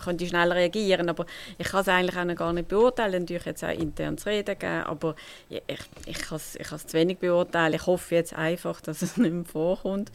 könnte 0.00 0.26
schneller 0.26 0.54
reagieren. 0.54 1.08
Aber 1.08 1.26
ich 1.58 1.66
kann 1.66 1.80
es 1.80 1.88
eigentlich 1.88 2.16
auch 2.16 2.36
gar 2.36 2.52
nicht 2.52 2.68
beurteilen. 2.68 3.22
Natürlich 3.22 3.46
jetzt 3.46 3.64
auch 3.64 3.70
intern 3.70 4.18
zu 4.18 4.28
reden 4.28 4.56
geben, 4.56 4.84
aber 4.84 5.16
ich, 5.48 5.62
ich, 5.66 5.80
ich 6.06 6.18
kann 6.18 6.36
es 6.36 6.54
ich 6.54 6.86
zu 6.86 6.92
wenig 6.92 7.18
beurteilen. 7.18 7.74
Ich 7.74 7.86
hoffe 7.86 8.14
jetzt 8.14 8.34
einfach, 8.34 8.80
dass 8.80 9.02
es 9.02 9.16
nicht 9.16 9.32
mehr 9.32 9.44
vorkommt. 9.44 10.12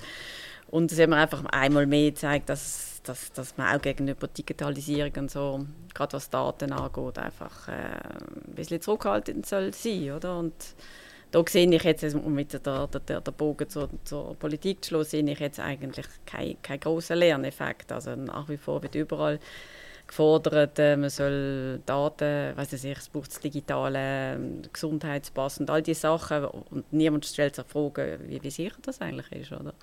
Und 0.70 0.92
es 0.92 1.00
hat 1.00 1.10
mir 1.10 1.18
einfach 1.18 1.44
einmal 1.46 1.86
mehr 1.86 2.12
gezeigt, 2.12 2.50
dass 2.50 2.97
dass, 3.08 3.32
dass 3.32 3.58
man 3.58 3.76
auch 3.76 3.82
gegenüber 3.82 4.28
Digitalisierung 4.28 5.14
und 5.18 5.32
so, 5.32 5.66
gerade 5.94 6.14
was 6.14 6.30
Daten 6.30 6.72
angeht, 6.72 7.18
einfach 7.18 7.68
äh, 7.68 7.72
ein 7.72 8.56
bisschen 8.56 8.82
zurückhaltend 8.82 9.46
soll 9.46 9.74
sein, 9.74 10.12
oder? 10.12 10.38
Und 10.40 10.54
da 11.32 11.44
sehe 11.48 11.70
ich 11.70 11.84
jetzt, 11.84 12.04
um 12.16 12.34
mit 12.34 12.54
der, 12.54 12.88
der, 12.88 13.22
der, 13.22 13.32
Bogen 13.32 13.70
zur, 13.70 13.90
zur 14.06 14.36
Politik 14.36 14.84
zu 14.84 14.90
schließen, 14.90 15.26
sehe 15.26 15.34
ich 15.34 15.40
jetzt 15.40 15.60
eigentlich 15.60 16.06
keinen 16.26 16.62
kein 16.62 16.80
großen 16.80 17.18
Lerneffekt. 17.18 17.92
Also 17.92 18.16
nach 18.16 18.48
wie 18.48 18.58
vor 18.58 18.82
wird 18.82 18.96
überall 18.96 19.40
gefordert, 20.08 20.80
äh, 20.80 20.96
man 20.96 21.10
soll 21.10 21.82
Daten, 21.86 22.56
weiß 22.56 22.74
ich, 22.74 22.98
es 22.98 23.10
braucht 23.10 23.30
das 23.30 23.40
digitale 23.42 24.36
ähm, 24.36 24.62
Gesundheitspass 24.72 25.60
und 25.60 25.70
all 25.70 25.82
diese 25.82 26.02
Sachen 26.02 26.46
und 26.46 26.92
niemand 26.94 27.26
stellt 27.26 27.56
sich 27.56 27.66
Fragen, 27.66 28.20
wie, 28.28 28.42
wie 28.42 28.50
sicher 28.50 28.78
das 28.82 29.02
eigentlich 29.02 29.30
ist, 29.34 29.52
oder? 29.52 29.74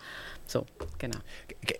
So, 0.46 0.66
genau. 0.98 1.18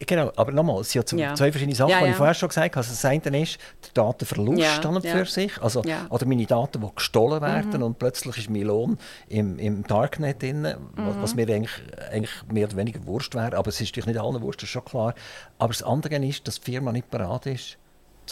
Genau, 0.06 0.32
aber 0.36 0.52
nochmal, 0.52 0.80
es 0.80 0.90
sind 0.90 1.12
ja, 1.12 1.34
zwei 1.34 1.52
verschiedene 1.52 1.76
Sachen, 1.76 1.90
ja, 1.90 1.98
ja. 1.98 2.04
die 2.04 2.10
ich 2.12 2.16
vorher 2.16 2.34
schon 2.34 2.48
gesagt 2.48 2.74
habe. 2.74 2.78
Also 2.78 2.90
das 2.90 3.04
eine 3.04 3.42
ist 3.42 3.58
der 3.82 4.04
Datenverlust 4.04 4.58
ja, 4.58 4.78
an 4.78 4.96
und 4.96 5.06
für 5.06 5.26
sich, 5.26 5.60
also, 5.60 5.82
oder 6.08 6.26
meine 6.26 6.46
Daten, 6.46 6.80
die 6.80 6.88
gestohlen 6.94 7.42
werden 7.42 7.76
mhm. 7.76 7.82
und 7.82 7.98
plötzlich 7.98 8.38
ist 8.38 8.50
mein 8.50 8.62
Lohn 8.62 8.98
im, 9.28 9.58
im 9.58 9.86
Darknet 9.86 10.42
drin, 10.42 10.62
mhm. 10.62 10.76
was, 10.96 11.16
was, 11.20 11.34
mir 11.34 11.48
eigentlich, 11.48 11.82
eigentlich 12.10 12.32
mehr 12.50 12.66
oder 12.66 12.76
weniger 12.76 13.04
Wurscht 13.06 13.34
wäre, 13.34 13.56
aber 13.56 13.68
es 13.68 13.80
ist 13.80 13.90
natürlich 13.90 14.06
nicht 14.06 14.20
allen 14.20 14.40
Wurscht, 14.40 14.62
das 14.62 14.68
ist 14.68 14.72
schon 14.72 14.84
klar. 14.84 15.14
Aber 15.58 15.72
das 15.72 15.82
andere 15.82 16.16
ist, 16.24 16.48
dass 16.48 16.60
die 16.60 16.72
Firma 16.72 16.92
nicht 16.92 17.10
bereit 17.10 17.46
ist, 17.46 17.76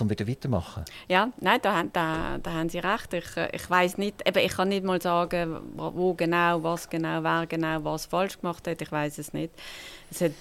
um 0.01 0.11
wieder 0.11 0.27
weitermachen? 0.27 0.85
Ja, 1.09 1.31
nein, 1.41 1.59
da, 1.63 1.83
da, 1.85 2.39
da 2.39 2.53
haben 2.53 2.69
Sie 2.69 2.79
recht. 2.79 3.13
Ich, 3.13 3.37
äh, 3.37 3.49
ich 3.55 3.69
weiß 3.69 3.99
nicht, 3.99 4.27
eben, 4.27 4.39
ich 4.39 4.53
kann 4.53 4.69
nicht 4.69 4.85
mal 4.85 5.01
sagen, 5.01 5.61
wo 5.77 6.15
genau, 6.15 6.63
was 6.63 6.89
genau, 6.89 7.23
wer 7.23 7.47
genau 7.47 7.85
was 7.85 8.07
falsch 8.07 8.41
gemacht 8.41 8.67
hat. 8.67 8.81
Ich 8.81 8.91
weiß 8.91 9.19
es 9.19 9.33
nicht. 9.33 9.53
Es 10.11 10.21
hat 10.21 10.33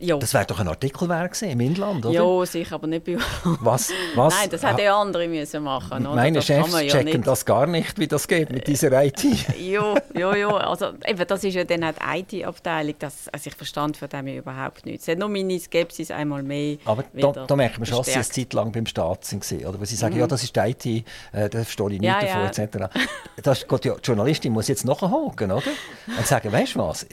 ja. 0.00 0.16
Das 0.16 0.34
wäre 0.34 0.46
doch 0.46 0.58
ein 0.60 0.68
Artikel 0.68 1.08
wert 1.08 1.40
im 1.42 1.60
Inland, 1.60 2.06
oder? 2.06 2.14
Ja, 2.14 2.46
sicher, 2.46 2.76
aber 2.76 2.86
nicht 2.86 3.04
bei 3.04 3.14
uns. 3.14 3.24
Was? 3.60 3.92
was? 4.14 4.34
Nein, 4.34 4.50
das 4.50 4.62
hätten 4.62 4.80
ja 4.80 4.98
andere 4.98 5.28
müssen 5.28 5.62
machen 5.62 6.06
oder? 6.06 6.16
Meine 6.16 6.38
das 6.38 6.46
Chefs 6.46 6.72
ja 6.72 6.88
checken 6.88 7.04
nicht. 7.04 7.26
das 7.26 7.44
gar 7.44 7.66
nicht, 7.66 7.98
wie 7.98 8.08
das 8.08 8.26
geht 8.26 8.50
mit 8.50 8.66
dieser 8.66 9.04
IT. 9.04 9.22
ja, 9.58 9.94
ja, 10.16 10.36
ja. 10.36 10.48
Also, 10.48 10.92
eben, 11.06 11.26
das 11.26 11.44
ist 11.44 11.54
ja 11.54 11.64
dann 11.64 11.84
auch 11.84 11.92
die 11.92 12.40
IT-Abteilung. 12.40 12.94
Also 13.00 13.28
ich 13.44 13.54
verstand 13.54 13.96
von 13.96 14.08
dem 14.08 14.26
überhaupt 14.26 14.86
nichts. 14.86 15.06
Es 15.06 15.12
hat 15.12 15.18
nur 15.18 15.28
meine 15.28 15.58
Skepsis 15.58 16.10
einmal 16.10 16.42
mehr 16.42 16.78
Aber 16.84 17.04
da, 17.12 17.32
da 17.46 17.56
merkt 17.56 17.78
man 17.78 17.86
schon, 17.86 17.98
dass 17.98 18.06
sie 18.06 18.14
eine 18.14 18.24
Zeit 18.24 18.52
lang 18.54 18.72
beim 18.72 18.86
Staat 18.86 19.30
waren. 19.30 19.66
Oder? 19.66 19.80
Weil 19.80 19.86
sie 19.86 19.96
sagen, 19.96 20.14
mhm. 20.14 20.20
ja, 20.20 20.26
das 20.26 20.42
ist 20.42 20.56
die 20.56 20.60
IT, 20.60 20.86
äh, 21.32 21.48
da 21.48 21.62
verstehe 21.62 21.92
ich 21.92 22.00
nicht 22.00 22.04
ja, 22.04 22.20
davon, 22.20 22.50
ja. 22.56 22.64
etc. 22.64 22.94
Das, 23.42 23.66
Gott, 23.66 23.84
ja, 23.84 23.94
die 23.94 24.02
Journalistin 24.02 24.52
muss 24.52 24.68
jetzt 24.68 24.84
nachhaken, 24.84 25.52
oder? 25.52 25.62
Und 26.18 26.26
sagen, 26.26 26.52
weißt 26.52 26.74
du 26.74 26.80
was, 26.80 27.06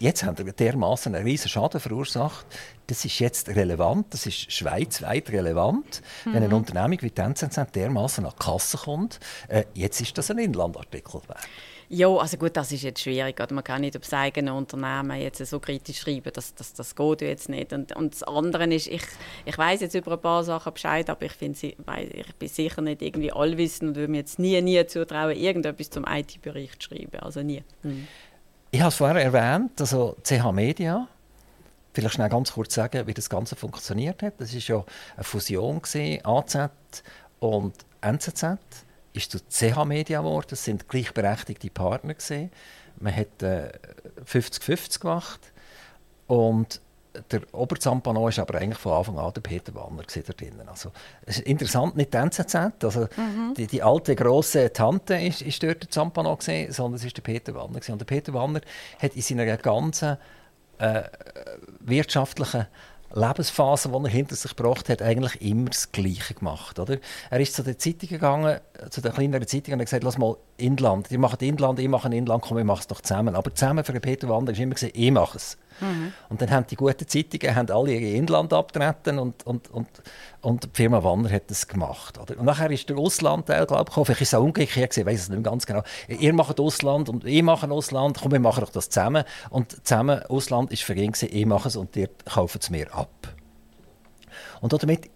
jetzt 0.00 0.24
haben 0.24 0.38
wir 0.44 0.52
dermaßen 0.52 1.14
einen 1.14 1.24
riesen 1.24 1.48
Schaden 1.48 1.80
verursacht. 1.80 2.46
Das 2.86 3.04
ist 3.04 3.18
jetzt 3.18 3.48
relevant, 3.50 4.06
das 4.14 4.26
ist 4.26 4.50
schweizweit 4.50 5.30
relevant. 5.30 6.02
Mhm. 6.24 6.34
Wenn 6.34 6.42
eine 6.42 6.56
Unternehmung 6.56 6.98
wie 7.02 7.12
NZZ 7.14 7.72
dermaßen 7.74 8.24
an 8.24 8.32
die 8.32 8.44
Kasse 8.44 8.78
kommt, 8.78 9.20
äh, 9.48 9.64
jetzt 9.74 10.00
ist 10.00 10.16
das 10.16 10.30
ein 10.30 10.38
Inlandartikel 10.38 11.20
Ja, 11.90 12.08
also 12.08 12.38
gut, 12.38 12.56
das 12.56 12.72
ist 12.72 12.82
jetzt 12.82 13.02
schwierig. 13.02 13.38
Oder? 13.38 13.52
Man 13.54 13.62
kann 13.62 13.82
nicht 13.82 13.94
das 13.94 14.12
eigene 14.14 14.54
Unternehmen 14.54 15.20
jetzt 15.20 15.44
so 15.44 15.60
kritisch 15.60 16.00
schreiben, 16.00 16.30
das, 16.32 16.54
das, 16.54 16.72
das 16.72 16.96
geht 16.96 17.20
jetzt 17.20 17.50
nicht. 17.50 17.74
Und, 17.74 17.94
und 17.94 18.14
das 18.14 18.22
andere 18.22 18.64
ist, 18.72 18.86
ich, 18.86 19.02
ich 19.44 19.58
weiß 19.58 19.80
jetzt 19.80 19.94
über 19.94 20.12
ein 20.12 20.20
paar 20.20 20.44
Sachen 20.44 20.72
Bescheid, 20.72 21.10
aber 21.10 21.26
ich, 21.26 21.32
find, 21.32 21.62
ich 21.62 21.76
bin 22.38 22.48
sicher 22.48 22.80
nicht 22.80 23.02
irgendwie 23.02 23.32
allwissend 23.32 23.90
und 23.90 23.96
würde 23.96 24.10
mir 24.10 24.18
jetzt 24.18 24.38
nie, 24.38 24.60
nie 24.62 24.86
zutrauen, 24.86 25.36
irgendetwas 25.36 25.90
zum 25.90 26.06
IT-Bericht 26.06 26.82
zu 26.82 26.88
schreiben. 26.88 27.20
Also 27.20 27.42
nie. 27.42 27.62
Mhm. 27.82 28.08
Ich 28.70 28.80
habe 28.80 28.90
es 28.90 28.96
vorher 28.96 29.22
erwähnt, 29.22 29.80
also 29.80 30.14
CH 30.22 30.52
Media. 30.52 31.08
Vielleicht 31.94 32.14
schnell 32.14 32.28
ganz 32.28 32.52
kurz 32.52 32.74
sagen, 32.74 33.06
wie 33.06 33.14
das 33.14 33.30
Ganze 33.30 33.56
funktioniert 33.56 34.22
hat. 34.22 34.34
Das 34.38 34.52
war 34.52 34.60
ja 34.60 34.84
eine 35.16 35.24
Fusion 35.24 35.80
AZ 36.22 36.68
und 37.40 37.74
NZZ 38.02 38.44
ist 39.14 39.32
zu 39.32 39.38
CH 39.48 39.84
Media 39.86 40.20
geworden. 40.20 40.48
Das 40.50 40.64
sind 40.64 40.86
gleichberechtigte 40.86 41.70
Partner. 41.70 42.14
Man 43.00 43.16
hat 43.16 43.42
50-50 43.42 44.96
äh, 44.96 44.98
gemacht 45.00 45.40
und 46.26 46.82
der 47.30 47.42
Oberzampano 47.52 48.24
war 48.24 48.38
aber 48.38 48.58
eigentlich 48.58 48.78
von 48.78 48.92
Anfang 48.92 49.18
an 49.18 49.32
der 49.32 49.40
Peter 49.40 49.74
Wanner 49.74 50.02
da 50.02 50.32
drinnen. 50.32 50.68
Also, 50.68 50.92
es 51.26 51.38
ist 51.38 51.46
interessant, 51.46 51.96
nicht 51.96 52.12
die 52.12 52.18
NZZ, 52.18 52.54
also 52.82 53.08
mhm. 53.16 53.54
die, 53.56 53.66
die, 53.66 53.82
alte 53.82 54.14
grosse 54.14 54.72
Tante 54.72 55.14
ist, 55.14 55.42
ist 55.42 55.62
dort 55.62 55.82
der 55.82 55.90
Zampano 55.90 56.36
gewesen, 56.36 56.72
sondern 56.72 56.94
es 56.94 57.04
ist 57.04 57.16
der 57.16 57.22
Peter 57.22 57.54
Wanner 57.54 57.74
gewesen. 57.80 57.92
Und 57.92 58.00
der 58.00 58.06
Peter 58.06 58.34
Wanner 58.34 58.60
hat 58.98 59.14
in 59.14 59.22
seiner 59.22 59.56
ganzen 59.56 60.16
äh, 60.78 61.02
wirtschaftlichen 61.80 62.66
Lebensphase, 63.12 63.88
die 63.88 64.04
er 64.04 64.08
hinter 64.08 64.36
sich 64.36 64.54
gebracht 64.54 64.88
hat, 64.88 65.02
eigentlich 65.02 65.40
immer 65.40 65.70
das 65.70 65.92
Gleiche 65.92 66.34
gemacht. 66.34 66.78
Oder? 66.78 66.98
Er 67.30 67.40
ist 67.40 67.54
zu 67.54 67.62
den 67.62 67.78
Zeitungen 67.78 68.08
gegangen, 68.08 68.60
zu 68.90 69.00
den 69.00 69.12
kleineren 69.12 69.46
Zeitungen 69.46 69.74
und 69.74 69.80
hat 69.80 69.86
gesagt, 69.86 70.04
lass 70.04 70.18
mal 70.18 70.36
Inland, 70.58 71.10
die 71.10 71.18
machen 71.18 71.38
Inland, 71.40 71.78
ich 71.78 71.88
mache 71.88 72.14
Inland, 72.14 72.42
komm, 72.42 72.56
wir 72.56 72.64
machen 72.64 72.80
es 72.80 72.86
doch 72.88 73.00
zusammen. 73.00 73.34
Aber 73.34 73.54
zusammen 73.54 73.84
für 73.84 73.98
Peter 74.00 74.28
Wander 74.28 74.52
war 74.52 74.60
immer 74.60 74.74
gesagt, 74.74 74.96
ich 74.96 75.10
mache 75.10 75.36
es. 75.36 75.56
Mhm. 75.80 76.12
Und 76.28 76.42
dann 76.42 76.50
haben 76.50 76.66
die 76.66 76.74
guten 76.74 77.06
Zeitungen 77.06 77.54
haben 77.54 77.70
alle 77.70 77.92
ihr 77.92 78.16
Inland 78.16 78.52
abgetreten 78.52 79.18
und, 79.18 79.46
und, 79.46 79.70
und, 79.70 79.88
und 80.40 80.64
die 80.64 80.68
Firma 80.72 81.02
Wanner 81.04 81.30
hat 81.30 81.50
das 81.50 81.68
gemacht. 81.68 82.18
Oder? 82.18 82.38
Und 82.38 82.46
nachher 82.46 82.70
ist 82.70 82.88
der 82.88 82.98
Auslandteil, 82.98 83.66
glaube 83.66 83.84
ich, 83.88 83.94
vielleicht 83.94 84.22
ist 84.22 84.28
es 84.28 84.34
auch 84.34 84.42
umgekehrt, 84.42 84.96
ich 84.96 85.06
weiß 85.06 85.20
es 85.20 85.28
nicht 85.28 85.40
mehr 85.40 85.50
ganz 85.50 85.66
genau. 85.66 85.82
Ihr 86.08 86.32
macht 86.32 86.58
Ausland 86.58 87.08
und 87.08 87.24
ich 87.24 87.42
mache 87.42 87.70
Ausland, 87.70 88.18
komm, 88.20 88.32
wir 88.32 88.40
machen 88.40 88.60
doch 88.60 88.72
das 88.72 88.90
zusammen. 88.90 89.24
Und 89.50 89.86
zusammen 89.86 90.22
Ausland 90.24 90.72
ist 90.72 90.82
für 90.82 90.94
ihn, 90.94 91.12
ich 91.20 91.46
mache 91.46 91.68
es 91.68 91.76
und 91.76 91.94
ihr 91.96 92.10
kauft 92.24 92.62
es 92.62 92.70
mir 92.70 92.92
ab. 92.92 93.34
Und 94.60 94.72
damit 94.72 95.10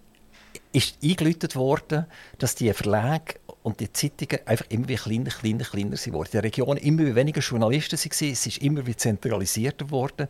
ist 0.72 0.96
eingeläutet 1.02 1.56
worden, 1.56 2.06
dass 2.38 2.54
die 2.54 2.72
Verlage 2.72 3.34
und 3.62 3.80
die 3.80 3.92
Zeitungen 3.92 4.46
einfach 4.46 4.66
immer 4.68 4.88
wie 4.88 4.96
kleiner, 4.96 5.30
kleiner, 5.30 5.64
kleiner 5.64 5.96
sind 5.96 6.14
worden. 6.14 6.28
In 6.28 6.32
der 6.32 6.42
Region 6.44 6.76
immer 6.76 7.14
weniger 7.14 7.40
Journalisten 7.40 7.98
waren, 7.98 8.32
es 8.32 8.46
ist 8.46 8.58
immer 8.58 8.86
wie 8.86 8.96
zentralisierter 8.96 9.84
geworden. 9.84 10.28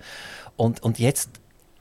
Und, 0.57 0.83
und 0.83 0.99
jetzt 0.99 1.31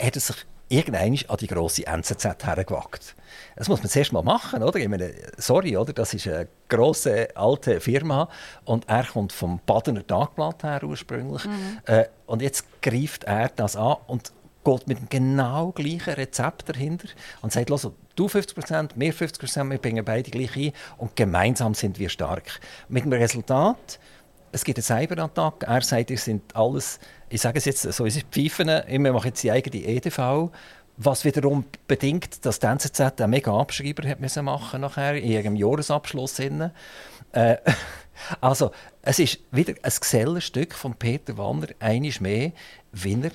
hat 0.02 0.16
es 0.16 0.28
sich 0.28 0.38
irgendwann 0.70 1.18
an 1.28 1.38
die 1.38 1.48
grosse 1.48 1.86
NZZ 1.86 2.46
hergewagt. 2.46 3.16
Das 3.58 3.68
muss 3.68 3.82
man 3.82 3.90
zuerst 3.90 4.14
mal 4.14 4.24
machen, 4.24 4.64
oder? 4.64 4.80
Ich 4.80 4.88
meine, 4.88 5.14
sorry, 5.38 5.76
oder? 5.76 5.92
Das 5.92 6.14
ist 6.14 6.28
eine 6.28 6.48
grosse 6.70 7.36
alte 7.36 7.82
Firma 7.82 8.30
und 8.64 8.88
er 8.88 9.04
kommt 9.04 9.34
vom 9.34 9.60
Badener 9.66 10.08
Tagblatt 10.08 10.64
her 10.64 10.82
ursprünglich. 10.84 11.44
Mhm. 11.46 11.80
Äh, 11.86 12.06
und 12.26 12.42
jetzt 12.42 12.82
greift 12.82 13.26
er 13.26 13.50
das 13.50 13.76
an 13.76 13.98
und 14.08 14.32
geht 14.64 14.88
mit 14.88 15.00
dem 15.00 15.10
genau 15.10 15.72
gleichen 15.72 16.14
Rezept 16.14 16.70
dahinter 16.70 17.10
und 17.42 17.52
sagt, 17.52 17.72
also, 17.72 17.94
du 18.22 18.28
50%, 18.28 18.92
wir 18.96 19.14
50%, 19.14 19.70
wir 19.70 19.78
bringen 19.78 20.06
beide 20.06 20.30
gleich 20.30 20.56
ein 20.56 20.74
und 20.98 21.16
gemeinsam 21.16 21.74
sind 21.74 21.98
wir 21.98 22.10
stark. 22.10 22.60
Mit 22.88 23.04
dem 23.04 23.14
Resultat, 23.14 24.00
es 24.52 24.64
gibt 24.64 24.78
einen 24.78 25.08
Cyberattack, 25.08 25.64
er 25.64 25.82
sagt, 25.82 26.12
ihr 26.12 26.18
sind 26.18 26.56
alles, 26.56 27.00
ich 27.30 27.42
sage 27.42 27.58
es 27.58 27.66
jetzt 27.66 27.82
so, 27.82 28.06
ist 28.06 28.22
Pfeifen, 28.32 28.68
wir 28.68 29.14
machen 29.14 29.28
jetzt 29.28 29.44
die 29.44 29.52
eigene 29.52 29.84
EDV, 29.84 30.52
was 30.98 31.26
wiederum 31.26 31.66
bedingt, 31.88 32.46
dass 32.46 32.60
die 32.60 32.68
NZZ 32.68 33.00
einen 33.00 33.32
mega 33.32 33.58
Abschreiber 33.58 34.08
hat 34.08 34.20
müssen 34.20 34.46
machen 34.46 34.82
nachher 34.82 35.16
in 35.16 35.32
ihrem 35.32 35.56
Jahresabschluss. 35.56 36.40
Äh, 36.40 36.60
also, 38.42 38.72
es 39.02 39.18
ist 39.18 39.40
wieder 39.52 39.74
ein 39.82 39.94
Gesellenstück 40.00 40.76
von 40.76 40.94
Peter 40.94 41.38
Wanner, 41.38 41.70
einiges 41.80 42.20
mehr, 42.20 42.52
wie 42.92 43.18
er 43.20 43.32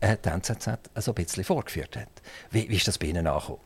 äh, 0.00 0.16
die 0.22 0.28
NZZ 0.28 0.68
so 0.96 1.12
ein 1.12 1.14
bisschen 1.14 1.44
vorgeführt 1.44 1.96
hat. 1.96 2.08
Wie, 2.50 2.68
wie 2.68 2.76
ist 2.76 2.88
das 2.88 2.98
bei 2.98 3.06
Ihnen 3.06 3.26
angekommen? 3.26 3.65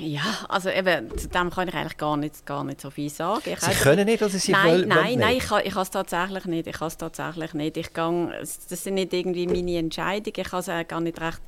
Ja, 0.00 0.46
also 0.48 0.70
eben, 0.70 1.16
zu 1.18 1.28
dem 1.28 1.50
kann 1.50 1.66
ich 1.66 1.74
eigentlich 1.74 1.96
gar 1.96 2.16
nicht, 2.16 2.46
gar 2.46 2.62
nicht 2.62 2.80
so 2.80 2.88
viel 2.88 3.10
sagen. 3.10 3.42
Ich 3.44 3.58
Sie 3.58 3.72
können 3.72 4.06
nicht, 4.06 4.22
oder 4.22 4.30
Sie 4.30 4.52
nein, 4.52 4.66
wollen, 4.66 4.88
nein, 4.88 5.04
wollen 5.04 5.18
nein, 5.18 5.36
ich 5.36 5.50
ich 5.66 5.74
kann 5.74 5.82
es 5.82 5.90
tatsächlich 5.90 6.44
nicht. 6.44 6.68
Ich 6.68 6.78
kann 6.78 6.92
tatsächlich 6.96 7.52
nicht. 7.54 7.76
Ich 7.76 7.92
gang, 7.92 8.32
das 8.40 8.84
sind 8.84 8.94
nicht 8.94 9.12
irgendwie 9.12 9.48
meine 9.48 9.76
Entscheidungen. 9.78 10.34
Ich 10.36 10.48
kann 10.48 10.60
es 10.60 10.88
gar 10.88 11.00
nicht 11.00 11.20
recht. 11.20 11.40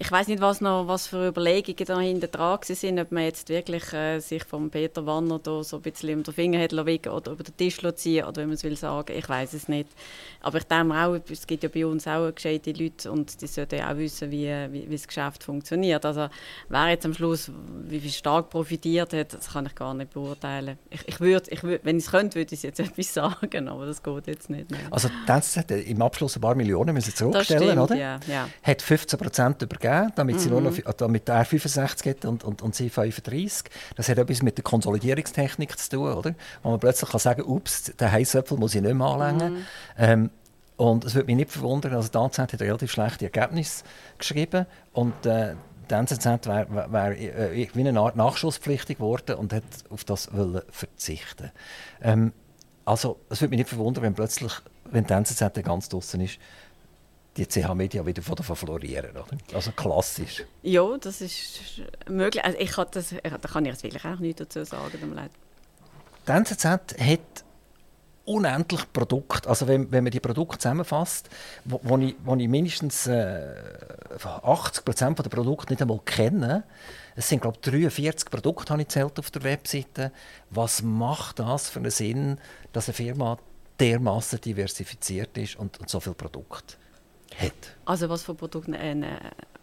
Ich 0.00 0.12
weiß 0.12 0.28
nicht, 0.28 0.40
was 0.40 0.60
noch, 0.60 0.86
was 0.86 1.08
für 1.08 1.26
Überlegungen 1.26 1.84
dahinter 1.84 2.28
dran 2.28 2.60
sind, 2.62 3.00
ob 3.00 3.10
man 3.10 3.24
jetzt 3.24 3.48
wirklich 3.48 3.92
äh, 3.92 4.20
sich 4.20 4.44
von 4.44 4.70
Peter 4.70 5.04
Wanner 5.06 5.40
da 5.40 5.64
so 5.64 5.76
ein 5.76 5.82
bisschen 5.82 6.18
um 6.18 6.22
den 6.22 6.32
Finger 6.32 6.60
hat 6.60 6.70
lassen 6.70 7.08
oder 7.08 7.32
über 7.32 7.42
den 7.42 7.56
Tisch 7.56 7.80
ziehen 7.96 8.24
oder 8.24 8.42
wie 8.42 8.46
man 8.46 8.54
es 8.54 8.62
will 8.62 8.76
sagen. 8.76 9.12
Ich 9.16 9.28
weiß 9.28 9.54
es 9.54 9.66
nicht. 9.66 9.88
Aber 10.40 10.58
ich 10.58 10.64
denke 10.64 10.94
auch, 10.94 11.18
es 11.28 11.48
gibt 11.48 11.64
ja 11.64 11.68
bei 11.68 11.84
uns 11.84 12.06
auch 12.06 12.32
gescheite 12.32 12.70
Leute 12.70 13.10
und 13.10 13.42
die 13.42 13.48
sollten 13.48 13.80
auch 13.80 13.96
wissen, 13.96 14.30
wie, 14.30 14.46
wie, 14.70 14.88
wie 14.88 14.96
das 14.96 15.08
Geschäft 15.08 15.42
funktioniert. 15.42 16.04
Also 16.04 16.28
wer 16.68 16.88
jetzt 16.90 17.04
am 17.04 17.12
Schluss 17.12 17.50
wie 17.82 17.98
viel 17.98 18.12
stark 18.12 18.50
profitiert 18.50 19.12
hat, 19.12 19.34
das 19.34 19.52
kann 19.52 19.66
ich 19.66 19.74
gar 19.74 19.94
nicht 19.94 20.12
beurteilen. 20.12 20.78
Ich, 20.90 21.08
ich 21.08 21.20
würd, 21.20 21.48
ich 21.48 21.64
würd, 21.64 21.84
wenn 21.84 21.98
ich 21.98 22.04
es 22.04 22.10
könnte, 22.12 22.36
würde 22.36 22.54
ich 22.54 22.62
jetzt 22.62 22.78
etwas 22.80 23.12
sagen, 23.12 23.66
aber 23.66 23.86
das 23.86 24.00
geht 24.00 24.28
jetzt 24.28 24.48
nicht. 24.48 24.70
Nein. 24.70 24.86
Also 24.92 25.08
die 25.08 25.32
NZZ 25.32 25.56
hat 25.56 25.70
im 25.72 26.00
Abschluss 26.02 26.36
ein 26.36 26.40
paar 26.40 26.54
Millionen 26.54 26.94
müssen 26.94 27.12
zurückstellen, 27.12 27.64
stimmt, 27.64 27.82
oder? 27.82 27.96
ja, 27.96 28.20
ja. 28.28 28.48
Hat 28.62 28.80
15 28.80 29.18
Prozent 29.18 29.60
übergeben, 29.60 29.87
damit, 30.14 30.40
sie 30.40 30.48
nur 30.48 30.60
Mhm. 30.60 30.68
noch, 30.68 30.92
damit 30.94 31.28
er 31.28 31.44
65 31.44 32.06
hat 32.10 32.24
und, 32.24 32.44
und, 32.44 32.62
und 32.62 32.74
sie 32.74 32.90
35. 32.90 33.70
Das 33.96 34.08
hat 34.08 34.18
etwas 34.18 34.42
mit 34.42 34.56
der 34.56 34.64
Konsolidierungstechnik 34.64 35.78
zu 35.78 35.90
tun, 35.90 36.12
oder? 36.12 36.34
Wo 36.62 36.70
man 36.70 36.80
plötzlich 36.80 37.10
kann 37.10 37.20
sagen, 37.20 37.42
ups, 37.42 37.92
den 37.98 38.12
Heißöpfel 38.12 38.58
muss 38.58 38.74
ich 38.74 38.82
nicht 38.82 38.94
mehr 38.94 39.06
anlängen. 39.06 39.54
Mhm. 39.54 39.64
Ähm, 39.98 40.30
und 40.76 41.04
es 41.04 41.14
würde 41.14 41.26
mich 41.26 41.36
nicht 41.36 41.50
verwundern, 41.50 41.94
also 41.94 42.08
die 42.08 42.18
NZZ 42.18 42.38
hat 42.38 42.60
relativ 42.60 42.92
schlechte 42.92 43.24
Ergebnisse 43.24 43.82
geschrieben 44.16 44.66
und 44.92 45.26
äh, 45.26 45.54
die 45.90 45.94
NZZ 45.94 46.46
wäre 46.46 46.66
wär, 46.92 47.18
äh, 47.18 47.68
wie 47.74 47.88
eine 47.88 47.98
Art 47.98 48.14
nachschusspflichtig 48.14 48.98
geworden 48.98 49.36
und 49.36 49.52
hat 49.52 49.64
auf 49.90 50.04
das 50.04 50.32
wollen 50.32 50.62
verzichten. 50.70 51.50
Ähm, 52.00 52.32
also 52.84 53.18
es 53.28 53.40
würde 53.40 53.50
mich 53.50 53.58
nicht 53.58 53.70
verwundern, 53.70 54.04
wenn 54.04 54.14
plötzlich, 54.14 54.52
wenn 54.84 55.04
die 55.04 55.12
NZZ 55.12 55.62
ganz 55.64 55.88
draußen 55.88 56.20
ist, 56.20 56.38
die 57.38 57.46
CH-Media 57.46 58.04
wieder 58.04 58.22
von 58.22 58.34
davon 58.34 58.56
florieren. 58.56 59.10
Oder? 59.12 59.26
Also 59.54 59.72
klassisch. 59.72 60.44
Ja, 60.62 60.96
das 60.98 61.20
ist 61.20 61.60
möglich. 62.08 62.44
Also 62.44 62.58
ich 62.58 62.72
kann 62.72 62.86
das, 62.90 63.14
da 63.22 63.38
kann 63.38 63.64
ich 63.64 63.72
jetzt 63.72 63.82
wirklich 63.82 64.04
auch 64.04 64.18
nichts 64.18 64.40
dazu 64.40 64.64
sagen. 64.64 64.90
tut 64.90 65.08
mir 65.08 65.14
leid. 65.14 65.30
Die 66.26 66.32
NZZ 66.32 66.64
hat 66.64 67.44
unendlich 68.24 68.92
Produkte. 68.92 69.48
Also 69.48 69.66
wenn, 69.66 69.90
wenn 69.90 70.04
man 70.04 70.10
die 70.10 70.20
Produkte 70.20 70.58
zusammenfasst, 70.58 71.30
wo, 71.64 71.80
wo, 71.82 71.96
ich, 71.98 72.14
wo 72.24 72.34
ich 72.36 72.48
mindestens 72.48 73.06
äh, 73.06 73.54
80 74.42 74.84
Prozent 74.84 75.18
der 75.18 75.30
Produkte 75.30 75.72
nicht 75.72 75.80
einmal 75.80 76.00
kenne, 76.04 76.64
es 77.16 77.28
sind 77.28 77.40
glaube 77.40 77.58
ich 77.62 77.70
43 77.70 78.30
Produkte, 78.30 78.72
habe 78.72 78.82
ich 78.82 78.88
zählt 78.88 79.18
auf 79.18 79.30
der 79.30 79.44
Webseite. 79.44 80.12
Was 80.50 80.82
macht 80.82 81.38
das 81.38 81.70
für 81.70 81.78
einen 81.78 81.90
Sinn, 81.90 82.38
dass 82.72 82.88
eine 82.88 82.94
Firma 82.94 83.38
dermaßen 83.80 84.40
diversifiziert 84.40 85.38
ist 85.38 85.56
und, 85.56 85.80
und 85.80 85.88
so 85.88 86.00
viele 86.00 86.14
Produkte 86.14 86.77
hat? 87.38 87.76
Also 87.84 88.08
was 88.08 88.22
für 88.22 88.34
Produkte, 88.34 88.76
äh, 88.76 89.02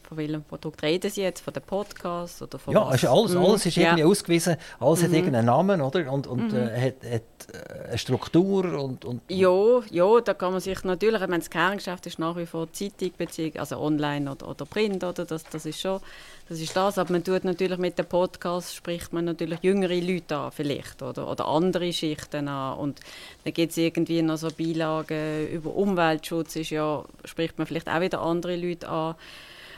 von 0.08 0.18
welchem 0.18 0.44
Produkt 0.44 0.84
reden 0.84 1.10
Sie 1.10 1.22
jetzt? 1.22 1.42
Von 1.42 1.54
den 1.54 1.64
Podcasts 1.64 2.42
oder 2.42 2.60
von 2.60 2.74
Ja, 2.74 2.88
was? 2.88 2.96
ist 3.04 3.06
alles, 3.10 3.32
Mhm, 3.34 3.38
alles 3.46 3.66
ist 3.66 3.78
irgendwie 3.78 4.02
ja. 4.02 4.06
ausgewiesen, 4.06 4.56
alles 4.80 5.04
hat 5.04 5.12
irgendeinen 5.12 5.46
Namen 5.48 5.82
oder? 5.82 6.12
und, 6.12 6.28
und 6.28 6.54
äh, 6.54 6.80
hat, 6.80 6.96
hat 7.12 7.22
äh, 7.54 7.88
eine 7.90 7.98
Struktur. 7.98 8.66
Und, 8.84 9.04
und 9.06 9.22
Ja, 9.30 9.82
ja, 9.90 10.22
da 10.22 10.34
kann 10.34 10.52
man 10.52 10.62
sich 10.62 10.84
natürlich, 10.84 11.22
ich 11.22 11.28
meine, 11.28 11.40
das 11.40 11.50
Kerngeschäft 11.50 12.06
ist 12.06 12.20
nach 12.20 12.36
wie 12.38 12.46
vor 12.46 12.72
Zeitung, 12.72 13.12
also 13.58 13.80
online 13.80 14.32
oder, 14.32 14.48
oder 14.50 14.66
Print, 14.66 15.04
oder? 15.04 15.26
Das, 15.26 15.44
das 15.44 15.66
ist 15.66 15.80
schon, 15.82 16.00
das 16.48 16.60
ist 16.60 16.76
das, 16.76 16.98
aber 17.00 17.12
man 17.12 17.24
tut 17.24 17.44
natürlich 17.44 17.80
mit 17.80 17.98
dem 17.98 18.06
Podcast, 18.06 18.76
spricht 18.76 19.12
man 19.14 19.26
natürlich 19.26 19.60
jüngere 19.64 20.00
Leute 20.00 20.36
an 20.38 20.52
vielleicht, 20.52 21.02
oder, 21.02 21.28
oder 21.30 21.48
andere 21.48 21.92
Schichten 21.92 22.48
an 22.48 22.78
und 22.78 23.00
dann 23.44 23.54
gibt 23.54 23.72
es 23.72 23.78
irgendwie 23.78 24.22
noch 24.22 24.38
so 24.38 24.50
Beilagen 24.56 25.48
über 25.50 25.76
Umweltschutz, 25.76 26.56
ist 26.58 26.70
ja, 26.70 27.04
spricht 27.24 27.58
man 27.58 27.66
vielleicht 27.66 27.90
auch 27.90 28.02
wieder 28.02 28.22
andere 28.22 28.56
Leute 28.56 28.88
an. 28.88 29.16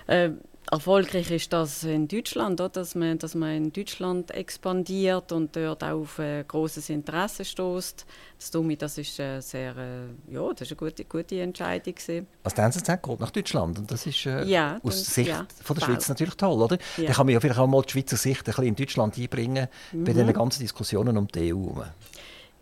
Äh, 0.08 0.32
erfolgreich 0.70 1.32
ist 1.32 1.54
das 1.54 1.84
in 1.86 2.10
Deutschland, 2.10 2.60
oder? 2.60 2.68
Dass, 2.70 2.94
man, 2.94 3.18
dass 3.18 3.36
man 3.36 3.56
in 3.56 3.72
Deutschland 3.74 4.32
expandiert 4.32 5.32
und 5.32 5.56
dort 5.56 5.82
auch 5.84 5.92
auf 6.02 6.20
äh, 6.20 6.44
großes 6.46 6.90
Interesse 6.90 7.46
stößt. 7.46 8.06
Das 8.38 8.52
Dumme, 8.52 8.76
das 8.76 8.98
ist 8.98 9.18
äh, 9.20 9.40
sehr, 9.40 9.76
äh, 9.78 10.34
ja, 10.34 10.50
das 10.52 10.62
ist 10.70 10.72
eine 10.72 10.90
gute, 10.90 11.06
gute 11.06 11.40
Entscheidung 11.40 11.96
gewesen. 11.96 12.28
Also 12.44 12.56
die 12.58 12.62
NZZ 12.64 12.88
geht 13.02 13.20
nach 13.20 13.32
Deutschland 13.32 13.80
und 13.80 13.90
das 13.92 14.06
ist 14.06 14.26
äh, 14.26 14.44
Ja, 14.44 14.78
aus 14.84 15.04
das- 15.04 15.14
Sicht 15.16 15.30
ja, 15.30 15.46
von 15.64 15.78
der. 15.78 15.86
Schweiz 15.86 16.10
natürlich 16.10 16.36
toll, 16.36 16.62
oder? 16.62 16.78
Ja. 16.98 17.06
Dann 17.06 17.14
kann 17.14 17.26
man 17.28 17.34
ja 17.34 17.40
vielleicht 17.40 17.60
auch 17.60 17.68
mal 17.68 17.82
die 17.84 17.92
Schweizer 17.92 18.18
Sicht 18.18 18.40
ein 18.42 18.44
bisschen 18.46 18.66
in 18.66 18.76
Deutschland 18.76 19.18
einbringen 19.18 19.68
bei 19.94 19.98
Mhm. 19.98 20.28
den 20.28 20.34
ganzen 20.34 20.62
Diskussionen 20.64 21.18
um 21.18 21.28
die 21.30 21.54
EU. 21.54 21.70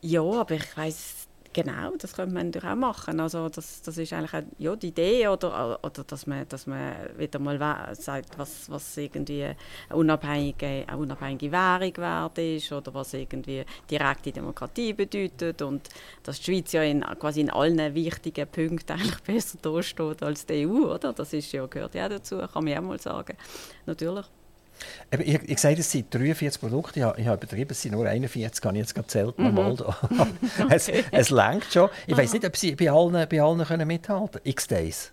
Ja, 0.01 0.21
aber 0.21 0.51
ich 0.55 0.77
weiß 0.77 1.24
genau, 1.55 1.95
das 1.97 2.13
könnte 2.13 2.35
man 2.35 2.47
natürlich 2.47 2.69
auch 2.69 2.75
machen. 2.75 3.19
Also 3.19 3.47
das, 3.47 3.81
das 3.81 3.97
ist 3.97 4.11
eigentlich 4.11 4.33
auch, 4.33 4.43
ja, 4.57 4.75
die 4.75 4.89
Idee 4.89 5.27
oder, 5.29 5.79
oder 5.81 6.03
dass, 6.03 6.27
man, 6.27 6.45
dass 6.49 6.67
man 6.67 6.93
wieder 7.17 7.39
mal 7.39 7.95
sagt, 7.95 8.37
was, 8.37 8.69
was 8.69 8.97
irgendwie 8.97 9.45
eine 9.45 9.55
unabhängige, 9.89 10.83
eine 10.85 10.97
unabhängige 10.97 11.51
Währung 11.51 11.95
wert 11.97 12.37
ist 12.37 12.71
oder 12.73 12.93
was 12.93 13.13
irgendwie 13.13 13.63
direkte 13.89 14.33
Demokratie 14.33 14.93
bedeutet 14.93 15.61
und 15.61 15.87
dass 16.23 16.41
die 16.41 16.43
Schweiz 16.43 16.73
ja 16.73 16.83
in, 16.83 17.01
quasi 17.01 17.41
in 17.41 17.49
allen 17.49 17.95
wichtigen 17.95 18.47
Punkten 18.47 18.91
eigentlich 18.91 19.21
besser 19.23 19.57
dasteht 19.61 20.23
als 20.23 20.45
die 20.45 20.67
EU, 20.67 20.93
oder? 20.93 21.13
Das 21.13 21.31
ist 21.31 21.53
ja, 21.53 21.65
gehört 21.67 21.95
ja 21.95 22.09
dazu, 22.09 22.37
kann 22.37 22.65
man 22.65 22.73
ja 22.73 22.81
mal 22.81 22.99
sagen. 22.99 23.37
Natürlich. 23.85 24.25
Eben, 25.11 25.23
ich, 25.23 25.49
ich 25.49 25.59
sage, 25.59 25.79
es 25.79 25.91
sind 25.91 26.13
43 26.13 26.59
Produkte, 26.59 26.99
ich, 26.99 27.05
habe- 27.05 27.19
ich 27.21 27.27
habe 27.27 27.37
übertrieben, 27.43 27.71
es 27.71 27.81
sind 27.81 27.91
nur 27.93 28.05
41, 28.07 28.63
habe 28.65 28.75
ich 28.75 28.81
jetzt 28.81 28.95
gezählt. 28.95 29.37
Mhm. 29.37 29.53
Mal 29.53 29.75
da. 29.75 29.97
es, 30.69 30.89
es 31.11 31.29
langt 31.29 31.65
schon. 31.71 31.89
Ich 32.07 32.17
weiß 32.17 32.33
nicht, 32.33 32.45
ob 32.45 32.55
Sie 32.57 32.75
bei 32.75 32.89
allen, 32.91 33.27
bei 33.29 33.41
allen 33.41 33.63
können 33.65 33.87
mithalten 33.87 34.31
können. 34.31 34.41
X-Days. 34.45 35.11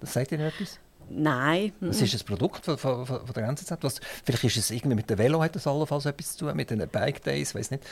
Das 0.00 0.12
sagt 0.12 0.32
Ihnen 0.32 0.46
etwas? 0.46 0.78
Nein. 1.12 1.72
Das 1.80 2.00
ist 2.00 2.14
ein 2.14 2.24
Produkt 2.24 2.64
von, 2.64 2.78
von, 2.78 3.04
von 3.04 3.24
der 3.34 3.48
NZZ. 3.48 3.72
Was, 3.80 4.00
vielleicht 4.24 4.44
ist 4.44 4.56
es 4.58 4.70
irgendwie 4.70 4.94
mit 4.94 5.10
dem 5.10 5.18
Velo 5.18 5.42
hat 5.42 5.56
das 5.56 5.66
allenfalls 5.66 6.06
etwas 6.06 6.36
zu 6.36 6.46
tun, 6.46 6.56
mit 6.56 6.70
den 6.70 6.86
Bike 6.88 7.20
Days, 7.24 7.52
weiß 7.52 7.72
nicht. 7.72 7.82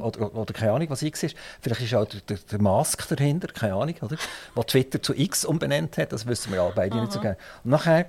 Oder, 0.00 0.32
oder 0.32 0.52
keine 0.54 0.70
Ahnung, 0.72 0.88
was 0.88 1.02
X 1.02 1.24
ist. 1.24 1.36
Vielleicht 1.60 1.80
ist 1.82 1.94
auch 1.94 2.06
der, 2.06 2.20
der, 2.20 2.38
der 2.38 2.62
Mask 2.62 3.08
dahinter, 3.08 3.48
keine 3.48 3.74
Ahnung, 3.74 3.96
oder? 4.00 4.16
Was 4.54 4.66
Twitter 4.66 5.02
zu 5.02 5.12
X 5.12 5.44
umbenannt 5.44 5.98
hat, 5.98 6.12
das 6.12 6.24
wissen 6.26 6.52
wir 6.52 6.62
ja 6.62 6.70
beide 6.72 7.00
nicht 7.00 7.10
so 7.10 7.18
gerne. 7.20 7.36
Und 7.64 7.72
nachher 7.72 8.06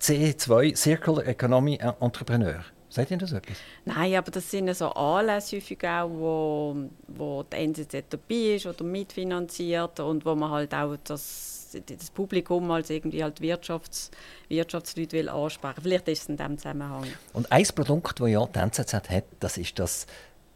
CE2, 0.00 0.76
Circular 0.76 1.26
Economy 1.26 1.78
Entrepreneur. 2.00 2.64
Sagt 2.88 3.10
Ihnen 3.10 3.20
das 3.20 3.32
etwas? 3.32 3.58
Nein, 3.84 4.14
aber 4.14 4.30
das 4.30 4.50
sind 4.50 4.74
so 4.74 4.88
Anlässe 4.90 5.56
häufig 5.56 5.84
auch, 5.86 6.08
wo, 6.08 6.76
wo 7.08 7.42
die 7.42 7.56
NZZ 7.56 8.04
dabei 8.08 8.54
ist 8.54 8.66
oder 8.66 8.84
mitfinanziert 8.84 10.00
und 10.00 10.24
wo 10.24 10.34
man 10.34 10.50
halt 10.50 10.72
auch 10.72 10.96
das, 11.04 11.76
das 11.84 12.10
Publikum 12.10 12.70
als 12.70 12.88
irgendwie 12.90 13.22
halt 13.22 13.40
Wirtschafts, 13.40 14.10
Wirtschaftsleute 14.48 15.16
will 15.16 15.28
ansprechen. 15.28 15.82
Vielleicht 15.82 16.08
ist 16.08 16.22
es 16.22 16.28
in 16.28 16.36
diesem 16.36 16.56
Zusammenhang. 16.56 17.04
Und 17.32 17.50
ein 17.50 17.66
Produkt, 17.74 18.20
das 18.20 18.30
ja 18.30 18.46
die 18.46 18.58
NZZ 18.58 18.94
hat, 19.10 19.24
das 19.40 19.58
ist 19.58 19.78
das 19.78 20.06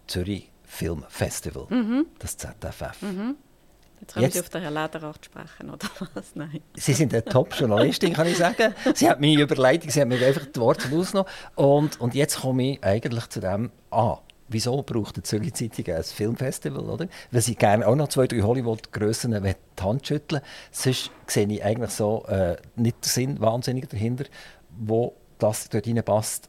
Zürich 0.07 0.51
Film 0.64 1.05
Festival, 1.09 1.66
das 2.20 2.36
ZFF. 2.36 2.97
Jetzt 4.01 4.14
können 4.14 4.24
Jetzt- 4.24 4.34
Sie 4.34 4.40
auf 4.40 4.48
den 4.48 4.62
Herrn 4.62 4.74
Lederach 4.74 5.16
sprechen, 5.20 5.70
oder 5.70 5.86
was? 6.14 6.30
Nein. 6.34 6.61
Sie 6.74 6.92
sind 6.92 7.12
eine 7.12 7.24
Top-Journalistin, 7.24 8.12
kann 8.14 8.26
ich 8.26 8.38
sagen. 8.38 8.74
Sie 8.94 9.09
hat 9.09 9.20
meine 9.20 9.42
Überleitung, 9.42 9.90
sie 9.90 10.01
hat 10.01 10.09
mir 10.09 10.24
einfach 10.26 10.46
die 10.46 10.61
Worte 10.61 10.90
rausgenommen. 10.90 11.30
Und, 11.55 12.01
und 12.01 12.14
jetzt 12.14 12.40
komme 12.40 12.72
ich 12.72 12.84
eigentlich 12.84 13.28
zu 13.28 13.40
dem, 13.40 13.70
ah, 13.90 14.18
wieso 14.48 14.82
braucht 14.82 15.16
die 15.16 15.22
Zürich 15.22 15.55
Zeitung 15.55 15.94
ein 15.94 16.03
Filmfestival, 16.03 16.88
oder? 16.88 17.09
Weil 17.30 17.40
sie 17.40 17.55
gerne 17.55 17.86
auch 17.86 17.94
noch 17.94 18.09
zwei, 18.09 18.26
drei 18.26 18.40
Hollywood-Grössen 18.40 19.32
die 19.32 19.82
Hand 19.82 20.07
schütteln 20.07 20.42
Sonst 20.72 21.11
sehe 21.26 21.46
ich 21.46 21.64
eigentlich 21.64 21.90
so 21.90 22.24
äh, 22.26 22.57
nicht 22.76 23.05
den 23.05 23.09
Sinn 23.09 23.40
wahnsinnig 23.40 23.88
dahinter, 23.88 24.24
wo 24.70 25.14
das 25.38 25.68
dort 25.68 25.86
reinpasst, 25.86 26.48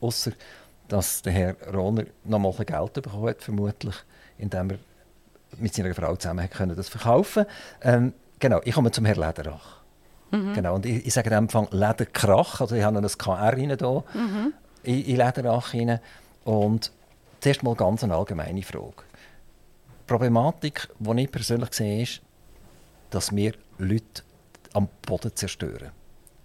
außer 0.00 0.32
dass 0.88 1.22
der 1.22 1.32
Herr 1.32 1.56
Rohner 1.72 2.04
noch 2.24 2.38
mal 2.38 2.52
Geld 2.52 2.94
bekommen 2.94 3.28
hat, 3.28 3.42
vermutlich, 3.42 3.94
indem 4.38 4.70
er 4.70 4.78
mit 5.58 5.74
seiner 5.74 5.94
Frau 5.94 6.16
zusammen 6.16 6.48
können 6.48 6.76
das 6.76 6.88
verkaufen 6.88 7.46
ähm, 7.82 8.12
Genau, 8.40 8.60
ich 8.64 8.74
komme 8.74 8.90
zum 8.90 9.04
Herrn 9.04 9.20
Lederach. 9.20 9.80
Genau, 10.54 10.76
und 10.76 10.86
ich, 10.86 11.06
ich 11.06 11.12
sage 11.12 11.30
am 11.36 11.44
Anfang 11.44 11.68
Lederkrach, 11.72 12.60
also 12.60 12.74
ich 12.74 12.82
habe 12.82 13.00
noch 13.00 13.08
ein 13.08 13.18
KR 13.18 13.52
rein 13.52 13.76
da, 13.76 14.04
in, 14.82 15.04
in 15.04 15.16
Lederach 15.16 15.74
rein. 15.74 16.00
Und 16.44 16.90
zuerst 17.40 17.62
mal 17.62 17.74
ganz 17.74 18.02
eine 18.02 18.14
allgemeine 18.14 18.62
Frage. 18.62 18.94
Die 18.96 20.06
Problematik, 20.06 20.88
die 20.98 21.22
ich 21.22 21.30
persönlich 21.30 21.74
sehe, 21.74 22.02
ist, 22.02 22.22
dass 23.10 23.34
wir 23.34 23.52
Leute 23.78 24.22
am 24.72 24.88
Boden 25.02 25.34
zerstören. 25.34 25.90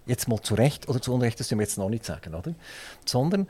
Jetzt 0.04 0.28
mal 0.28 0.40
zu 0.42 0.54
Recht 0.54 0.88
oder 0.88 1.00
zu 1.00 1.14
Unrecht, 1.14 1.40
das 1.40 1.48
können 1.48 1.60
wir 1.60 1.66
jetzt 1.66 1.78
noch 1.78 1.88
nicht 1.88 2.04
sagen, 2.04 2.34
oder? 2.34 2.54
Sondern 3.04 3.48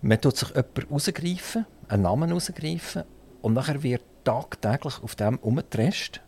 man 0.00 0.20
tut 0.20 0.36
sich 0.36 0.48
jemanden 0.48 0.92
rausgreifen, 0.92 1.66
einen 1.88 2.02
Namen 2.02 2.32
rausgreifen 2.32 3.04
und 3.42 3.52
nachher 3.52 3.82
wird 3.82 4.02
tagtäglich 4.24 5.02
auf 5.02 5.14
dem 5.14 5.38
umgetrescht. 5.38 6.20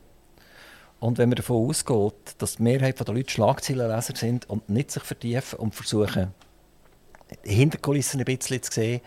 Und 1.00 1.18
wenn 1.18 1.28
man 1.28 1.36
davon 1.36 1.68
ausgeht, 1.68 2.34
dass 2.38 2.56
die 2.56 2.62
Mehrheit 2.62 3.00
der 3.00 3.14
Leute 3.14 3.30
Schlagzeilenleser 3.30 4.14
sind 4.14 4.48
und 4.48 4.68
nicht 4.68 4.90
sich 4.90 5.02
vertiefen 5.02 5.58
und 5.58 5.74
versuchen, 5.74 6.32
Hinterkulissen 7.42 8.20
ein 8.20 8.24
bisschen 8.24 8.62
zu 8.62 8.72
sehen, 8.72 9.00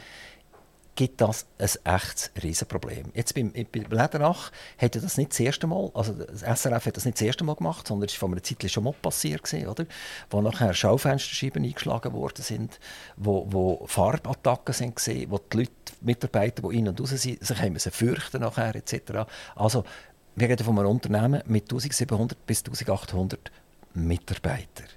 gibt 0.95 1.19
das 1.19 1.45
ein 1.57 1.95
echtes 1.95 2.31
Riesenproblem. 2.41 3.11
Jetzt 3.13 3.35
beim, 3.35 3.51
beim 3.51 3.85
Lederach 3.89 4.51
hat 4.77 4.95
das 4.95 5.17
nicht 5.17 5.31
das 5.31 5.39
erste 5.39 5.67
Mal, 5.67 5.91
also 5.93 6.13
das 6.13 6.41
SRF 6.41 6.85
hat 6.85 6.97
das 6.97 7.05
nicht 7.05 7.17
das 7.17 7.21
erste 7.21 7.43
Mal 7.43 7.55
gemacht, 7.55 7.87
sondern 7.87 8.07
es 8.07 8.13
war 8.13 8.19
vor 8.27 8.29
einer 8.29 8.43
Zeit 8.43 8.71
schon 8.71 8.83
mal 8.85 8.93
passiert, 8.93 9.43
gewesen, 9.43 9.67
oder? 9.67 9.85
wo 10.29 10.41
nachher 10.41 10.73
Schaufensterscheiben 10.73 11.63
eingeschlagen 11.63 12.13
worden 12.13 12.41
sind, 12.41 12.79
wo, 13.17 13.45
wo 13.49 13.85
Farbattacken 13.87 14.73
sind 14.73 14.95
gewesen, 14.95 15.29
wo 15.29 15.37
die 15.37 15.57
Leute, 15.57 15.71
die 16.01 16.05
Mitarbeiter, 16.05 16.61
die 16.61 16.77
rein 16.77 16.87
und 16.87 16.99
raus 16.99 17.09
sind, 17.09 17.45
sich 17.45 17.61
haben 17.61 17.73
müssen 17.73 17.91
fürchten 17.91 18.41
nachher 18.41 18.75
etc. 18.75 19.27
Also 19.55 19.83
wir 20.35 20.49
reden 20.49 20.63
von 20.63 20.77
einem 20.77 20.89
Unternehmen 20.89 21.41
mit 21.45 21.63
1700 21.63 22.45
bis 22.45 22.63
1800 22.63 23.51
Mitarbeitern. 23.93 24.87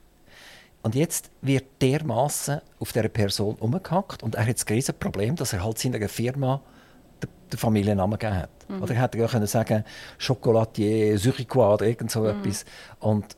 Und 0.83 0.95
jetzt 0.95 1.31
wird 1.43 1.65
dermaßen 1.83 2.61
auf 2.79 2.93
dieser 2.93 3.09
Person 3.09 3.57
umgehackt 3.57 4.23
und 4.23 4.37
er 4.37 4.47
hat 4.47 4.55
das 4.55 4.69
riesige 4.69 4.97
Problem, 4.97 5.37
dass 5.37 5.53
er 5.53 5.65
halt 5.65 5.79
seiner 5.79 6.09
Firma 6.09 6.61
den, 7.23 7.59
Familiennamen 7.59 8.19
gegeben 8.19 8.39
hat. 8.39 8.51
Mhm. 8.69 8.83
Oder 8.83 8.95
er 8.95 9.03
hätte 9.03 9.19
ja 9.19 9.27
können 9.27 9.47
sagen 9.47 9.85
Chocolatier, 10.25 11.19
Zurichois 11.19 11.75
oder 11.75 11.87
irgend 11.87 12.11
so 12.11 12.21
mhm. 12.21 12.29
etwas. 12.29 12.65
Und 13.01 13.37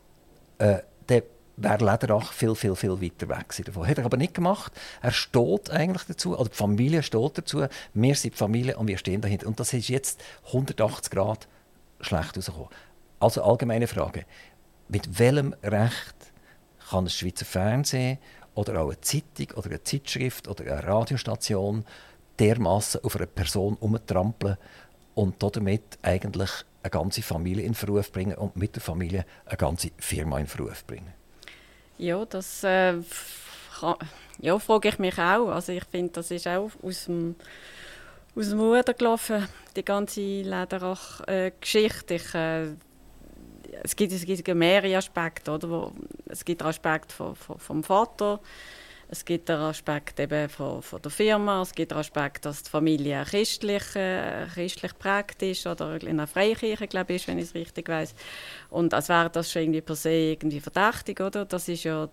äh, 0.59 0.79
der 1.09 1.23
wäre 1.57 1.85
Lederach 1.85 2.33
viel, 2.33 2.55
viel, 2.55 2.75
viel 2.77 3.01
weiter 3.01 3.29
weg 3.29 3.55
davon. 3.65 3.87
Hat 3.87 3.99
er 3.99 4.05
aber 4.05 4.17
nicht 4.17 4.35
gemacht. 4.35 4.73
Er 5.03 5.13
steht 5.13 5.71
eigentlich 5.71 6.05
dazu, 6.05 6.39
oder 6.39 6.49
die 6.49 6.57
Familie 6.57 7.03
steht 7.03 7.39
dazu. 7.39 7.67
Wir 7.95 8.15
sind 8.15 8.35
die 8.35 8.39
Familie 8.39 8.77
und 8.77 8.87
wir 8.87 8.99
stehen 8.99 9.21
dahinter. 9.21 9.47
Und 9.47 9.61
das 9.61 9.73
ist 9.73 9.89
jetzt 9.89 10.23
180 10.47 11.11
Grad 11.11 11.49
schlecht 12.01 12.37
rausgekommen. 12.37 12.69
Also 13.19 13.43
allgemeine 13.43 13.87
Frage. 13.87 14.25
Mit 14.89 15.19
welchem 15.19 15.55
Recht 15.63 16.15
kann 16.91 17.05
ein 17.05 17.11
Schweizer 17.11 17.45
Fernsehen 17.45 18.19
oder 18.55 18.83
auch 18.83 18.89
eine 18.89 19.01
Zeitung 19.01 19.57
oder 19.57 19.69
eine 19.69 19.83
Zeitschrift 19.83 20.49
oder 20.49 20.65
eine 20.65 20.87
Radiostation 20.87 21.85
dermaßen 22.39 23.05
auf 23.05 23.17
eine 23.17 23.27
Person 23.27 23.77
umtrampeln 23.77 24.57
und 25.15 25.43
damit 25.43 25.99
eigentlich 26.03 26.51
eine 26.83 26.91
ganze 26.91 27.23
Familie 27.23 27.65
in 27.65 27.75
Verruf 27.75 28.11
bringen 28.11 28.37
und 28.37 28.57
mit 28.57 28.75
der 28.75 28.83
Familie 28.83 29.27
eine 29.45 29.57
ganze 29.57 29.91
Firma 29.99 30.39
in 30.39 30.47
Verruf 30.47 30.85
bringen? 30.85 31.13
Ja, 31.99 32.25
das 32.25 32.65
äh, 32.65 32.95
ja, 34.41 34.59
frage 34.59 34.89
ich 34.89 34.99
mich 34.99 35.19
auch. 35.19 35.49
Also 35.49 35.73
ich 35.73 35.85
finde, 35.85 36.13
das 36.13 36.31
ist 36.31 36.49
auch 36.49 36.71
aus 36.83 37.05
dem, 37.05 37.37
aus 38.35 38.49
dem 38.49 38.61
Ruder 38.61 38.95
gelaufen, 38.95 39.47
die 39.77 39.85
ganze 39.85 40.21
Lederach-Geschichte. 40.21 42.15
Äh, 42.15 42.90
es 43.83 43.97
gibt, 43.97 44.13
es 44.13 44.25
gibt 44.25 44.55
mehrere 44.55 44.97
Aspekte. 44.97 45.51
Oder? 45.51 45.71
Wo, 45.71 45.93
es 46.27 46.45
gibt 46.45 46.61
den 46.61 46.69
Aspekt 46.69 47.13
von, 47.13 47.35
von, 47.35 47.59
vom 47.59 47.83
Vater, 47.83 48.41
es 49.13 49.25
gibt 49.25 49.49
den 49.49 49.57
Aspekt 49.57 50.21
eben 50.21 50.49
von, 50.49 50.83
von 50.83 51.03
der 51.03 51.11
Firma, 51.11 51.63
es 51.63 51.75
gibt 51.75 51.91
den 51.91 51.99
Aspekt, 51.99 52.45
dass 52.45 52.63
die 52.63 52.71
Familie 52.71 53.25
christlich, 53.25 53.97
äh, 53.97 54.47
christlich 54.55 54.97
prägt 54.97 55.43
ist 55.43 55.67
oder 55.67 56.01
in 56.01 56.11
einer 56.11 56.29
Freikirche, 56.29 56.87
glaube 56.87 57.15
ich, 57.15 57.27
wenn 57.27 57.39
ich 57.39 57.47
es 57.47 57.55
richtig 57.55 57.89
weiß. 57.89 58.15
Und 58.69 58.95
als 58.95 59.09
wäre 59.09 59.29
das 59.29 59.51
schon 59.51 59.63
irgendwie 59.63 59.81
per 59.81 59.97
se 59.97 60.13
irgendwie 60.13 60.61
verdächtig, 60.61 61.21
oder? 61.21 61.45
Das 61.45 61.69
ist 61.69 61.83
ja 61.83 62.09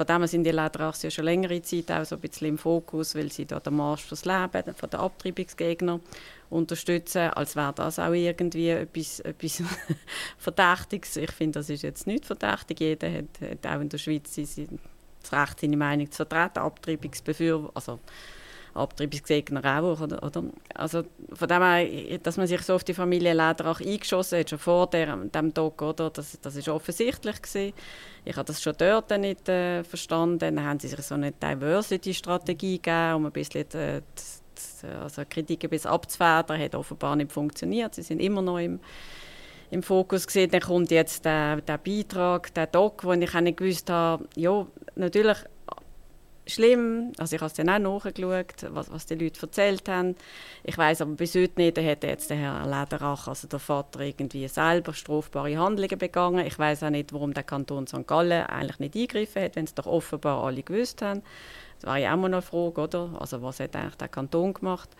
von 0.00 0.06
dem 0.06 0.26
sind 0.26 0.44
die 0.44 0.50
Lederachsen 0.50 1.08
ja 1.08 1.10
schon 1.10 1.26
längere 1.26 1.60
Zeit 1.60 1.92
auch 1.92 2.06
so 2.06 2.14
ein 2.14 2.22
bisschen 2.22 2.48
im 2.48 2.56
Fokus, 2.56 3.14
weil 3.14 3.30
sie 3.30 3.44
da 3.44 3.60
den 3.60 3.76
Marsch 3.76 4.02
fürs 4.02 4.24
Leben 4.24 4.74
von 4.74 4.88
den 4.88 4.98
Abtreibungsgegnern 4.98 6.00
unterstützen, 6.48 7.28
als 7.34 7.54
wäre 7.54 7.74
das 7.74 7.98
auch 7.98 8.14
irgendwie 8.14 8.70
etwas, 8.70 9.20
etwas 9.20 9.62
Verdächtiges. 10.38 11.18
Ich 11.18 11.30
finde, 11.32 11.58
das 11.58 11.68
ist 11.68 11.82
jetzt 11.82 12.06
nicht 12.06 12.24
verdächtig. 12.24 12.80
Jeder 12.80 13.12
hat, 13.12 13.26
hat 13.42 13.66
auch 13.66 13.80
in 13.82 13.90
der 13.90 13.98
Schweiz 13.98 14.34
das 14.36 15.32
Recht, 15.32 15.60
seine 15.60 15.76
Meinung 15.76 16.10
zu 16.10 16.24
vertreten, 16.24 16.60
Abtreibungsbefürworter, 16.60 17.76
also 17.76 18.00
Abtreibungsgegner 18.74 19.64
auch. 19.64 20.00
Oder, 20.00 20.22
oder? 20.22 20.44
Also 20.74 21.02
von 21.32 21.48
dem 21.48 21.62
her, 21.62 22.18
dass 22.18 22.36
man 22.36 22.46
sich 22.46 22.62
so 22.62 22.74
auf 22.74 22.84
die 22.84 22.94
Familie 22.94 23.32
Lederach 23.32 23.80
eingeschossen 23.80 24.40
hat, 24.40 24.50
schon 24.50 24.58
vor 24.58 24.88
dem 24.88 25.54
Tag, 25.54 25.82
oder? 25.82 26.10
Das, 26.10 26.38
das 26.40 26.56
ist 26.56 26.68
offensichtlich 26.68 27.42
gewesen. 27.42 27.72
Ich 28.24 28.36
habe 28.36 28.46
das 28.46 28.62
schon 28.62 28.74
dort 28.76 29.10
nicht 29.18 29.48
äh, 29.48 29.82
verstanden. 29.84 30.38
Dann 30.38 30.64
haben 30.64 30.78
sie 30.78 30.88
sich 30.88 31.00
so 31.00 31.14
eine 31.14 31.32
Diversity-Strategie 31.32 32.76
gegeben, 32.76 33.14
um 33.14 33.26
ein 33.26 33.32
bisschen 33.32 33.64
die, 33.72 34.00
die, 34.00 34.86
also 34.86 35.22
Kritik 35.28 35.64
ein 35.64 35.70
bisschen 35.70 35.90
abzufedern. 35.90 36.60
Hat 36.60 36.74
offenbar 36.74 37.16
nicht 37.16 37.32
funktioniert. 37.32 37.94
Sie 37.94 38.02
sind 38.02 38.20
immer 38.20 38.42
noch 38.42 38.58
im, 38.58 38.80
im 39.70 39.82
Fokus 39.82 40.26
gesehen. 40.26 40.50
Dann 40.50 40.60
kommt 40.60 40.90
jetzt 40.90 41.24
der, 41.24 41.60
der 41.62 41.78
Beitrag, 41.78 42.52
der 42.54 42.66
Doc, 42.66 43.04
wo 43.04 43.12
ich 43.12 43.34
nicht 43.34 43.56
gewusst 43.56 43.90
habe, 43.90 44.28
ja, 44.36 44.66
natürlich 44.96 45.38
schlimm. 46.50 47.12
Also 47.18 47.36
ich 47.36 47.42
habe 47.42 47.50
es 47.50 47.54
dann 47.54 47.68
auch 47.68 47.78
nachgeschaut, 47.78 48.66
was, 48.70 48.90
was 48.90 49.06
die 49.06 49.14
Leute 49.14 49.40
erzählt 49.42 49.88
haben. 49.88 50.16
Ich 50.64 50.76
weiß 50.76 51.00
aber 51.02 51.12
bis 51.12 51.34
heute 51.34 51.60
nicht, 51.60 51.78
hätte 51.78 52.06
jetzt 52.06 52.30
der 52.30 52.36
Herr 52.36 52.64
Lederach, 52.64 53.28
also 53.28 53.48
der 53.48 53.58
Vater, 53.58 54.00
irgendwie 54.00 54.46
selber 54.48 54.92
strafbare 54.92 55.56
Handlungen 55.56 55.98
begangen. 55.98 56.46
Ich 56.46 56.58
weiß 56.58 56.82
auch 56.82 56.90
nicht, 56.90 57.12
warum 57.12 57.34
der 57.34 57.44
Kanton 57.44 57.86
St. 57.86 58.06
Gallen 58.06 58.46
eigentlich 58.46 58.78
nicht 58.78 58.94
eingegriffen 58.94 59.42
hat, 59.42 59.56
wenn 59.56 59.64
es 59.64 59.74
doch 59.74 59.86
offenbar 59.86 60.44
alle 60.44 60.62
gewusst 60.62 61.02
haben. 61.02 61.22
Das 61.80 61.88
war 61.88 61.96
ja 61.96 62.12
auch 62.12 62.18
mal 62.18 62.26
eine 62.26 62.42
Frage, 62.42 62.80
oder? 62.82 63.10
Also 63.18 63.40
was 63.42 63.60
hat 63.60 63.74
eigentlich 63.74 63.96
der 63.96 64.08
Kanton 64.08 64.52
gemacht? 64.52 64.90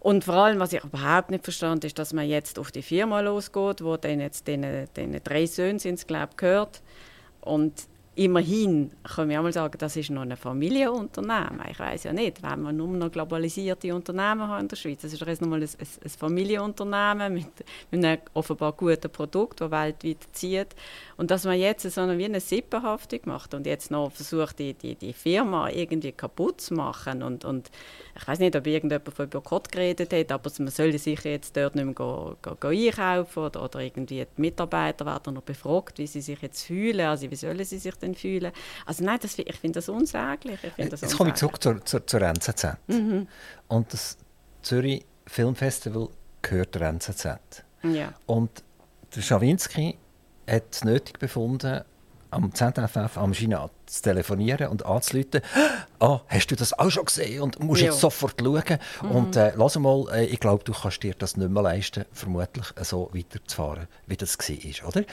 Und 0.00 0.24
vor 0.24 0.34
allem, 0.34 0.58
was 0.58 0.72
ich 0.72 0.82
überhaupt 0.82 1.30
nicht 1.30 1.44
verstand, 1.44 1.84
ist, 1.84 1.96
dass 1.96 2.12
man 2.12 2.28
jetzt 2.28 2.58
auf 2.58 2.72
die 2.72 2.82
Firma 2.82 3.20
losgeht, 3.20 3.84
wo 3.84 3.96
dann 3.96 4.18
jetzt 4.18 4.48
den, 4.48 4.88
den 4.96 5.20
drei 5.22 5.46
Söhnen 5.46 5.78
sind, 5.78 6.08
glaube 6.08 6.32
gehört. 6.36 6.82
Und 7.40 7.86
immerhin 8.14 8.90
man 9.16 9.36
auch 9.36 9.42
mal 9.42 9.52
sagen, 9.52 9.78
das 9.78 9.96
ist 9.96 10.10
noch 10.10 10.22
ein 10.22 10.36
Familienunternehmen. 10.36 11.62
Ich 11.70 11.78
weiß 11.78 12.04
ja 12.04 12.12
nicht, 12.12 12.42
wenn 12.42 12.60
wir 12.60 12.72
nur 12.72 12.88
noch 12.88 13.10
globalisierte 13.10 13.94
Unternehmen 13.94 14.48
haben 14.48 14.62
in 14.62 14.68
der 14.68 14.76
Schweiz. 14.76 15.00
Das 15.00 15.14
ist 15.14 15.20
jetzt 15.20 15.40
nochmal 15.40 15.62
ein, 15.62 15.68
ein, 15.68 15.86
ein 16.04 16.10
Familienunternehmen 16.10 17.32
mit, 17.32 17.46
mit 17.90 18.04
einem 18.04 18.20
offenbar 18.34 18.72
guten 18.72 19.10
Produkt, 19.10 19.62
das 19.62 19.70
weltweit 19.70 20.28
zieht. 20.32 20.76
Und 21.16 21.30
dass 21.30 21.44
man 21.44 21.58
jetzt 21.58 21.90
so 21.90 22.00
eine, 22.02 22.18
wie 22.18 22.26
eine 22.26 22.40
Sippenhaftung 22.40 23.20
macht 23.24 23.54
und 23.54 23.66
jetzt 23.66 23.90
noch 23.90 24.12
versucht, 24.12 24.58
die, 24.58 24.74
die, 24.74 24.94
die 24.94 25.14
Firma 25.14 25.70
irgendwie 25.70 26.12
kaputt 26.12 26.60
zu 26.60 26.74
machen. 26.74 27.22
Und, 27.22 27.46
und 27.46 27.70
ich 28.14 28.28
weiß 28.28 28.40
nicht, 28.40 28.54
ob 28.54 28.66
irgendjemand 28.66 29.08
von 29.08 29.28
Boykott 29.30 29.72
geredet 29.72 30.12
hat, 30.12 30.32
aber 30.32 30.50
man 30.58 30.68
soll 30.68 30.96
sich 30.98 31.24
jetzt 31.24 31.56
dort 31.56 31.76
nicht 31.76 31.84
mehr 31.84 31.94
go, 31.94 32.36
go, 32.42 32.56
go 32.60 32.68
einkaufen 32.68 33.44
oder, 33.44 33.64
oder 33.64 33.80
irgendwie 33.80 34.26
die 34.36 34.40
Mitarbeiter 34.42 35.06
werden 35.06 35.34
noch 35.34 35.42
befragt, 35.42 35.98
wie 35.98 36.06
sie 36.06 36.20
sich 36.20 36.42
jetzt 36.42 36.64
fühlen. 36.64 37.00
Also 37.00 37.30
wie 37.30 37.36
sollen 37.36 37.64
sie 37.64 37.78
sich 37.78 37.94
denn 38.02 38.14
fühlen. 38.14 38.52
Also 38.86 39.04
nein, 39.04 39.18
das, 39.22 39.38
ich 39.38 39.56
finde 39.56 39.78
das 39.78 39.88
unsäglich. 39.88 40.58
Ich 40.62 40.72
find 40.72 40.92
das 40.92 41.00
Jetzt 41.00 41.16
komme 41.16 41.30
ich 41.30 41.36
zurück 41.36 41.62
zur, 41.62 41.84
zur, 41.84 42.06
zur 42.06 42.20
NZZ. 42.22 42.76
Mhm. 42.88 43.28
Und 43.68 43.92
das 43.92 44.18
Zürich 44.62 45.04
Filmfestival 45.26 46.08
gehört 46.42 46.74
der 46.74 46.82
NZZ. 46.82 47.26
Ja. 47.82 48.12
Und 48.26 48.62
der 49.14 49.22
Schawinski 49.22 49.96
hat 50.48 50.64
es 50.70 50.84
nötig 50.84 51.18
befunden, 51.18 51.82
am 52.32 52.54
ZFF 52.54 53.16
am 53.16 53.34
China 53.34 53.70
zu 53.86 54.02
telefonieren 54.02 54.68
und 54.68 54.84
anzuleiten. 54.86 55.42
«Ah, 56.00 56.20
hast 56.28 56.48
du 56.48 56.56
das 56.56 56.76
auch 56.78 56.90
schon 56.90 57.04
gesehen?» 57.04 57.42
und 57.42 57.60
musst 57.60 57.82
ja. 57.82 57.88
jetzt 57.88 58.00
sofort 58.00 58.40
schauen. 58.40 58.78
Mhm. 59.02 59.10
Und 59.10 59.36
äh, 59.36 59.52
lass 59.56 59.78
mal, 59.78 60.06
äh, 60.12 60.24
ich 60.26 60.40
glaube, 60.40 60.64
du 60.64 60.72
kannst 60.72 61.02
dir 61.02 61.14
das 61.14 61.36
nicht 61.36 61.50
mehr 61.50 61.62
leisten, 61.62 62.04
vermutlich 62.12 62.66
so 62.82 63.10
weiterzufahren, 63.12 63.86
wie 64.06 64.16
das 64.16 64.38
war, 64.38 64.88
oder? 64.88 65.04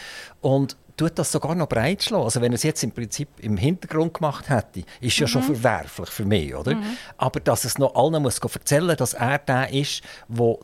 Und 0.41 0.77
tut 0.99 1.17
das 1.17 1.31
sogar 1.31 1.55
noch 1.55 1.69
breit 1.69 2.03
schlagen. 2.03 2.23
Also 2.23 2.41
wenn 2.41 2.51
er 2.51 2.55
es 2.55 2.63
jetzt 2.63 2.83
im 2.83 2.91
Prinzip 2.91 3.29
im 3.39 3.57
Hintergrund 3.57 4.13
gemacht 4.13 4.49
hätte, 4.49 4.83
ist 4.99 5.17
ja 5.17 5.27
mhm. 5.27 5.31
schon 5.31 5.43
verwerflich 5.43 6.09
für 6.09 6.25
mich, 6.25 6.53
oder? 6.53 6.75
Mhm. 6.75 6.97
Aber 7.17 7.39
dass 7.39 7.63
es 7.63 7.77
noch 7.77 7.95
allen 7.95 8.21
muss 8.21 8.39
erzählen, 8.39 8.95
dass 8.95 9.13
er 9.13 9.39
der 9.39 9.71
ist, 9.71 10.01
der 10.27 10.57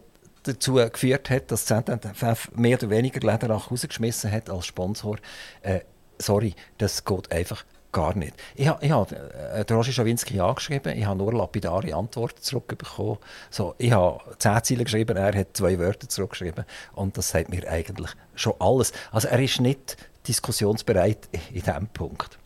dazu 0.44 0.74
geführt 0.76 1.30
hat, 1.30 1.52
dass 1.52 1.66
ZFF 1.66 2.52
mehr 2.56 2.78
oder 2.78 2.90
weniger 2.90 3.20
Lederach 3.20 3.72
rausgeschmissen 3.72 4.32
hat 4.32 4.50
als 4.50 4.66
Sponsor, 4.66 5.18
äh, 5.62 5.82
sorry, 6.20 6.56
das 6.78 7.06
geht 7.06 7.32
einfach 7.32 7.66
gar 7.96 8.16
nicht. 8.18 8.34
Ich 8.56 8.68
habe 8.68 8.90
hab, 8.90 9.12
äh, 9.14 9.66
Roger 9.72 9.94
Schawinski 9.94 10.40
angeschrieben, 10.42 10.98
ich 10.98 11.06
habe 11.06 11.18
nur 11.18 11.34
lapidare 11.34 11.96
Antworten 11.96 12.42
zurückbekommen. 12.42 13.20
So, 13.50 13.74
ich 13.78 13.94
habe 13.94 14.20
zehn 14.38 14.64
Ziele 14.64 14.84
geschrieben, 14.84 15.16
er 15.16 15.34
hat 15.34 15.56
zwei 15.56 15.80
Wörter 15.80 16.10
zurückgeschrieben 16.10 16.66
und 16.94 17.18
das 17.18 17.30
sagt 17.30 17.50
mir 17.50 17.66
eigentlich 17.70 18.12
schon 18.36 18.54
alles. 18.60 18.92
Also 19.12 19.30
er 19.30 19.40
ist 19.40 19.62
nicht 19.62 19.96
diskussionsbereit 20.28 21.30
in 21.32 21.62
diesem 21.62 21.88
Punkt. 21.88 22.38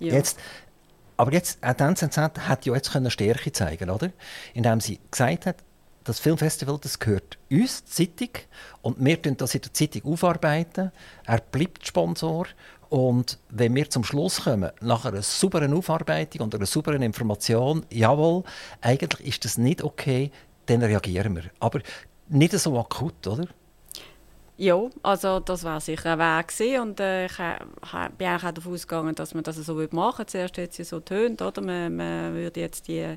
Ja. 0.00 0.12
Jetzt, 0.12 0.38
aber 1.16 1.32
jetzt, 1.32 1.64
auch 1.64 1.72
die 1.72 1.82
NZZ 1.82 2.18
hat 2.18 2.66
ja 2.66 2.74
jetzt 2.74 2.90
Stärke 3.10 3.52
zeigen 3.52 3.88
oder? 3.88 4.10
Indem 4.52 4.80
sie 4.80 5.00
gesagt 5.10 5.46
hat, 5.46 5.56
das 6.04 6.20
Filmfestival 6.20 6.78
das 6.80 6.98
gehört 6.98 7.38
uns, 7.50 7.84
die 7.84 8.14
Zeitung, 8.16 8.42
und 8.82 9.02
wir 9.02 9.14
arbeiten 9.14 9.36
das 9.38 9.54
in 9.54 9.62
der 9.62 9.72
Zeitung 9.72 10.12
aufarbeiten. 10.12 10.92
Er 11.24 11.40
bleibt 11.40 11.86
Sponsor 11.86 12.46
und 12.94 13.40
wenn 13.48 13.74
wir 13.74 13.90
zum 13.90 14.04
Schluss 14.04 14.44
kommen, 14.44 14.70
nach 14.80 15.04
einer 15.04 15.20
sauberen 15.20 15.74
Aufarbeitung 15.74 16.42
und 16.42 16.54
einer 16.54 16.64
sauberen 16.64 17.02
Information, 17.02 17.84
jawohl, 17.90 18.44
eigentlich 18.80 19.26
ist 19.26 19.44
das 19.44 19.58
nicht 19.58 19.82
okay, 19.82 20.30
dann 20.66 20.80
reagieren 20.80 21.34
wir. 21.34 21.42
Aber 21.58 21.80
nicht 22.28 22.52
so 22.52 22.78
akut, 22.78 23.26
oder? 23.26 23.48
Ja, 24.56 24.80
also 25.02 25.40
das 25.40 25.64
war 25.64 25.80
sicher 25.80 26.12
ein 26.12 26.20
Weg 26.20 26.46
gewesen. 26.46 26.80
und 26.82 27.00
äh, 27.00 27.26
ich 27.26 27.36
äh, 27.40 27.58
bin 28.16 28.28
auch 28.28 28.52
davon 28.52 28.74
ausgegangen, 28.74 29.16
dass 29.16 29.34
man 29.34 29.42
das 29.42 29.56
so 29.56 29.74
machen 29.74 29.90
würde. 29.90 30.26
Zuerst 30.26 30.58
hat 30.58 30.72
sie 30.72 30.84
so 30.84 31.00
tönt, 31.00 31.42
oder? 31.42 31.62
Man, 31.62 31.96
man 31.96 32.32
würde 32.32 32.60
jetzt 32.60 32.86
die, 32.86 33.16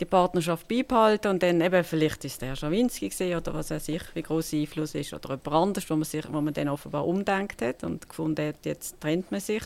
die 0.00 0.04
Partnerschaft 0.04 0.68
beibehalten 0.68 1.28
und 1.28 1.42
dann 1.42 1.60
eben, 1.60 1.82
vielleicht 1.84 2.24
ist 2.24 2.40
der 2.40 2.54
Schawinski 2.54 3.08
gesehen 3.08 3.36
oder 3.36 3.54
was 3.54 3.70
weiß 3.70 3.88
ich, 3.88 4.02
wie 4.14 4.22
groß 4.22 4.54
Einfluss 4.54 4.94
ist 4.94 5.12
oder 5.12 5.30
jemand 5.30 5.48
anderes, 5.48 5.90
wo 5.90 5.96
man, 5.96 6.04
sich, 6.04 6.24
wo 6.30 6.40
man 6.40 6.54
dann 6.54 6.68
offenbar 6.68 7.06
umdenkt 7.06 7.62
hat 7.62 7.82
und 7.84 8.08
gefunden 8.08 8.46
hat, 8.46 8.64
jetzt 8.64 9.00
trennt 9.00 9.30
man 9.32 9.40
sich. 9.40 9.62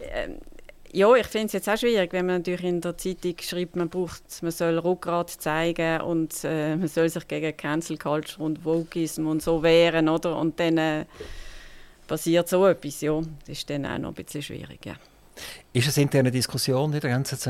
Ähm, 0.00 0.38
ja, 0.92 1.14
ich 1.14 1.26
finde 1.26 1.46
es 1.46 1.52
jetzt 1.52 1.68
auch 1.68 1.76
schwierig, 1.76 2.12
wenn 2.12 2.26
man 2.26 2.38
natürlich 2.38 2.64
in 2.64 2.80
der 2.80 2.98
Zeitung 2.98 3.36
schreibt, 3.40 3.76
man 3.76 3.88
braucht, 3.88 4.22
man 4.42 4.50
soll 4.50 4.78
Rückgrat 4.78 5.30
zeigen 5.30 6.00
und 6.00 6.34
äh, 6.42 6.76
man 6.76 6.88
soll 6.88 7.08
sich 7.08 7.28
gegen 7.28 7.56
Cancel 7.56 7.96
Culture 7.96 8.42
und 8.44 8.64
Wokeism 8.64 9.26
und 9.28 9.40
so 9.40 9.62
wehren, 9.62 10.08
oder? 10.08 10.36
Und 10.36 10.58
dann 10.58 10.78
äh, 10.78 11.04
passiert 12.08 12.48
so 12.48 12.66
etwas, 12.66 13.00
ja. 13.02 13.20
Das 13.20 13.58
ist 13.58 13.70
dann 13.70 13.86
auch 13.86 13.98
noch 13.98 14.08
ein 14.08 14.24
bisschen 14.24 14.42
schwierig, 14.42 14.84
ja. 14.84 14.94
Ist 15.72 15.88
es 15.88 15.96
interne 15.96 16.30
Diskussion 16.30 16.92
in 16.92 17.00
der 17.00 17.10
NZZ? 17.12 17.48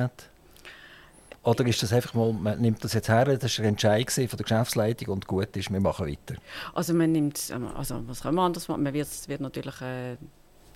Oder 1.42 1.66
ist 1.66 1.82
das 1.82 1.92
einfach 1.92 2.12
mal, 2.12 2.32
man 2.32 2.60
nimmt 2.60 2.84
das 2.84 2.92
jetzt 2.92 3.08
her, 3.08 3.24
das 3.24 3.58
war 3.58 3.64
ein 3.64 3.70
Entscheid 3.70 4.10
von 4.10 4.26
der 4.28 4.44
Geschäftsleitung 4.44 5.08
und 5.08 5.26
gut 5.26 5.56
ist, 5.56 5.72
wir 5.72 5.80
machen 5.80 6.06
weiter? 6.06 6.38
Also 6.74 6.92
man 6.92 7.12
nimmt, 7.12 7.52
also 7.76 8.02
was 8.06 8.20
kann 8.22 8.34
man 8.34 8.46
anders 8.46 8.68
machen? 8.68 8.82
Man 8.82 8.92
wird, 8.92 9.08
wird 9.26 9.40
natürlich 9.40 9.80
äh, 9.80 10.16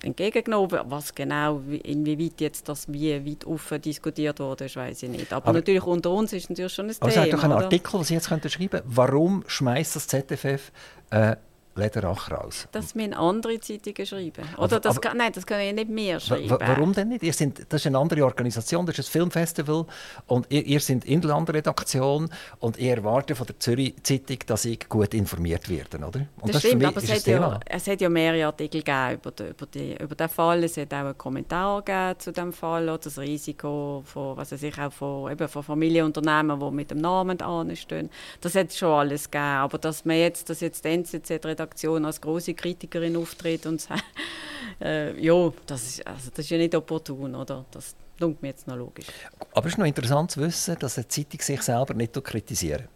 entgegengenommen. 0.01 0.79
Was 0.85 1.13
genau, 1.13 1.61
inwieweit 1.83 2.41
jetzt 2.41 2.67
das 2.67 2.91
wie 2.91 3.25
weit 3.25 3.45
offen 3.45 3.79
diskutiert 3.79 4.39
wurde, 4.39 4.67
weiß 4.73 5.03
ich 5.03 5.09
nicht. 5.09 5.33
Aber, 5.33 5.47
aber, 5.47 5.59
natürlich 5.59 5.83
unter 5.83 6.11
uns 6.11 6.33
ist 6.33 6.49
natürlich 6.49 6.73
schon 6.73 6.85
ein 6.89 6.95
aber 6.99 7.11
Thema. 7.11 7.21
Aber 7.21 7.27
es 7.27 7.33
hat 7.33 7.39
doch 7.39 7.43
einen 7.43 7.63
Artikel, 7.63 7.91
den 7.91 8.03
Sie 8.03 8.13
jetzt 8.15 8.25
schreiben 8.25 8.69
können. 8.69 8.83
Warum 8.85 9.43
schmeißt 9.45 9.95
das 9.95 10.07
ZFF 10.07 10.71
äh, 11.11 11.35
Lederach 11.75 12.31
raus. 12.31 12.67
Das 12.71 12.95
müssen 12.95 13.13
andere 13.13 13.59
Zeitungen 13.59 14.05
schreiben. 14.05 14.47
Oder 14.57 14.79
das 14.79 15.01
kann, 15.01 15.17
nein, 15.17 15.31
das 15.33 15.45
können 15.45 15.65
ja 15.65 15.73
nicht 15.73 15.89
mehr 15.89 16.19
schreiben. 16.21 16.49
Warum 16.49 16.93
denn 16.93 17.09
nicht? 17.09 17.23
Ihr 17.23 17.33
sind, 17.33 17.65
das 17.69 17.81
ist 17.81 17.87
eine 17.87 17.97
andere 17.97 18.23
Organisation, 18.23 18.85
das 18.85 18.97
ist 18.97 19.09
ein 19.09 19.11
Filmfestival 19.11 19.85
und 20.27 20.47
ihr, 20.49 20.65
ihr 20.65 20.79
seid 20.79 21.03
Inlandredaktion 21.03 22.29
und 22.59 22.77
ihr 22.77 22.95
erwartet 22.95 23.37
von 23.37 23.45
der 23.45 23.59
Zürich 23.59 23.95
Zeitung, 24.03 24.37
dass 24.45 24.63
ich 24.63 24.87
gut 24.87 25.13
informiert 25.13 25.69
werde, 25.69 25.97
oder? 25.97 26.05
Und 26.07 26.27
das, 26.43 26.51
das 26.53 26.61
stimmt, 26.61 26.85
aber 26.85 27.03
es 27.03 27.11
hat, 27.11 27.27
ja, 27.27 27.59
es 27.65 27.87
hat 27.87 27.99
ja 27.99 28.09
mehrere 28.09 28.45
Artikel 28.45 28.81
gegeben 28.81 29.15
über, 29.15 29.31
die, 29.31 29.43
über, 29.49 29.65
die, 29.65 29.97
über 30.01 30.15
den 30.15 30.29
Fall. 30.29 30.63
Es 30.63 30.77
hat 30.77 30.93
auch 30.93 30.99
einen 30.99 31.17
Kommentar 31.17 31.81
gegeben 31.81 32.19
zu 32.19 32.31
dem 32.31 32.53
Fall, 32.53 32.83
oder 32.83 32.99
das 32.99 33.19
Risiko 33.19 34.01
von, 34.05 34.37
was 34.37 34.53
weiß 34.53 34.63
ich, 34.63 34.79
auch 34.79 34.93
von, 34.93 35.29
eben 35.29 35.47
von 35.49 35.61
Familienunternehmen, 35.61 36.57
die 36.57 36.71
mit 36.71 36.91
dem 36.91 36.99
Namen 36.99 37.41
anstehen. 37.41 38.09
Das 38.39 38.55
hat 38.55 38.71
schon 38.73 38.91
alles 38.91 39.29
gegeben, 39.29 39.43
aber 39.43 39.77
dass 39.77 40.05
man 40.05 40.17
jetzt, 40.17 40.49
dass 40.49 40.61
jetzt 40.61 40.85
die 40.85 40.89
NZZ-Redaktion 40.89 41.64
Redaktion 41.65 42.05
als 42.05 42.21
große 42.21 42.53
Kritikerin 42.53 43.17
auftritt 43.17 43.65
und 43.65 43.81
sagt, 43.81 44.03
äh, 44.81 45.19
ja, 45.19 45.51
das 45.65 45.83
ist, 45.83 46.07
also 46.07 46.29
das 46.29 46.39
ist 46.45 46.49
ja 46.49 46.57
nicht 46.57 46.75
opportun, 46.75 47.35
oder? 47.35 47.65
Das 47.71 47.95
klingt 48.17 48.41
mir 48.41 48.49
jetzt 48.49 48.67
noch 48.67 48.77
logisch. 48.77 49.07
Aber 49.53 49.67
es 49.67 49.73
ist 49.73 49.77
noch 49.77 49.85
interessant 49.85 50.31
zu 50.31 50.41
wissen, 50.41 50.77
dass 50.79 50.97
eine 50.97 51.07
Zeitung 51.07 51.41
sich 51.41 51.61
selber 51.61 51.93
nicht 51.93 52.23
kritisieren 52.23 52.87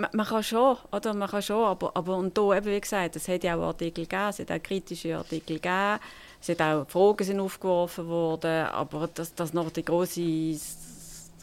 man, 0.00 0.10
man 0.12 0.26
kann 0.26 0.42
schon, 0.42 0.76
oder? 0.92 1.14
Man 1.14 1.28
kann 1.28 1.42
schon, 1.42 1.64
aber, 1.64 1.94
aber 1.94 2.16
und 2.16 2.36
da 2.36 2.56
eben, 2.56 2.66
wie 2.66 2.80
gesagt, 2.80 3.16
es 3.16 3.28
hat 3.28 3.44
ja 3.44 3.56
auch 3.56 3.62
Artikel 3.62 4.04
gegeben, 4.04 4.28
es 4.30 4.38
hat 4.38 4.50
auch 4.50 4.62
kritische 4.62 5.16
Artikel 5.16 5.56
gegeben, 5.56 5.98
es 6.40 6.48
hat 6.48 6.62
auch 6.62 6.88
Fragen 6.88 7.24
sind 7.24 7.40
aufgeworfen 7.40 8.06
worden, 8.08 8.66
aber 8.66 9.08
dass, 9.14 9.34
dass 9.34 9.52
noch 9.52 9.70
die 9.70 9.84
große 9.84 10.56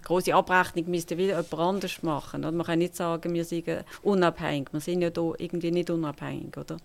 große 0.04 0.34
Abrechnung 0.34 0.90
müsste 0.90 1.18
wieder 1.18 1.42
jemand 1.42 1.54
anders 1.54 2.04
machen. 2.04 2.42
Oder? 2.42 2.52
Man 2.52 2.66
kann 2.66 2.80
nicht 2.80 2.96
sagen, 2.96 3.34
wir 3.34 3.46
sind 3.46 3.68
unabhängig. 4.02 4.70
Wir 4.72 4.80
sind 4.80 5.02
ja 5.02 5.10
hier 5.14 5.34
irgendwie 5.38 5.72
nicht 5.72 5.90
unabhängig, 5.90 6.58
oder? 6.58 6.78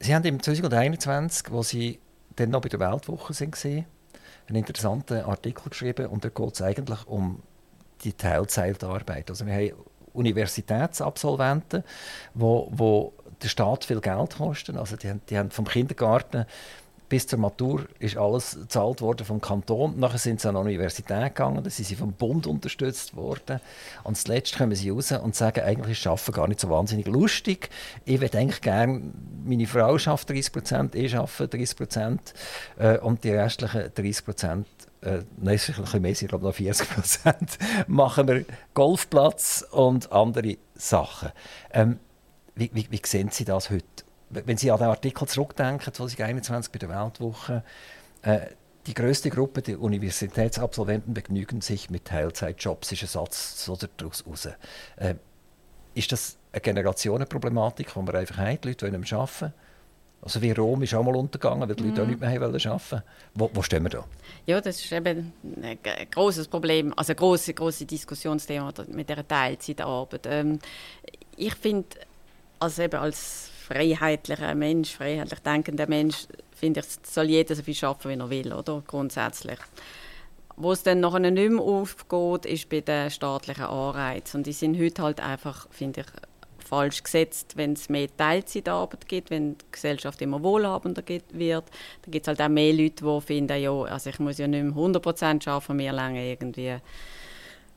Sie 0.00 0.14
haben 0.14 0.24
im 0.24 0.42
2021, 0.42 1.50
wo 1.50 1.62
Sie 1.62 1.98
dann 2.36 2.50
noch 2.50 2.60
bei 2.60 2.68
der 2.68 2.80
Weltwoche 2.80 3.32
waren, 3.32 3.86
einen 4.46 4.56
interessanten 4.56 5.22
Artikel 5.22 5.70
geschrieben 5.70 6.06
und 6.06 6.24
da 6.24 6.28
geht 6.28 6.54
es 6.54 6.62
eigentlich 6.62 7.06
um 7.06 7.42
die 8.02 8.12
Teilzeitarbeit. 8.12 9.30
Also 9.30 9.46
wir 9.46 9.54
haben 9.54 9.72
Universitätsabsolventen, 10.12 11.82
wo, 12.34 12.68
wo 12.70 13.14
der 13.42 13.48
Staat 13.48 13.84
viel 13.84 14.00
Geld 14.00 14.36
kosten. 14.36 14.76
Also 14.76 14.96
die, 14.96 15.12
die 15.28 15.38
haben 15.38 15.50
vom 15.50 15.66
Kindergarten 15.66 16.46
bis 17.08 17.26
zur 17.26 17.38
Matur 17.38 17.86
ist 17.98 18.16
alles 18.16 18.58
gezahlt 18.58 19.00
worden 19.00 19.26
vom 19.26 19.40
Kanton. 19.40 19.98
Nachher 19.98 20.18
sind 20.18 20.40
sie 20.40 20.48
an 20.48 20.54
die 20.54 20.60
Universität 20.60 21.34
gegangen, 21.34 21.62
dann 21.62 21.70
sind 21.70 21.84
sie 21.84 21.94
vom 21.94 22.12
Bund 22.12 22.46
unterstützt 22.46 23.14
worden. 23.14 23.60
Und 24.02 24.16
zuletzt 24.16 24.56
kommen 24.56 24.74
sie 24.74 24.90
raus 24.90 25.12
und 25.12 25.34
sagen, 25.34 25.60
eigentlich 25.60 25.98
ist 25.98 26.06
Arbeiten 26.06 26.32
gar 26.32 26.48
nicht 26.48 26.60
so 26.60 26.70
wahnsinnig 26.70 27.06
lustig. 27.06 27.70
Ich 28.04 28.20
würde 28.20 28.38
eigentlich 28.38 28.60
gerne, 28.60 29.02
meine 29.44 29.66
Frau 29.66 29.98
schafft 29.98 30.30
30 30.30 30.52
Prozent, 30.52 30.94
ich 30.94 31.16
arbeite 31.16 31.48
30 31.48 31.76
Prozent 31.76 32.34
äh, 32.78 32.98
und 32.98 33.24
die 33.24 33.30
restlichen 33.30 33.90
30 33.94 34.24
Prozent 34.24 34.66
äh, 35.02 35.22
nein, 35.36 35.56
ist 35.56 35.68
ein 35.68 35.82
bisschen 35.82 36.02
mehr, 36.02 36.12
ich 36.12 36.26
glaube 36.26 36.44
noch 36.44 36.54
40 36.54 36.90
Prozent, 36.90 37.58
machen 37.86 38.26
wir 38.26 38.44
Golfplatz 38.72 39.64
und 39.70 40.10
andere 40.12 40.56
Sachen. 40.74 41.30
Ähm, 41.72 41.98
wie, 42.54 42.70
wie, 42.72 42.86
wie 42.90 43.00
sehen 43.04 43.28
Sie 43.30 43.44
das 43.44 43.70
heute? 43.70 44.03
Wenn 44.44 44.56
Sie 44.56 44.70
an 44.70 44.78
den 44.78 44.88
Artikel 44.88 45.26
zurückdenken, 45.28 45.92
2021 45.92 46.72
bei 46.72 46.78
der 46.78 46.88
Weltwoche, 46.88 47.62
äh, 48.22 48.40
die 48.86 48.94
größte 48.94 49.30
Gruppe 49.30 49.62
der 49.62 49.80
Universitätsabsolventen 49.80 51.14
begnügen 51.14 51.60
sich 51.60 51.88
mit 51.88 52.04
Teilzeitjobs, 52.04 52.92
ist 52.92 53.02
ein 53.02 53.08
Satz 53.08 53.64
so 53.64 53.78
daraus 53.96 54.24
raus. 54.26 54.48
Äh, 54.96 55.14
ist 55.94 56.12
das 56.12 56.36
eine 56.52 56.60
Generationenproblematik, 56.60 57.92
die 57.94 58.00
wir 58.00 58.14
einfach 58.14 58.38
haben, 58.38 58.58
die 58.60 58.68
Leute 58.68 58.92
wollen 58.92 59.04
arbeiten? 59.12 59.54
Also 60.20 60.40
wie 60.40 60.52
Rom 60.52 60.82
ist 60.82 60.94
auch 60.94 61.02
mal 61.02 61.14
untergegangen, 61.16 61.68
weil 61.68 61.76
die 61.76 61.82
Leute 61.82 62.00
auch 62.00 62.06
mhm. 62.06 62.12
nicht 62.12 62.20
mehr 62.20 62.30
arbeiten 62.30 62.64
wollten. 62.64 63.02
Wo, 63.34 63.50
wo 63.52 63.62
stehen 63.62 63.82
wir 63.82 63.90
da? 63.90 64.04
Ja, 64.46 64.60
das 64.60 64.82
ist 64.82 64.90
eben 64.90 65.32
ein 65.62 65.78
großes 66.10 66.48
Problem, 66.48 66.94
also 66.96 67.12
ein 67.12 67.16
grosses, 67.16 67.54
grosses 67.54 67.86
Diskussionsthema 67.86 68.72
mit 68.88 69.08
der 69.10 69.26
Teilzeitarbeit. 69.26 70.26
Ähm, 70.26 70.58
ich 71.36 71.54
finde, 71.54 71.88
also 72.58 72.82
eben 72.82 73.00
als 73.00 73.50
freiheitlicher 73.64 74.54
Mensch, 74.54 74.94
freiheitlich 74.96 75.40
denkender 75.40 75.88
Mensch, 75.88 76.26
finde 76.54 76.80
ich, 76.80 76.86
soll 77.02 77.26
jeder 77.26 77.54
so 77.54 77.62
viel 77.62 77.76
arbeiten, 77.82 78.08
wie 78.08 78.38
er 78.38 78.44
will, 78.44 78.52
oder? 78.52 78.82
Grundsätzlich. 78.86 79.58
Wo 80.56 80.72
es 80.72 80.82
dann 80.82 81.00
noch 81.00 81.18
nicht 81.18 81.34
mehr 81.34 81.60
aufgeht, 81.60 82.46
ist 82.46 82.68
bei 82.68 82.80
den 82.80 83.10
staatlichen 83.10 83.64
Anreizen. 83.64 84.38
Und 84.38 84.46
die 84.46 84.52
sind 84.52 84.78
heute 84.78 85.02
halt 85.02 85.20
einfach, 85.20 85.66
finde 85.70 86.02
ich, 86.02 86.06
falsch 86.64 87.02
gesetzt, 87.02 87.56
wenn 87.56 87.72
es 87.72 87.88
mehr 87.88 88.08
Teilzeitarbeit 88.16 89.08
gibt, 89.08 89.30
wenn 89.30 89.58
die 89.58 89.64
Gesellschaft 89.72 90.22
immer 90.22 90.42
wohlhabender 90.42 91.02
wird. 91.06 91.64
Dann 92.02 92.10
gibt 92.10 92.26
es 92.26 92.28
halt 92.28 92.40
auch 92.40 92.48
mehr 92.48 92.72
Leute, 92.72 93.04
die 93.04 93.20
finden, 93.20 93.60
ja, 93.60 93.72
also 93.72 94.10
ich 94.10 94.18
muss 94.18 94.38
ja 94.38 94.46
nicht 94.46 94.64
mehr 94.64 94.72
100% 94.72 95.48
arbeiten, 95.48 95.76
mir 95.76 95.92
lange 95.92 96.30
irgendwie 96.30 96.76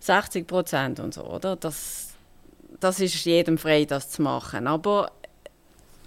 60% 0.01 1.01
und 1.01 1.13
so, 1.13 1.23
oder? 1.23 1.55
Das, 1.55 2.15
das 2.79 2.99
ist 2.99 3.25
jedem 3.25 3.57
frei, 3.57 3.85
das 3.85 4.09
zu 4.09 4.21
machen. 4.21 4.67
Aber 4.67 5.11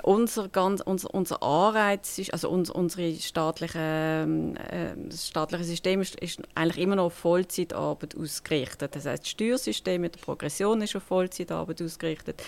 unser, 0.02 0.48
ganz, 0.48 0.80
unser, 0.80 1.12
unser 1.14 1.42
Anreiz 1.42 2.20
also 2.32 2.48
uns, 2.50 2.70
unsere 2.70 3.14
staatliche, 3.14 3.78
äh, 3.78 5.08
das 5.08 5.28
staatliche 5.28 5.64
System 5.64 6.00
ist, 6.00 6.18
ist, 6.20 6.40
eigentlich 6.54 6.82
immer 6.82 6.96
noch 6.96 7.06
auf 7.06 7.14
Vollzeitarbeit 7.14 8.16
ausgerichtet. 8.16 8.94
Das 8.94 9.06
heißt, 9.06 9.22
das 9.22 9.30
Steuersystem 9.30 10.00
mit 10.00 10.16
der 10.16 10.20
Progression 10.20 10.82
ist 10.82 10.96
auf 10.96 11.02
Vollzeitarbeit 11.02 11.82
ausgerichtet 11.82 12.42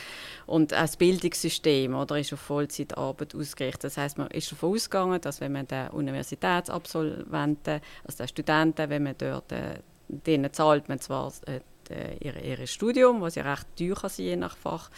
und 0.46 0.72
auch 0.74 0.78
das 0.80 0.96
Bildungssystem 0.96 1.94
oder, 1.94 2.18
ist 2.18 2.32
auf 2.32 2.40
Vollzeitarbeit 2.40 3.34
ausgerichtet. 3.34 3.84
Das 3.84 3.96
heißt, 3.96 4.18
man 4.18 4.28
ist 4.28 4.50
davon 4.52 4.74
ausgegangen, 4.74 5.20
dass 5.20 5.40
wenn 5.40 5.52
man 5.52 5.66
den 5.66 5.88
Universitätsabsolventen, 5.88 7.80
also 8.04 8.18
den 8.18 8.28
Studenten, 8.28 8.90
wenn 8.90 9.02
man 9.02 9.14
dort 9.18 9.52
äh, 9.52 9.78
denen 10.12 10.52
zahlt 10.52 10.88
man 10.88 11.00
zwar 11.00 11.32
äh, 11.46 11.60
ihr, 11.90 12.36
ihr 12.42 12.66
Studium, 12.66 13.20
was 13.20 13.34
ja 13.34 13.42
recht 13.42 13.66
teuer 13.76 13.94
kann 13.94 14.10
sein, 14.10 14.26
je 14.26 14.36
nach 14.36 14.56
Fach, 14.56 14.90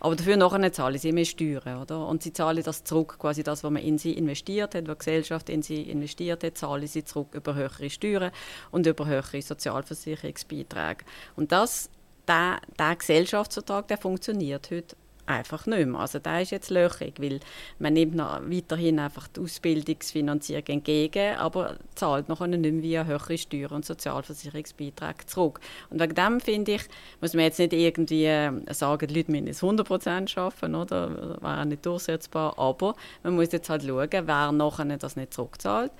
aber 0.00 0.16
dafür 0.16 0.36
nachher 0.36 0.72
zahlen 0.72 0.98
sie 0.98 1.12
mehr 1.12 1.24
Steuern. 1.24 1.82
Oder? 1.82 2.06
Und 2.06 2.22
sie 2.22 2.32
zahlen 2.32 2.62
das 2.62 2.84
zurück, 2.84 3.16
quasi 3.18 3.42
das, 3.42 3.62
was 3.62 3.70
man 3.70 3.82
in 3.82 3.98
sie 3.98 4.12
investiert 4.12 4.74
hat, 4.74 4.88
was 4.88 4.98
die 4.98 5.04
Gesellschaft 5.04 5.48
in 5.50 5.62
sie 5.62 5.82
investiert 5.82 6.42
hat, 6.42 6.56
zahlen 6.56 6.86
sie 6.86 7.04
zurück 7.04 7.34
über 7.34 7.54
höhere 7.54 7.90
Steuern 7.90 8.32
und 8.70 8.86
über 8.86 9.06
höhere 9.06 9.42
Sozialversicherungsbeiträge. 9.42 11.04
Und 11.36 11.52
das, 11.52 11.90
der, 12.26 12.60
der 12.78 12.96
Gesellschaftsvertrag 12.96 13.88
der 13.88 13.98
funktioniert 13.98 14.70
heute 14.70 14.96
einfach 15.30 15.66
nicht 15.66 15.86
mehr. 15.86 16.00
Also 16.00 16.18
da 16.18 16.40
ist 16.40 16.50
jetzt 16.50 16.70
löchrig, 16.70 17.14
weil 17.20 17.40
man 17.78 17.92
nimmt 17.92 18.14
noch 18.14 18.40
weiterhin 18.42 18.98
einfach 18.98 19.28
die 19.28 19.40
Ausbildungsfinanzierung 19.40 20.66
entgegen, 20.66 21.36
aber 21.36 21.76
zahlt 21.94 22.28
noch 22.28 22.46
nicht 22.46 22.60
mehr 22.60 22.82
via 22.82 23.04
höhere 23.04 23.38
Steuern 23.38 23.72
und 23.72 23.84
Sozialversicherungsbeiträge 23.84 25.26
zurück. 25.26 25.60
Und 25.90 26.00
wegen 26.00 26.14
dem 26.14 26.40
finde 26.40 26.72
ich, 26.72 26.82
muss 27.20 27.34
man 27.34 27.44
jetzt 27.44 27.58
nicht 27.58 27.72
irgendwie 27.72 28.26
äh, 28.26 28.52
sagen, 28.72 29.06
die 29.06 29.14
Leute 29.14 29.30
müssen 29.30 29.46
jetzt 29.46 29.62
100% 29.62 30.38
arbeiten, 30.38 30.74
oder? 30.74 31.40
Wäre 31.40 31.66
nicht 31.66 31.86
durchsetzbar, 31.86 32.58
aber 32.58 32.94
man 33.22 33.34
muss 33.34 33.52
jetzt 33.52 33.70
halt 33.70 33.82
schauen, 33.82 34.08
wer 34.10 34.52
nachher 34.52 34.96
das 34.96 35.16
nicht 35.16 35.34
zurückzahlt 35.34 35.92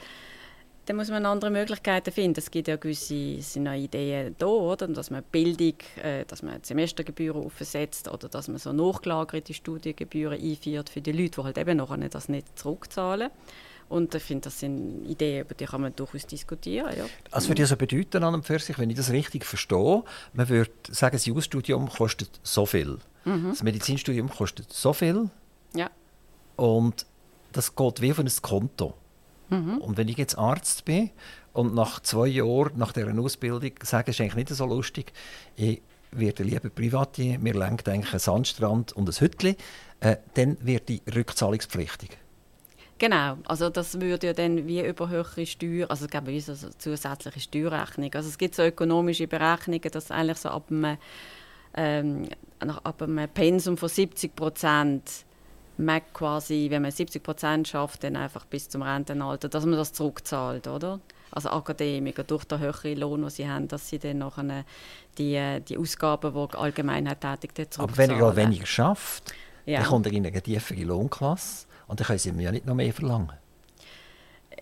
dann 0.91 0.97
muss 0.97 1.09
man 1.09 1.25
andere 1.25 1.53
Möglichkeiten 1.53 2.11
finden. 2.11 2.41
Es 2.41 2.51
gibt 2.51 2.67
ja 2.67 2.75
gewisse 2.75 3.41
sind 3.43 3.67
ja 3.67 3.75
Ideen 3.75 4.35
da, 4.39 4.47
oder? 4.47 4.89
dass 4.89 5.09
man 5.11 5.23
Bildung, 5.23 5.75
äh, 6.03 6.25
dass 6.27 6.43
man 6.43 6.65
Semestergebühren 6.65 7.45
aufsetzt 7.45 8.09
oder 8.09 8.29
dass 8.29 8.49
man 8.49 8.59
so 8.59 8.73
nachgelagerte 8.73 9.55
Studiengebühren 9.55 10.41
einführt 10.43 10.89
für 10.89 11.01
die 11.01 11.13
Leute, 11.13 11.41
die 11.41 11.45
halt 11.45 11.59
eben 11.59 11.77
noch 11.77 11.97
das 11.97 12.29
nicht 12.29 12.59
zurückzahlen. 12.59 13.31
Und 13.89 14.17
ich 14.17 14.23
finde, 14.25 14.43
das 14.43 14.59
sind 14.59 15.07
Ideen, 15.07 15.43
über 15.43 15.55
die 15.55 15.67
kann 15.67 15.81
man 15.81 15.95
durchaus 15.95 16.27
diskutieren. 16.27 16.93
Ja. 16.99 17.05
Also 17.31 17.51
würde 17.51 17.63
das 17.63 17.77
bedeuten 17.77 18.25
an 18.25 18.35
und 18.35 18.45
für 18.45 18.59
sich, 18.59 18.77
wenn 18.77 18.91
ich 18.91 18.97
das 18.97 19.13
richtig 19.13 19.47
verstehe, 19.47 20.03
man 20.33 20.49
würde 20.49 20.73
sagen, 20.89 21.15
das 21.15 21.25
Jurastudium 21.25 21.89
kostet 21.89 22.41
so 22.43 22.67
viel. 22.67 22.99
Mhm. 23.25 23.51
Das 23.51 23.63
Medizinstudium 23.63 24.29
kostet 24.29 24.73
so 24.73 24.93
viel. 24.93 25.31
Ja. 25.73 25.89
Und 26.57 27.07
das 27.53 27.77
geht 27.77 28.01
wie 28.01 28.11
auf 28.11 28.19
ein 28.19 28.29
Konto. 28.43 28.95
Mhm. 29.51 29.79
Und 29.79 29.97
wenn 29.97 30.09
ich 30.09 30.17
jetzt 30.17 30.39
Arzt 30.39 30.85
bin 30.85 31.11
und 31.53 31.75
nach 31.75 32.01
zwei 32.01 32.27
Jahren 32.27 32.79
nach 32.79 32.93
dieser 32.93 33.17
Ausbildung 33.19 33.73
sage, 33.83 34.11
ist 34.11 34.21
eigentlich 34.21 34.37
nicht 34.37 34.49
so 34.49 34.67
lustig, 34.67 35.13
ich 35.57 35.83
werde 36.13 36.43
lieber 36.43 36.71
Privatier, 36.71 37.39
mir 37.39 37.55
lenkt 37.55 37.89
eigentlich 37.89 38.13
ein 38.13 38.19
Sandstrand 38.19 38.93
und 38.93 39.09
ein 39.09 39.15
Hütchen, 39.15 39.57
äh, 40.01 40.17
dann 40.35 40.57
wird 40.65 40.89
die 40.89 41.03
rückzahlungspflichtig. 41.15 42.17
Genau, 42.99 43.39
also 43.47 43.71
das 43.71 43.99
würde 43.99 44.27
ja 44.27 44.33
dann 44.35 44.67
wie 44.67 44.87
über 44.87 45.09
höhere 45.09 45.47
Steuern, 45.47 45.89
also 45.89 46.05
es 46.05 46.11
gibt 46.11 46.27
wie 46.27 46.41
so 46.41 46.55
zusätzliche 46.55 47.41
Steuerrechnung. 47.41 48.13
Also 48.13 48.29
es 48.29 48.37
gibt 48.37 48.55
so 48.55 48.63
ökonomische 48.63 49.27
Berechnungen, 49.27 49.91
dass 49.91 50.11
eigentlich 50.11 50.37
so 50.37 50.51
ab 50.51 50.67
einem, 50.71 50.99
ähm, 51.75 52.29
ab 52.59 53.01
einem 53.01 53.27
Pensum 53.31 53.79
von 53.79 53.89
70 53.89 54.37
Prozent 54.37 55.25
man 55.85 56.01
quasi, 56.13 56.67
wenn 56.71 56.83
man 56.83 56.91
70 56.91 57.23
Prozent 57.23 57.69
schafft, 57.69 58.05
dann 58.05 58.17
einfach 58.17 58.45
bis 58.47 58.69
zum 58.69 58.83
Rentenalter, 58.83 59.49
dass 59.49 59.65
man 59.65 59.77
das 59.77 59.93
zurückzahlt, 59.93 60.69
oder? 60.69 61.01
Also 61.33 61.51
Akademiker 61.51 62.25
durch 62.25 62.45
den 62.45 62.59
höheren 62.59 62.97
Lohn, 62.97 63.21
den 63.23 63.31
sie 63.31 63.49
haben, 63.49 63.69
dass 63.69 63.89
sie 63.89 63.99
dann 63.99 64.19
nachher 64.19 64.65
die, 65.17 65.61
die 65.69 65.79
Ausgaben, 65.79 66.35
die 66.35 66.57
Allgemeinheit 66.57 67.21
tätigt, 67.21 67.75
zurückzahlen. 67.75 67.91
Aber 67.91 67.97
wenn 67.97 68.11
er 68.11 68.37
weniger 68.37 68.67
schafft, 68.67 69.33
ja. 69.65 69.81
dann 69.81 69.89
kommt 69.89 70.07
er 70.07 70.13
in 70.13 70.27
eine 70.27 70.43
tiefere 70.43 70.83
Lohnklasse 70.83 71.67
und 71.87 72.01
dann 72.01 72.07
können 72.07 72.19
sie 72.19 72.33
mir 72.33 72.45
ja 72.45 72.53
nicht 72.53 72.67
noch 72.67 72.75
mehr 72.75 72.93
verlangen. 72.93 73.33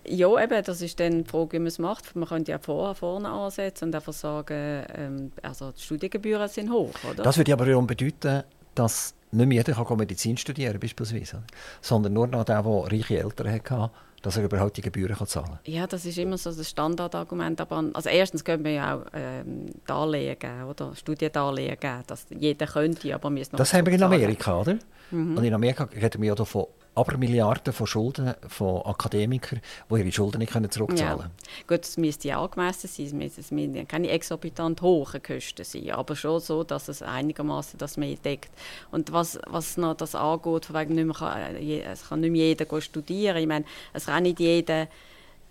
Ja, 0.07 0.41
eben, 0.41 0.63
das 0.63 0.81
ist 0.81 0.99
dann 0.99 1.23
die 1.23 1.29
Frage, 1.29 1.53
wie 1.53 1.59
man 1.59 1.67
es 1.67 1.79
macht. 1.79 2.15
Man 2.15 2.27
könnte 2.27 2.51
ja 2.51 2.59
vorher 2.59 2.95
vorne 2.95 3.29
ansetzen 3.29 3.85
und 3.85 3.95
einfach 3.95 4.13
sagen, 4.13 4.85
ähm, 4.95 5.31
also 5.41 5.71
die 5.71 5.81
Studiengebühren 5.81 6.47
sind 6.47 6.71
hoch, 6.71 6.93
oder? 7.09 7.23
Das 7.23 7.37
würde 7.37 7.53
aber 7.53 7.65
wiederum 7.65 7.85
bedeuten, 7.85 8.43
dass 8.79 9.13
nicht 9.31 9.47
mehr 9.47 9.63
jeder 9.63 9.83
kann 9.83 9.97
Medizin 9.97 10.37
studieren 10.37 10.79
beispielsweise, 10.79 11.43
sondern 11.81 12.13
nur 12.13 12.27
noch 12.27 12.45
der, 12.45 12.63
der 12.63 12.71
reiche 12.71 13.19
Eltern 13.19 13.51
hatte, 13.51 13.91
dass 14.21 14.37
er 14.37 14.45
überhaupt 14.45 14.77
die 14.77 14.81
Gebühren 14.81 15.15
kann 15.15 15.27
zahlen 15.27 15.47
kann. 15.47 15.59
Ja, 15.65 15.85
das 15.87 16.05
ist 16.05 16.17
immer 16.17 16.37
so 16.37 16.51
das 16.51 16.69
Standardargument. 16.69 17.61
Aber 17.61 17.83
also 17.93 18.09
erstens 18.09 18.43
können 18.43 18.63
wir 18.63 18.71
ja 18.71 18.95
auch 18.95 19.05
ähm, 19.13 19.67
Darlehen 19.85 20.37
geben, 20.39 20.63
oder 20.63 20.95
Studiendarlehen 20.95 21.79
geben, 21.79 22.03
dass 22.07 22.25
jeder 22.29 22.65
könnte, 22.67 23.13
aber 23.13 23.29
wir 23.33 23.43
noch 23.51 23.57
Das 23.57 23.73
haben 23.73 23.85
wir 23.85 23.93
in 23.93 24.03
Amerika, 24.03 24.59
oder? 24.59 24.77
Mhm. 25.11 25.37
Und 25.37 25.43
in 25.43 25.53
Amerika 25.53 25.83
reden 25.83 26.21
wir 26.21 26.29
ja 26.29 26.35
davon 26.35 26.65
aber 26.99 27.17
Milliarden 27.17 27.71
von 27.71 27.87
Schulden 27.87 28.33
von 28.47 28.81
Akademikern, 28.81 29.61
die 29.89 29.99
ihre 29.99 30.11
Schulden 30.11 30.39
nicht 30.39 30.51
zurückzahlen 30.73 31.19
können. 31.19 31.21
Ja. 31.21 31.75
Gut, 31.75 31.85
es 31.85 31.95
müsste 31.97 32.27
ja 32.27 32.43
angemessen 32.43 32.87
sein, 32.87 33.21
es 33.21 33.51
müssen 33.51 33.87
keine 33.87 34.09
exorbitant 34.09 34.81
hohen 34.81 35.23
Kosten 35.23 35.63
sein, 35.63 35.91
aber 35.91 36.17
schon 36.17 36.41
so, 36.41 36.63
dass 36.63 36.89
es 36.89 37.01
einigermaßen 37.01 37.77
das 37.77 37.95
mehr 37.95 38.17
deckt. 38.17 38.51
Und 38.91 39.13
was, 39.13 39.39
was 39.47 39.77
noch 39.77 39.95
das 39.95 40.13
angeht, 40.13 40.65
von 40.65 40.75
wegen 40.75 40.95
nicht 40.95 41.05
mehr 41.05 41.15
kann, 41.15 41.55
äh, 41.55 41.83
es 41.83 42.09
kann 42.09 42.19
nicht 42.19 42.31
mehr 42.31 42.47
jeder 42.47 42.81
studieren, 42.81 43.37
ich 43.37 43.47
meine, 43.47 43.63
es 43.93 44.07
kann 44.07 44.23
nicht 44.23 44.41
jeder 44.41 44.87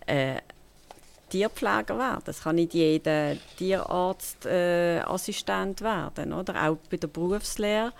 äh, 0.06 0.36
Tierpfleger 1.30 1.98
werden. 1.98 2.24
Es 2.26 2.42
kann 2.42 2.56
nicht 2.56 2.74
jeder 2.74 3.36
Tierarztassistent 3.56 5.80
äh, 5.80 5.84
werden. 5.84 6.32
Oder? 6.32 6.68
Auch 6.68 6.78
bei 6.90 6.96
der 6.96 7.08
Berufslehre 7.08 7.92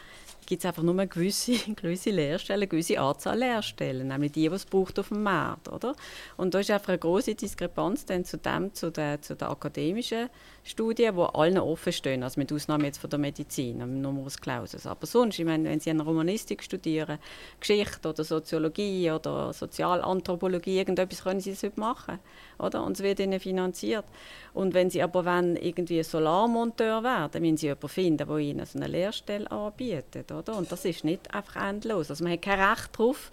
gibt 0.48 0.64
es 0.64 0.66
einfach 0.66 0.82
nur 0.82 0.94
eine 0.94 1.06
gewisse, 1.06 1.52
gewisse 1.76 2.08
Lehrstellen, 2.08 2.60
eine 2.60 2.68
gewisse 2.68 2.98
Anzahl 2.98 3.38
Lehrstellen, 3.38 4.08
nämlich 4.08 4.32
die, 4.32 4.48
die 4.48 4.54
es 4.54 4.64
braucht 4.64 4.98
auf 4.98 5.08
dem 5.08 5.22
Markt. 5.22 5.68
Oder? 5.68 5.94
Und 6.38 6.54
da 6.54 6.60
ist 6.60 6.70
einfach 6.70 6.88
eine 6.88 6.98
große 6.98 7.34
Diskrepanz 7.34 8.06
dann 8.06 8.24
zu 8.24 8.38
dem, 8.38 8.72
zu 8.72 8.90
der, 8.90 9.20
zu 9.20 9.36
der 9.36 9.50
akademischen 9.50 10.30
Studien, 10.64 11.16
die 11.16 11.22
allen 11.22 11.58
offen 11.58 11.92
stehen, 11.92 12.22
also 12.22 12.40
mit 12.40 12.50
Ausnahme 12.50 12.84
jetzt 12.86 12.96
von 12.96 13.10
der 13.10 13.18
Medizin, 13.18 14.00
Numerus 14.00 14.38
Clausus. 14.38 14.86
Aber 14.86 15.06
sonst, 15.06 15.38
ich 15.38 15.44
meine, 15.44 15.68
wenn 15.68 15.80
Sie 15.80 15.90
eine 15.90 16.02
Romanistik 16.02 16.62
studieren, 16.62 17.18
Geschichte 17.60 18.08
oder 18.08 18.24
Soziologie 18.24 19.10
oder 19.10 19.52
Sozialanthropologie, 19.52 20.78
irgendetwas 20.78 21.24
können 21.24 21.40
Sie 21.40 21.54
das 21.54 21.76
machen, 21.76 22.18
oder? 22.58 22.84
Und 22.84 22.96
es 22.96 23.02
wird 23.02 23.20
Ihnen 23.20 23.38
finanziert. 23.38 24.06
Und 24.54 24.72
wenn 24.72 24.88
Sie 24.88 25.02
aber 25.02 25.26
wenn 25.26 25.56
irgendwie 25.56 26.02
Solarmonteur 26.02 27.02
werden, 27.02 27.42
müssen 27.42 27.58
Sie 27.58 27.66
jemanden 27.66 27.88
finden, 27.88 28.28
der 28.28 28.38
Ihnen 28.38 28.64
so 28.64 28.78
eine 28.78 28.88
Lehrstelle 28.88 29.50
anbietet, 29.50 30.32
oder? 30.32 30.37
Und 30.46 30.70
das 30.70 30.84
ist 30.84 31.04
nicht 31.04 31.34
einfach 31.34 31.68
endlos. 31.68 32.10
Also 32.10 32.24
man 32.24 32.34
hat 32.34 32.42
kein 32.42 32.60
Recht 32.60 32.90
darauf, 32.92 33.30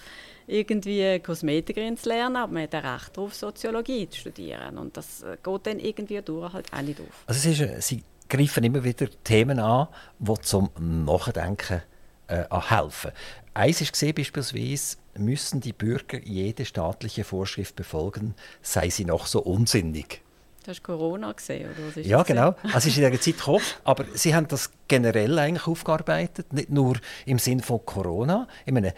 irgendwie 0.48 1.20
Kosmetikerin 1.20 1.98
zu 1.98 2.10
lernen, 2.10 2.38
aber 2.38 2.54
man 2.54 2.64
hat 2.64 2.76
ein 2.76 2.86
Recht 2.86 3.18
darauf, 3.18 3.34
Soziologie 3.34 4.10
zu 4.10 4.20
studieren. 4.20 4.78
Und 4.78 4.96
das 4.98 5.24
äh, 5.24 5.38
geht 5.44 5.68
dann 5.68 5.80
irgendwie 5.80 6.22
durch 6.22 6.54
halt 6.54 6.72
auch 6.74 6.82
nicht 6.82 7.00
auf. 7.00 7.24
Also 7.28 7.50
es 7.50 7.60
ist, 7.60 7.62
äh, 7.62 7.82
Sie 7.82 8.04
greifen 8.30 8.64
immer 8.64 8.84
wieder 8.84 9.08
Themen 9.24 9.60
an, 9.60 9.88
die 10.20 10.34
zum 10.42 10.70
Nachdenken 10.80 11.82
äh, 12.28 12.44
helfen. 12.50 13.12
Eins 13.54 13.82
ist 13.82 13.94
gesehen, 13.94 14.16
beispielsweise, 14.16 14.98
müssen 15.18 15.62
die 15.62 15.74
Bürger 15.74 16.20
jede 16.24 16.66
staatliche 16.66 17.24
Vorschrift 17.24 17.76
befolgen, 17.76 18.36
sei 18.62 18.90
sie 18.90 19.06
noch 19.06 19.28
so 19.28 19.42
unsinnig. 19.42 20.25
Du 20.66 20.72
hast 20.72 20.82
Corona 20.82 21.32
gesehen, 21.32 21.70
oder 21.70 22.02
Ja, 22.02 22.24
genau. 22.24 22.56
Also 22.64 22.78
es 22.78 22.86
ist 22.88 22.98
in 22.98 23.04
dieser 23.06 23.22
Zeit 23.22 23.38
gekommen. 23.38 23.62
Aber 23.84 24.04
Sie 24.16 24.34
haben 24.34 24.48
das 24.48 24.72
generell 24.88 25.38
eigentlich 25.38 25.68
aufgearbeitet, 25.68 26.52
nicht 26.54 26.72
nur 26.72 26.98
im 27.28 27.38
Sinn 27.38 27.60
von 27.60 27.86
Corona. 27.86 28.48
Ich 28.66 28.74
meine, 28.74 28.96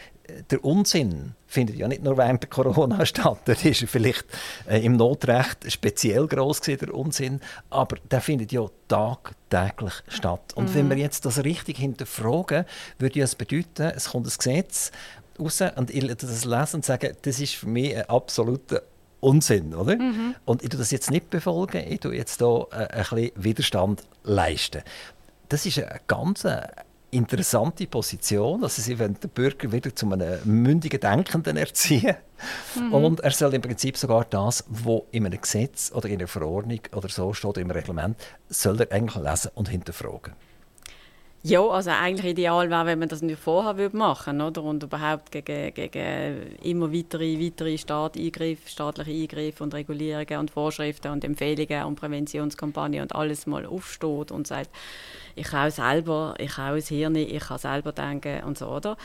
der 0.50 0.64
Unsinn 0.64 1.34
findet 1.46 1.76
ja 1.76 1.90
nicht 1.90 2.04
nur 2.04 2.16
während 2.18 2.44
der 2.44 2.50
Corona 2.50 3.06
statt. 3.06 3.40
Der 3.48 3.66
ist 3.66 3.84
vielleicht 3.90 4.26
äh, 4.70 4.80
im 4.80 4.96
Notrecht 4.96 5.70
speziell 5.70 6.26
groß 6.28 6.62
der 6.62 6.94
Unsinn, 6.94 7.42
aber 7.70 7.98
der 8.10 8.22
findet 8.22 8.54
ja 8.54 8.66
tagtäglich 8.88 9.94
statt. 10.08 10.54
Und 10.56 10.70
mhm. 10.70 10.74
wenn 10.74 10.90
wir 10.92 10.98
jetzt 10.98 11.26
das 11.26 11.44
richtig 11.44 11.80
hinterfragen, 11.80 12.64
würde 12.98 13.20
das 13.20 13.36
bedeuten, 13.36 13.92
es 13.94 14.12
kommt 14.12 14.26
ein 14.26 14.34
Gesetz 14.38 14.92
raus 15.38 15.62
und 15.76 15.92
ich 15.92 16.08
das 16.16 16.46
lesen 16.46 16.78
und 16.78 16.86
sagen, 16.86 17.14
das 17.24 17.42
ist 17.42 17.56
für 17.56 17.68
mich 17.68 17.94
ein 17.94 18.10
absoluter 18.10 18.84
Unsinn, 19.20 19.74
oder? 19.74 19.96
Mhm. 19.96 20.36
Und 20.46 20.64
ich 20.64 20.70
tue 20.70 20.80
das 20.80 20.92
jetzt 20.92 21.12
nicht 21.12 21.30
befolgen, 21.30 21.84
ich 21.88 22.00
tue 22.00 22.16
jetzt 22.16 22.40
hier 22.40 22.68
äh, 22.72 22.76
ein 22.76 23.04
bisschen 23.10 23.32
Widerstand 23.36 24.04
leisten. 24.24 24.84
Das 25.50 25.66
ist 25.66 25.80
eine 25.80 26.00
ganz 26.08 26.44
äh, 26.44 26.68
interessante 27.12 27.88
Position. 27.88 28.64
Also 28.64 28.82
sie 28.82 29.00
wollen 29.00 29.18
den 29.20 29.30
Bürger 29.30 29.72
wieder 29.72 29.96
zu 29.96 30.12
einem 30.12 30.40
mündigen 30.44 31.00
Denkenden 31.00 31.58
erziehen. 31.58 32.16
Mhm. 32.76 32.94
Und 32.94 33.20
er 33.22 33.32
soll 33.32 33.54
im 33.54 33.62
Prinzip 33.62 33.98
sogar 33.98 34.26
das, 34.26 34.64
was 34.68 35.02
in 35.12 35.26
einem 35.26 35.42
Gesetz 35.42 35.92
oder 35.94 36.10
in 36.10 36.20
einer 36.20 36.28
Verordnung 36.28 36.82
oder 36.94 37.10
so 37.10 37.34
steht, 37.34 37.50
oder 37.50 37.62
im 37.62 37.72
Reglement, 37.72 38.18
soll 38.50 38.80
er 38.82 38.92
eigentlich 38.92 39.24
lesen 39.24 39.52
und 39.56 39.70
hinterfragen. 39.70 40.34
Ja, 41.50 41.66
also 41.66 41.92
eigentlich 41.92 42.34
ideal 42.34 42.70
wäre, 42.70 42.86
wenn 42.88 43.00
man 43.00 43.08
das 43.08 43.22
nicht 43.22 43.40
vorher 43.40 43.78
würde 43.78 43.96
machen 43.96 44.38
würde 44.38 44.60
und 44.60 44.84
überhaupt 44.84 45.32
gegen, 45.32 45.74
gegen 45.74 46.58
immer 46.62 46.92
weitere, 46.92 47.40
weitere 47.40 47.78
Staat 47.78 48.18
Eingriff, 48.18 48.68
staatliche 48.68 49.12
Eingriffe 49.12 49.64
und 49.64 49.74
Regulierungen 49.74 50.40
und 50.42 50.52
Vorschriften 50.52 51.10
und 51.10 51.24
Empfehlungen 51.24 51.86
und 51.86 51.96
Präventionskampagnen 51.96 53.02
und 53.02 53.16
alles 53.16 53.48
mal 53.48 53.66
aufsteht 53.66 54.32
und 54.32 54.46
sagt, 54.46 54.70
ich 55.36 55.48
kann 55.48 55.72
selber, 55.72 56.36
ich 56.38 56.52
kann 56.52 56.76
das 56.76 56.90
Hirn, 56.90 57.16
ich 57.16 57.40
kann 57.40 57.60
selber 57.60 57.94
denken 57.94 58.44
und 58.44 58.58
so, 58.58 58.68
oder? 58.68 58.98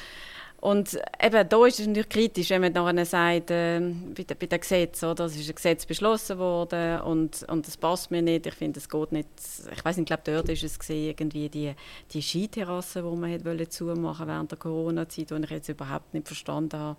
Und 0.62 0.96
eben, 1.20 1.48
da 1.48 1.66
ist 1.66 1.80
es 1.80 1.88
natürlich 1.88 2.08
kritisch, 2.08 2.50
wenn 2.50 2.60
man 2.60 2.72
nachher 2.72 3.04
sagt, 3.04 3.50
äh, 3.50 3.80
bei, 3.80 4.22
bei 4.22 4.46
dem 4.46 4.60
Gesetz, 4.60 5.02
oder? 5.02 5.24
es 5.24 5.34
ist 5.34 5.48
ein 5.48 5.56
Gesetz 5.56 5.84
beschlossen 5.84 6.38
worden 6.38 7.00
und, 7.00 7.44
und 7.48 7.66
das 7.66 7.76
passt 7.76 8.12
mir 8.12 8.22
nicht, 8.22 8.46
ich 8.46 8.54
finde, 8.54 8.78
es 8.78 8.88
geht 8.88 9.10
nicht, 9.10 9.28
ich 9.72 9.84
weiß 9.84 9.96
nicht, 9.96 10.08
ich 10.08 10.16
glaube, 10.16 10.22
dort 10.24 10.48
ist 10.50 10.62
es 10.62 10.78
gesehen, 10.78 11.08
irgendwie 11.08 11.48
die, 11.48 11.74
die 12.12 12.22
Skiterrasse, 12.22 13.02
die 13.02 13.16
man 13.16 13.30
hätte 13.30 13.68
zumachen 13.70 14.28
während 14.28 14.52
der 14.52 14.58
Corona-Zeit, 14.58 15.30
die 15.30 15.42
ich 15.42 15.50
jetzt 15.50 15.68
überhaupt 15.68 16.14
nicht 16.14 16.28
verstanden 16.28 16.78
habe. 16.78 16.96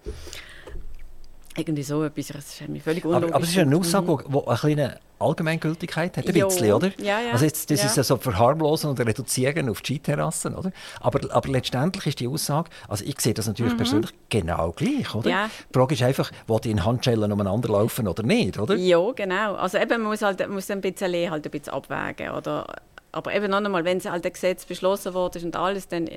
Irgendwie 1.56 1.84
so 1.84 2.04
etwas, 2.04 2.28
das 2.28 2.62
ist 2.62 2.68
mir 2.68 2.82
völlig 2.82 3.06
unlogisch. 3.06 3.28
Aber, 3.28 3.36
aber 3.36 3.44
es 3.44 3.52
ist 3.52 3.58
eine 3.58 3.78
Aussage, 3.78 4.24
die 4.28 4.48
eine 4.48 4.58
kleine 4.58 5.00
Allgemeingültigkeit 5.20 6.18
hat, 6.18 6.28
ein 6.28 6.34
bisschen, 6.34 6.74
oder? 6.74 6.92
Ja, 6.98 7.20
ja. 7.22 7.32
Also 7.32 7.46
jetzt, 7.46 7.70
das 7.70 7.80
ja. 7.80 7.86
ist 7.86 7.98
ja 7.98 8.04
so 8.04 8.18
verharmlosen 8.18 8.90
und 8.90 9.00
reduzieren 9.00 9.70
auf 9.70 9.82
die 9.82 9.96
Skiterrassen, 9.96 10.56
oder? 10.56 10.72
Aber, 11.00 11.20
aber 11.34 11.50
letztendlich 11.50 12.08
ist 12.08 12.20
die 12.20 12.28
Aussage, 12.28 12.70
also 12.88 13.06
ich 13.06 13.20
sehe 13.22 13.34
das 13.34 13.48
natürlich 13.48 13.74
mhm. 13.74 13.78
persönlich 13.78 14.12
genau 14.30 14.72
gleich, 14.72 15.14
oder? 15.16 15.30
Ja. 15.30 15.50
Die 15.70 15.78
Frage 15.78 15.94
ist 15.96 16.04
einfach, 16.04 16.32
wo 16.48 16.60
die 16.60 16.72
in 16.72 16.84
Handschellen 16.84 17.32
umeinander 17.32 17.70
laufen 17.70 18.08
oder 18.08 18.24
nicht, 18.24 18.60
oder? 18.60 18.76
Ja, 18.76 19.12
genau. 19.12 19.56
Also 19.56 19.78
eben, 19.78 20.02
man 20.02 20.12
muss, 20.12 20.22
halt, 20.22 20.48
muss 20.50 20.70
ein 20.70 20.82
bisschen, 20.82 21.32
halt 21.32 21.46
ein 21.46 21.52
bisschen 21.52 21.74
abwägen, 21.74 22.32
oder? 22.32 22.66
Aber 23.12 23.34
eben 23.34 23.52
noch 23.52 23.64
einmal, 23.64 23.86
wenn 23.86 24.00
es 24.00 24.06
halt 24.06 24.26
ein 24.26 24.34
Gesetz 24.34 24.66
beschlossen 24.66 25.14
wurde 25.14 25.40
und 25.40 25.56
alles, 25.56 25.88
dann 25.88 26.10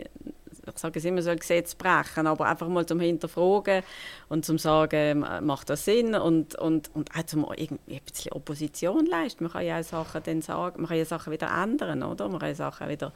ich 0.75 0.79
sage 0.79 0.99
es 0.99 1.05
immer, 1.05 1.23
soll 1.23 1.37
Gesetz 1.37 1.75
brechen, 1.75 2.27
aber 2.27 2.47
einfach 2.47 2.69
mal 2.69 2.87
zum 2.87 3.01
Hinterfragen 3.01 3.83
und 4.29 4.45
zum 4.45 4.59
sagen, 4.59 5.25
macht 5.43 5.71
das 5.71 5.85
Sinn 5.85 6.15
und, 6.15 6.55
und, 6.57 6.95
und 6.95 7.11
auch 7.17 7.23
zum 7.25 7.47
irgendwie 7.57 7.97
ein 7.97 8.03
bisschen 8.05 8.33
Opposition 8.33 9.07
leisten. 9.07 9.45
Man 9.45 9.53
kann 9.53 9.65
ja 9.65 9.79
auch 9.79 9.85
Sachen 9.85 10.23
dann 10.25 10.43
sagen, 10.43 10.81
man 10.81 10.89
kann 10.89 10.99
ja 10.99 11.05
Sachen 11.05 11.33
wieder 11.33 11.49
ändern, 11.63 12.03
oder? 12.03 12.29
Man 12.29 12.41
kann 12.41 12.49
ja 12.49 12.55
Sachen 12.55 12.89
wieder, 12.89 13.13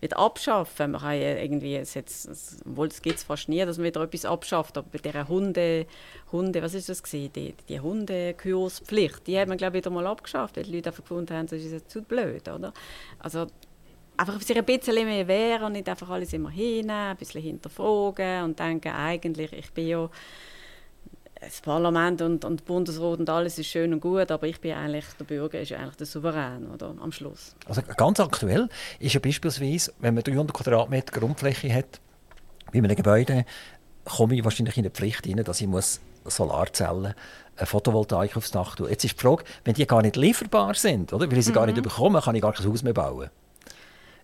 wieder 0.00 0.18
abschaffen. 0.18 0.92
Man 0.92 1.00
kann 1.00 1.20
ja 1.20 1.36
irgendwie, 1.36 1.76
es 1.76 1.94
jetzt, 1.94 2.62
obwohl 2.66 2.88
es 2.88 3.02
gibt 3.02 3.18
es 3.18 3.24
fast 3.24 3.48
nie, 3.48 3.64
dass 3.64 3.78
man 3.78 3.86
wieder 3.86 4.02
etwas 4.02 4.24
abschafft, 4.24 4.78
aber 4.78 4.88
bei 4.90 4.98
dieser 4.98 5.28
Hunde, 5.28 5.86
Hunde, 6.30 6.62
was 6.62 6.74
ist 6.74 6.88
das 6.88 7.02
gewesen? 7.02 7.32
Die, 7.34 7.54
die 7.68 7.80
Hundekurspflicht, 7.80 9.26
die 9.26 9.38
hat 9.38 9.48
man 9.48 9.58
glaube 9.58 9.78
ich 9.78 9.84
wieder 9.84 9.90
mal 9.90 10.06
abgeschafft, 10.06 10.56
weil 10.56 10.64
die 10.64 10.74
Leute 10.76 10.90
einfach 10.90 11.02
gefunden 11.02 11.36
haben, 11.36 11.46
das 11.46 11.60
ist 11.60 11.72
jetzt 11.72 11.90
zu 11.90 12.02
blöd, 12.02 12.48
oder? 12.48 12.72
Also 13.18 13.46
einfach 14.16 14.40
sich 14.40 14.56
ein 14.56 14.64
bisschen 14.64 15.06
mehr 15.06 15.26
wehren 15.26 15.64
und 15.64 15.72
nicht 15.72 15.88
einfach 15.88 16.10
alles 16.10 16.32
immer 16.32 16.50
hinnehmen, 16.50 16.90
ein 16.90 17.16
bisschen 17.16 17.42
hinterfragen 17.42 18.44
und 18.44 18.58
denken, 18.58 18.92
eigentlich, 18.92 19.52
ich 19.52 19.70
bin 19.72 19.88
ja 19.88 20.10
das 21.40 21.60
Parlament 21.60 22.22
und, 22.22 22.44
und 22.44 22.64
Bundesrat 22.64 23.18
und 23.18 23.28
alles 23.28 23.58
ist 23.58 23.66
schön 23.66 23.92
und 23.92 24.00
gut, 24.00 24.30
aber 24.30 24.46
ich 24.46 24.60
bin 24.60 24.74
eigentlich, 24.74 25.04
der 25.18 25.24
Bürger 25.24 25.60
ist 25.60 25.72
eigentlich 25.72 25.96
der 25.96 26.06
Souverän 26.06 26.68
oder, 26.70 26.94
am 27.00 27.10
Schluss. 27.10 27.56
Also 27.66 27.82
ganz 27.96 28.20
aktuell 28.20 28.68
ist 29.00 29.14
ja 29.14 29.20
beispielsweise, 29.20 29.92
wenn 29.98 30.14
man 30.14 30.22
300 30.22 30.54
Quadratmeter 30.54 31.18
Grundfläche 31.18 31.72
hat, 31.74 32.00
bei 32.72 32.78
einem 32.78 32.94
Gebäude, 32.94 33.44
komme 34.04 34.36
ich 34.36 34.44
wahrscheinlich 34.44 34.76
in 34.76 34.84
eine 34.84 34.90
Pflicht 34.90 35.26
rein, 35.26 35.42
dass 35.44 35.60
ich 35.60 35.66
muss 35.66 36.00
Solarzellen, 36.24 37.14
eine 37.56 37.66
Photovoltaik 37.66 38.36
aufs 38.36 38.50
Dach 38.50 38.76
tun. 38.76 38.88
Jetzt 38.88 39.04
ist 39.04 39.18
die 39.18 39.20
Frage, 39.20 39.44
wenn 39.64 39.74
die 39.74 39.86
gar 39.86 40.02
nicht 40.02 40.16
lieferbar 40.16 40.74
sind, 40.74 41.12
oder? 41.12 41.30
weil 41.30 41.38
ich 41.38 41.44
sie 41.44 41.50
mhm. 41.50 41.56
gar 41.56 41.66
nicht 41.66 41.76
mhm. 41.76 41.82
bekomme, 41.82 42.20
kann 42.20 42.34
ich 42.34 42.42
gar 42.42 42.52
kein 42.52 42.66
Haus 42.66 42.82
mehr 42.82 42.94
bauen. 42.94 43.30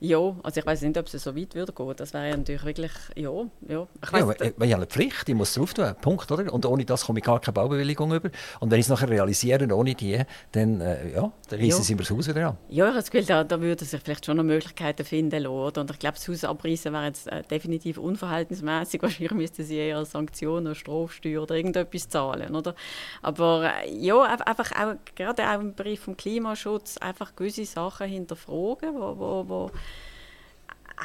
Ja, 0.01 0.37
also 0.43 0.61
ich 0.61 0.67
weiß 0.67 0.83
nicht, 0.83 0.97
ob 0.97 1.07
es 1.07 1.23
so 1.23 1.35
weit 1.37 1.55
würde 1.55 1.73
gehen. 1.73 1.93
Das 1.97 2.15
wäre 2.15 2.31
ja 2.31 2.37
natürlich 2.37 2.65
wirklich, 2.65 2.93
ja, 3.17 3.31
ja. 3.69 3.87
Ich 4.03 4.13
weiss, 4.13 4.21
ja, 4.21 4.25
aber, 4.25 4.45
ich 4.45 4.53
habe 4.53 4.75
eine 4.75 4.87
Pflicht, 4.87 5.29
ich 5.29 5.35
muss 5.35 5.51
es 5.51 5.55
drauf 5.57 5.75
tun, 5.75 5.95
Punkt, 6.01 6.31
oder? 6.31 6.53
Und 6.53 6.65
ohne 6.67 6.85
das 6.85 7.05
komme 7.07 7.19
ich 7.19 7.25
gar 7.25 7.41
keine 7.41 7.55
Baubewilligung 7.55 8.13
über. 8.15 8.31
Und 8.61 8.71
wenn 8.71 8.79
ich 8.79 8.87
es 8.87 8.91
nachher 8.91 9.09
realisiere, 9.09 9.67
ohne 9.75 9.95
die, 9.95 10.23
dann, 10.53 10.81
äh, 10.81 11.15
ja, 11.15 11.33
dann 11.49 11.59
reissen 11.59 11.69
ja. 11.69 11.77
sie 11.81 11.95
mir 11.95 12.03
das 12.03 12.11
Haus 12.11 12.29
wieder 12.29 12.49
an. 12.49 12.59
Ja, 12.69 12.85
ich 12.85 12.89
habe 12.89 12.99
das 12.99 13.11
Gefühl, 13.11 13.27
da, 13.27 13.45
da 13.45 13.61
würden 13.61 13.87
sich 13.87 14.01
vielleicht 14.01 14.25
schon 14.25 14.37
noch 14.37 14.45
Möglichkeiten 14.45 15.05
finden 15.05 15.43
lassen, 15.43 15.81
Und 15.81 15.91
ich 15.91 15.99
glaube, 15.99 16.17
das 16.17 16.29
Haus 16.29 16.45
abreißen 16.45 16.93
wäre 16.93 17.07
jetzt 17.07 17.27
äh, 17.27 17.43
definitiv 17.43 17.99
unverhältnismäßig. 17.99 19.03
Wahrscheinlich 19.03 19.33
müssten 19.33 19.65
sie 19.65 19.77
eher 19.77 20.05
Sanktionen, 20.05 20.75
Strafsteuer 20.75 21.43
oder 21.43 21.57
irgendetwas 21.57 22.09
zahlen, 22.09 22.55
oder? 22.55 22.75
Aber 23.23 23.73
äh, 23.83 23.93
ja, 23.97 24.23
einfach 24.23 24.71
auch, 24.73 24.95
gerade 25.17 25.43
auch 25.49 25.61
im 25.61 25.75
Bereich 25.75 26.01
des 26.01 26.17
Klimaschutz, 26.17 26.99
einfach 26.99 27.35
gewisse 27.35 27.65
Sachen 27.65 28.09
hinterfragen, 28.09 28.95
wo, 28.95 29.19
wo, 29.19 29.49
wo 29.49 29.71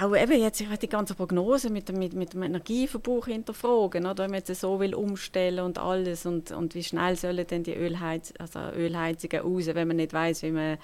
auch 0.01 0.15
eben 0.15 0.39
jetzt 0.39 0.63
die 0.81 0.89
ganze 0.89 1.15
Prognose 1.15 1.69
mit, 1.69 1.91
mit, 1.95 2.13
mit 2.13 2.33
dem 2.33 2.43
Energieverbrauch 2.43 3.27
hinterfragen, 3.27 4.05
oder? 4.05 4.23
wenn 4.23 4.31
man 4.31 4.39
jetzt 4.39 4.59
so 4.59 4.79
will 4.79 4.95
umstellen 4.95 5.63
und 5.63 5.77
alles 5.77 6.25
und, 6.25 6.51
und 6.51 6.75
wie 6.75 6.83
schnell 6.83 7.15
sollen 7.15 7.45
denn 7.45 7.63
die 7.63 7.75
Ölheiz, 7.75 8.33
also 8.39 8.59
Ölheizungen 8.59 9.41
raus, 9.41 9.65
wenn 9.67 9.87
man 9.87 9.97
nicht 9.97 10.13
weiß, 10.13 10.43
wie 10.43 10.51
man 10.51 10.77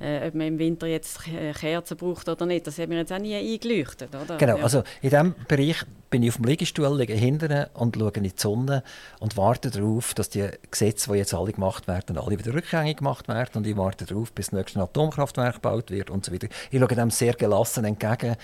äh, 0.00 0.26
ob 0.26 0.34
man 0.34 0.46
im 0.46 0.58
Winter 0.58 0.86
jetzt 0.86 1.20
Kerzen 1.58 1.96
braucht 1.96 2.28
oder 2.28 2.46
nicht. 2.46 2.66
Das 2.66 2.78
hat 2.78 2.88
mir 2.88 2.98
jetzt 2.98 3.12
auch 3.12 3.18
nie 3.18 3.34
eingeleuchtet. 3.34 4.10
Oder? 4.14 4.36
Genau, 4.36 4.58
ja. 4.58 4.62
also 4.62 4.82
in 5.02 5.10
diesem 5.10 5.34
Bereich 5.46 5.84
bin 6.10 6.22
ich 6.22 6.30
auf 6.30 6.36
dem 6.36 6.46
Liegestuhl, 6.46 6.96
liege 6.96 7.14
hinten 7.14 7.66
und 7.74 7.96
schaue 7.96 8.12
in 8.14 8.24
die 8.24 8.32
Sonne 8.34 8.82
und 9.20 9.36
warte 9.36 9.70
darauf, 9.70 10.14
dass 10.14 10.30
die 10.30 10.48
Gesetze, 10.70 11.12
die 11.12 11.18
jetzt 11.18 11.34
alle 11.34 11.52
gemacht 11.52 11.86
werden, 11.86 12.16
alle 12.16 12.38
wieder 12.38 12.54
rückgängig 12.54 12.98
gemacht 12.98 13.28
werden 13.28 13.50
und 13.56 13.66
ich 13.66 13.76
warte 13.76 14.06
darauf, 14.06 14.32
bis 14.32 14.46
das 14.46 14.52
nächste 14.52 14.80
Atomkraftwerk 14.80 15.56
gebaut 15.56 15.90
wird 15.90 16.10
und 16.10 16.24
so 16.24 16.32
weiter. 16.32 16.48
Ich 16.70 16.78
schaue 16.78 16.88
dem 16.88 17.10
sehr 17.10 17.34
gelassen 17.34 17.84
entgegen 17.84 18.36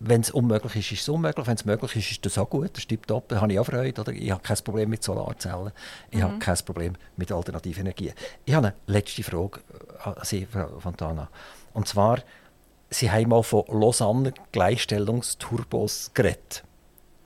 wenn 0.00 0.20
es 0.20 0.30
unmöglich 0.30 0.76
ist, 0.76 0.92
ist 0.92 1.02
es 1.02 1.08
unmöglich. 1.08 1.46
Wenn 1.46 1.54
es 1.54 1.64
möglich 1.64 1.96
ist, 1.96 2.10
ist 2.10 2.26
das 2.26 2.38
auch 2.38 2.50
gut. 2.50 2.70
Das 2.74 2.82
stimmt 2.82 3.10
ab. 3.10 3.24
Da 3.28 3.40
habe 3.40 3.52
ich 3.52 3.58
auch 3.58 3.64
Freude. 3.64 4.00
Oder? 4.00 4.12
Ich 4.12 4.30
habe 4.30 4.42
kein 4.42 4.56
Problem 4.58 4.90
mit 4.90 5.02
Solarzellen. 5.02 5.72
Ich 6.10 6.18
mhm. 6.18 6.22
habe 6.22 6.38
kein 6.38 6.56
Problem 6.64 6.94
mit 7.16 7.32
alternativen 7.32 7.82
Energien. 7.82 8.12
Ich 8.44 8.54
habe 8.54 8.68
eine 8.68 8.76
letzte 8.86 9.22
Frage 9.22 9.60
an 10.02 10.14
Sie, 10.22 10.46
Frau 10.46 10.80
Fontana. 10.80 11.28
Und 11.72 11.88
zwar, 11.88 12.18
Sie 12.90 13.10
haben 13.10 13.28
mal 13.28 13.42
von 13.42 13.64
Lausanne 13.68 14.34
Gleichstellungsturbos 14.52 16.10
geredet. 16.14 16.64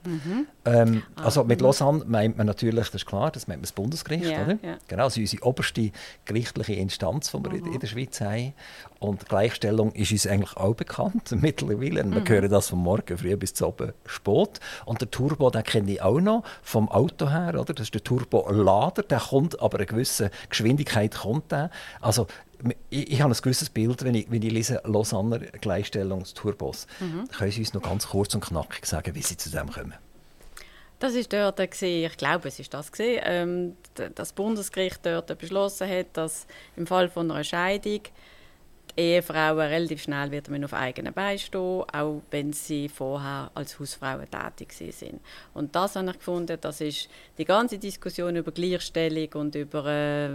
Mhm. 0.09 0.47
Ähm, 0.65 1.03
ah, 1.17 1.25
also 1.25 1.45
mit 1.45 1.61
mhm. 1.61 1.67
Lausanne 1.67 2.05
meint 2.07 2.37
man 2.37 2.47
natürlich, 2.47 2.87
das 2.87 3.03
ist 3.03 3.07
klar, 3.07 3.31
das 3.31 3.47
meint 3.47 3.59
man 3.59 3.63
das 3.63 3.73
Bundesgericht, 3.73 4.25
yeah, 4.25 4.43
oder? 4.43 4.59
Yeah. 4.63 4.79
Genau, 4.89 5.05
also 5.05 5.21
unsere 5.21 5.43
oberste 5.45 5.91
gerichtliche 6.25 6.75
Instanz, 6.75 7.31
die 7.31 7.45
wir 7.45 7.51
mhm. 7.51 7.73
in 7.73 7.81
der 7.81 7.87
Schweiz 7.87 8.21
haben. 8.21 8.55
Und 9.01 9.29
Gleichstellung 9.29 9.93
ist 9.93 10.11
uns 10.11 10.27
eigentlich 10.27 10.57
auch 10.57 10.75
bekannt 10.75 11.31
mittlerweile. 11.41 12.03
Mhm. 12.05 12.15
Wir 12.15 12.25
hören 12.29 12.51
das 12.51 12.69
von 12.69 12.79
morgen 12.79 13.17
früh 13.17 13.37
bis 13.37 13.55
zu 13.55 13.69
oben 13.69 13.93
spät. 14.07 14.61
Und 14.87 15.01
der 15.01 15.11
Turbo, 15.11 15.51
den 15.51 15.63
kenne 15.63 15.93
ich 15.93 16.03
auch 16.03 16.21
noch 16.21 16.43
vom 16.63 16.89
Auto 16.89 17.31
her, 17.31 17.55
oder? 17.59 17.75
Das 17.75 17.87
ist 17.87 17.95
der 17.95 18.03
Turbo-Lader, 18.03 19.03
der 19.03 19.21
kommt 19.21 19.61
aber 19.61 19.79
eine 19.79 19.87
gewisse 19.87 20.31
Geschwindigkeit 20.49 21.15
kommt 21.15 21.53
der. 21.53 21.71
Also 22.01 22.27
ich, 22.91 23.13
ich, 23.13 23.21
habe 23.21 23.33
ein 23.33 23.41
gewisses 23.41 23.71
Bild, 23.71 24.05
wenn 24.05 24.15
ich, 24.15 24.31
wenn 24.31 24.43
ich 24.43 24.53
lese 24.53 24.81
Lausanne 24.85 25.41
Gleichstellungsturbos. 25.61 26.87
Mhm. 27.01 27.29
Können 27.29 27.51
Sie 27.51 27.61
uns 27.61 27.75
noch 27.75 27.83
ganz 27.83 28.09
kurz 28.09 28.35
und 28.35 28.45
knackig 28.45 28.87
sagen, 28.87 29.15
wie 29.15 29.23
Sie 29.23 29.37
zu 29.37 29.51
dem 29.51 29.71
kommen? 29.71 29.95
Das 30.99 31.15
ist 31.15 31.33
dort, 31.33 31.61
ich 31.61 32.17
glaube, 32.17 32.49
es 32.49 32.59
ist 32.59 32.75
das, 32.75 32.91
ähm, 32.99 33.77
das 34.15 34.33
Bundesgericht 34.33 35.07
dort 35.07 35.39
beschlossen 35.39 35.89
hat, 35.89 36.09
dass 36.15 36.47
im 36.77 36.89
Fall 36.89 37.09
von 37.09 37.31
einer 37.31 37.45
Scheidung 37.45 38.01
Ehefrauen 38.99 39.61
relativ 39.61 40.03
schnell 40.03 40.43
man 40.51 40.65
auf 40.65 40.75
eigenen 40.75 41.15
Beinen 41.15 41.39
stehen, 41.39 41.61
auch 41.61 42.21
wenn 42.33 42.53
sie 42.53 42.89
vorher 42.89 43.51
als 43.55 43.79
Hausfrauen 43.79 44.27
tätig 44.29 44.73
sind. 44.73 45.21
Und 45.55 45.77
das 45.77 45.95
habe 45.95 46.11
ich 46.11 46.19
gefunden, 46.19 46.59
das 46.61 46.81
ist 46.81 47.09
die 47.39 47.45
ganze 47.45 47.79
Diskussion 47.79 48.35
über 48.35 48.51
Gleichstellung 48.51 49.29
und 49.35 49.55
über 49.55 49.87
äh, 49.87 50.31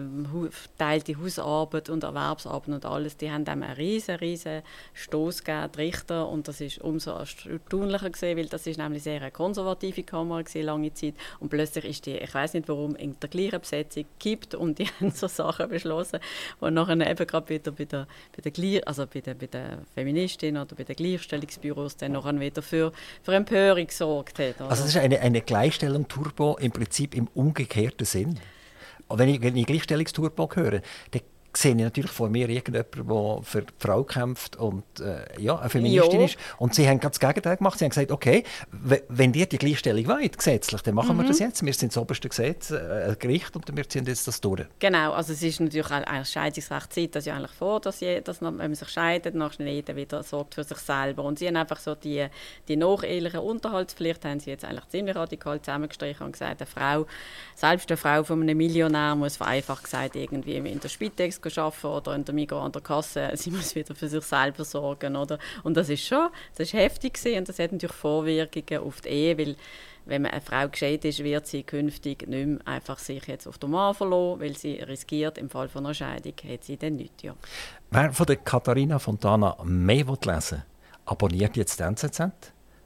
teilte 0.78 1.20
Hausarbeit 1.20 1.90
und 1.90 2.04
Erwerbsarbeit 2.04 2.70
und 2.70 2.86
alles, 2.86 3.18
die 3.18 3.30
haben 3.30 3.46
einem 3.48 3.64
einen 3.64 3.74
riesen, 3.74 4.16
riesen 4.16 4.62
Stoß 4.94 5.44
gegeben, 5.44 5.70
die 5.76 5.82
Richter, 5.82 6.30
und 6.30 6.48
das 6.48 6.62
ist 6.62 6.80
umso 6.80 7.12
erstaunlicher 7.12 8.10
gesehen, 8.10 8.38
weil 8.38 8.46
das 8.46 8.66
ist 8.66 8.78
nämlich 8.78 9.04
sehr 9.04 9.22
eine 9.22 9.32
konservative 9.32 10.04
Kammer 10.04 10.42
gewesen, 10.42 10.66
lange 10.66 10.94
Zeit 10.94 11.16
und 11.42 11.50
plötzlich 11.50 11.86
ist 11.86 12.06
die, 12.06 12.18
ich 12.18 12.34
weiß 12.34 12.54
nicht 12.54 12.70
warum, 12.70 12.96
in 12.96 13.20
der 13.20 13.30
gleichen 13.30 13.60
Besetzung 13.60 14.06
gibt 14.20 14.56
und 14.56 14.80
die 14.80 14.88
haben 15.00 15.12
so 15.12 15.28
Sachen 15.28 15.68
beschlossen, 15.68 16.20
die 16.62 16.72
nachher 16.72 17.10
eben 17.10 17.28
gerade 17.28 17.50
wieder 17.50 17.72
bei 17.72 17.84
der, 17.84 18.08
bei 18.36 18.42
der 18.42 18.53
also 18.86 19.06
bei 19.06 19.22
den, 19.22 19.38
bei 19.38 19.48
den 19.48 19.86
Feministinnen 19.94 20.62
oder 20.62 20.76
bei 20.76 20.84
den 20.84 20.96
Gleichstellungsbüros 20.96 21.98
dann 21.98 22.14
noch 22.14 22.32
wieder 22.40 22.62
für, 22.62 22.92
für 23.22 23.34
Empörung 23.34 23.88
gesorgt 23.88 24.40
hat. 24.40 24.62
Oder? 24.62 24.70
Also 24.70 24.84
das 24.84 24.96
ist 24.96 24.98
eine, 24.98 25.20
eine 25.20 25.42
Gleichstellung 25.42 26.08
Turbo 26.08 26.58
im 26.60 26.72
Prinzip 26.72 27.16
im 27.16 27.28
umgekehrten 27.34 28.06
Sinn. 28.06 28.40
wenn 29.20 29.30
ich, 29.30 29.42
wenn 29.42 29.56
ich 29.56 29.66
Gleichstellungsturbo 29.66 30.50
höre, 30.56 30.82
dann 31.12 31.22
sehe 31.56 31.72
ich 31.72 31.78
natürlich 31.78 32.12
vor 32.12 32.30
mir 32.30 32.50
irgendjemanden, 32.50 33.08
der 33.08 33.44
für 33.44 33.62
die 33.62 33.74
Frau 33.78 34.04
kämpft 34.04 34.56
und 34.56 34.84
äh, 35.00 35.42
ja, 35.42 35.58
eine 35.58 35.70
Feministin 35.70 36.20
jo. 36.20 36.26
ist. 36.26 36.38
Und 36.58 36.74
sie 36.74 36.88
haben 36.88 37.00
ganz 37.00 37.20
das 37.20 37.28
Gegenteil 37.28 37.58
gemacht. 37.58 37.78
Sie 37.78 37.86
haben 37.86 37.90
gesagt, 37.90 38.12
okay, 38.12 38.44
wenn 38.72 39.34
ihr 39.34 39.46
die 39.46 39.58
Gleichstellung 39.58 40.08
wollt, 40.08 40.38
gesetzlich, 40.38 40.82
dann 40.82 40.96
machen 40.96 41.16
mhm. 41.16 41.22
wir 41.22 41.28
das 41.28 41.40
jetzt. 41.40 41.64
Wir 41.64 41.74
sind 41.74 41.92
das 41.92 42.02
oberste 42.02 42.30
Gesetz, 42.30 42.72
äh, 42.72 43.16
Gericht 43.20 43.56
und 43.56 43.76
wir 43.76 43.88
ziehen 43.88 44.06
jetzt 44.06 44.28
das 44.28 44.42
durch. 44.42 44.66
Genau, 44.80 45.14
also 45.14 45.34
es 45.34 45.44
ist 45.44 45.60
natürlich 45.60 45.92
eigentlich 45.92 46.30
Scheidungsrecht 46.30 46.94
sieht 46.94 47.16
das 47.16 47.26
ja 47.26 47.36
eigentlich 47.36 47.52
vor, 47.52 47.80
dass, 47.80 48.00
je, 48.00 48.22
dass 48.22 48.42
wenn 48.42 48.56
man 48.56 48.76
sich 48.76 48.90
scheidet, 48.90 49.36
nach 49.36 49.54
jeder 49.60 49.96
wieder 49.96 50.24
sorgt 50.24 50.56
für 50.56 50.64
sich 50.64 50.78
selber. 50.78 51.24
Und 51.24 51.40
sie 51.40 51.48
haben 51.48 51.56
einfach 51.56 51.80
so 51.80 51.96
die, 51.96 52.28
die 52.68 52.76
nacheheliche 52.76 53.42
Unterhaltspflicht 53.42 54.26
haben 54.26 54.40
sie 54.40 54.52
jetzt 54.52 54.66
eigentlich 54.66 54.88
ziemlich 54.88 55.16
radikal 55.16 55.62
zusammengestrichen 55.62 56.26
und 56.26 56.34
gesagt, 56.34 56.62
eine 56.62 56.68
Frau, 56.68 57.06
selbst 57.56 57.90
eine 57.90 57.98
Frau 57.98 58.24
von 58.24 58.42
einem 58.42 58.58
Millionär 58.58 59.16
muss 59.16 59.38
vereinfacht 59.38 59.84
gesagt 59.84 60.16
irgendwie 60.16 60.58
in 60.58 60.80
der 60.80 60.90
Spitex 60.90 61.42
arbeiten 61.46 61.88
oder 61.88 62.16
in 62.16 62.26
der 62.26 62.36
Migros 62.36 62.64
an 62.64 62.72
der 62.72 62.82
Kasse, 62.82 63.32
sie 63.36 63.52
muss 63.52 63.76
wieder 63.76 63.96
für 63.96 64.08
sich 64.08 64.24
selber 64.24 64.66
sorgen. 64.66 65.16
Oder? 65.16 65.40
Und 65.64 65.78
das 65.78 65.90
ist 65.90 66.06
schon, 66.06 66.30
das 66.56 66.68
ist 66.68 66.74
heftig 66.74 67.16
gewesen, 67.16 67.40
und 67.40 67.50
das 67.50 67.60
hat 67.60 67.72
natürlich 67.72 67.96
Vorwirkungen 67.96 68.84
auf 68.84 69.02
die 69.02 69.10
Ehe, 69.10 69.38
weil 69.38 69.56
wenn 70.06 70.26
eine 70.26 70.42
Frau 70.42 70.68
gescheit 70.68 71.06
ist, 71.06 71.24
wird 71.24 71.48
sie 71.48 71.64
künftig 71.64 72.28
nicht 72.28 72.48
mehr 72.48 72.60
einfach 72.68 73.00
sich 73.00 73.26
jetzt 73.28 73.48
auf 73.48 73.58
den 73.58 73.72
Mann 73.72 73.94
verlassen, 73.94 74.42
weil 74.42 74.58
sie 74.58 74.74
riskiert, 74.76 75.38
im 75.38 75.50
Fall 75.50 75.70
von 75.70 75.86
einer 75.86 75.94
Scheidung 75.94 76.34
hat 76.50 76.64
sie 76.64 76.78
dann 76.78 76.98
nichts. 76.98 77.24
Ja. 77.24 77.36
Wer 77.92 78.12
von 78.12 78.26
der 78.26 78.38
Katharina 78.38 79.00
Fontana 79.00 79.56
mehr 79.64 80.06
lesen 80.06 80.58
will, 80.58 80.64
abonniert 81.06 81.56
jetzt 81.56 81.80
die 81.80 81.84
NZZ, 81.84 82.22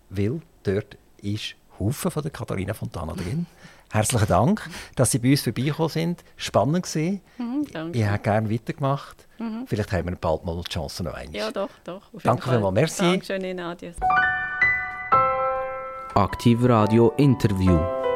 weil 0.09 0.41
dort 0.63 0.97
ist 1.21 1.55
Haufen 1.79 2.11
von 2.11 2.21
der 2.21 2.31
Katharina 2.31 2.73
Fontana 2.73 3.13
drin. 3.13 3.45
Herzlichen 3.91 4.27
Dank, 4.27 4.69
dass 4.95 5.11
Sie 5.11 5.19
bei 5.19 5.31
uns 5.31 5.41
vorbeigekommen 5.41 5.89
sind. 5.89 6.23
Spannend 6.35 6.95
war. 6.95 7.01
Mhm, 7.01 7.67
danke. 7.71 7.97
Ich 7.97 8.05
hätte 8.05 8.19
gerne 8.19 8.51
weitergemacht. 8.51 9.27
Mhm. 9.39 9.65
Vielleicht 9.65 9.91
haben 9.91 10.09
wir 10.09 10.15
bald 10.15 10.45
mal 10.45 10.61
die 10.61 10.69
Chance 10.69 11.03
noch 11.03 11.13
einmal. 11.13 11.35
Ja, 11.35 11.51
doch, 11.51 11.69
doch. 11.83 12.01
Danke 12.23 12.49
vielmals. 12.49 12.73
Merci. 12.73 13.01
Dankeschön 13.03 13.43
Ihnen. 13.43 13.59
Adios. 13.59 13.95
Aktiv 16.15 16.59
Radio 16.63 17.13
Interview. 17.17 18.06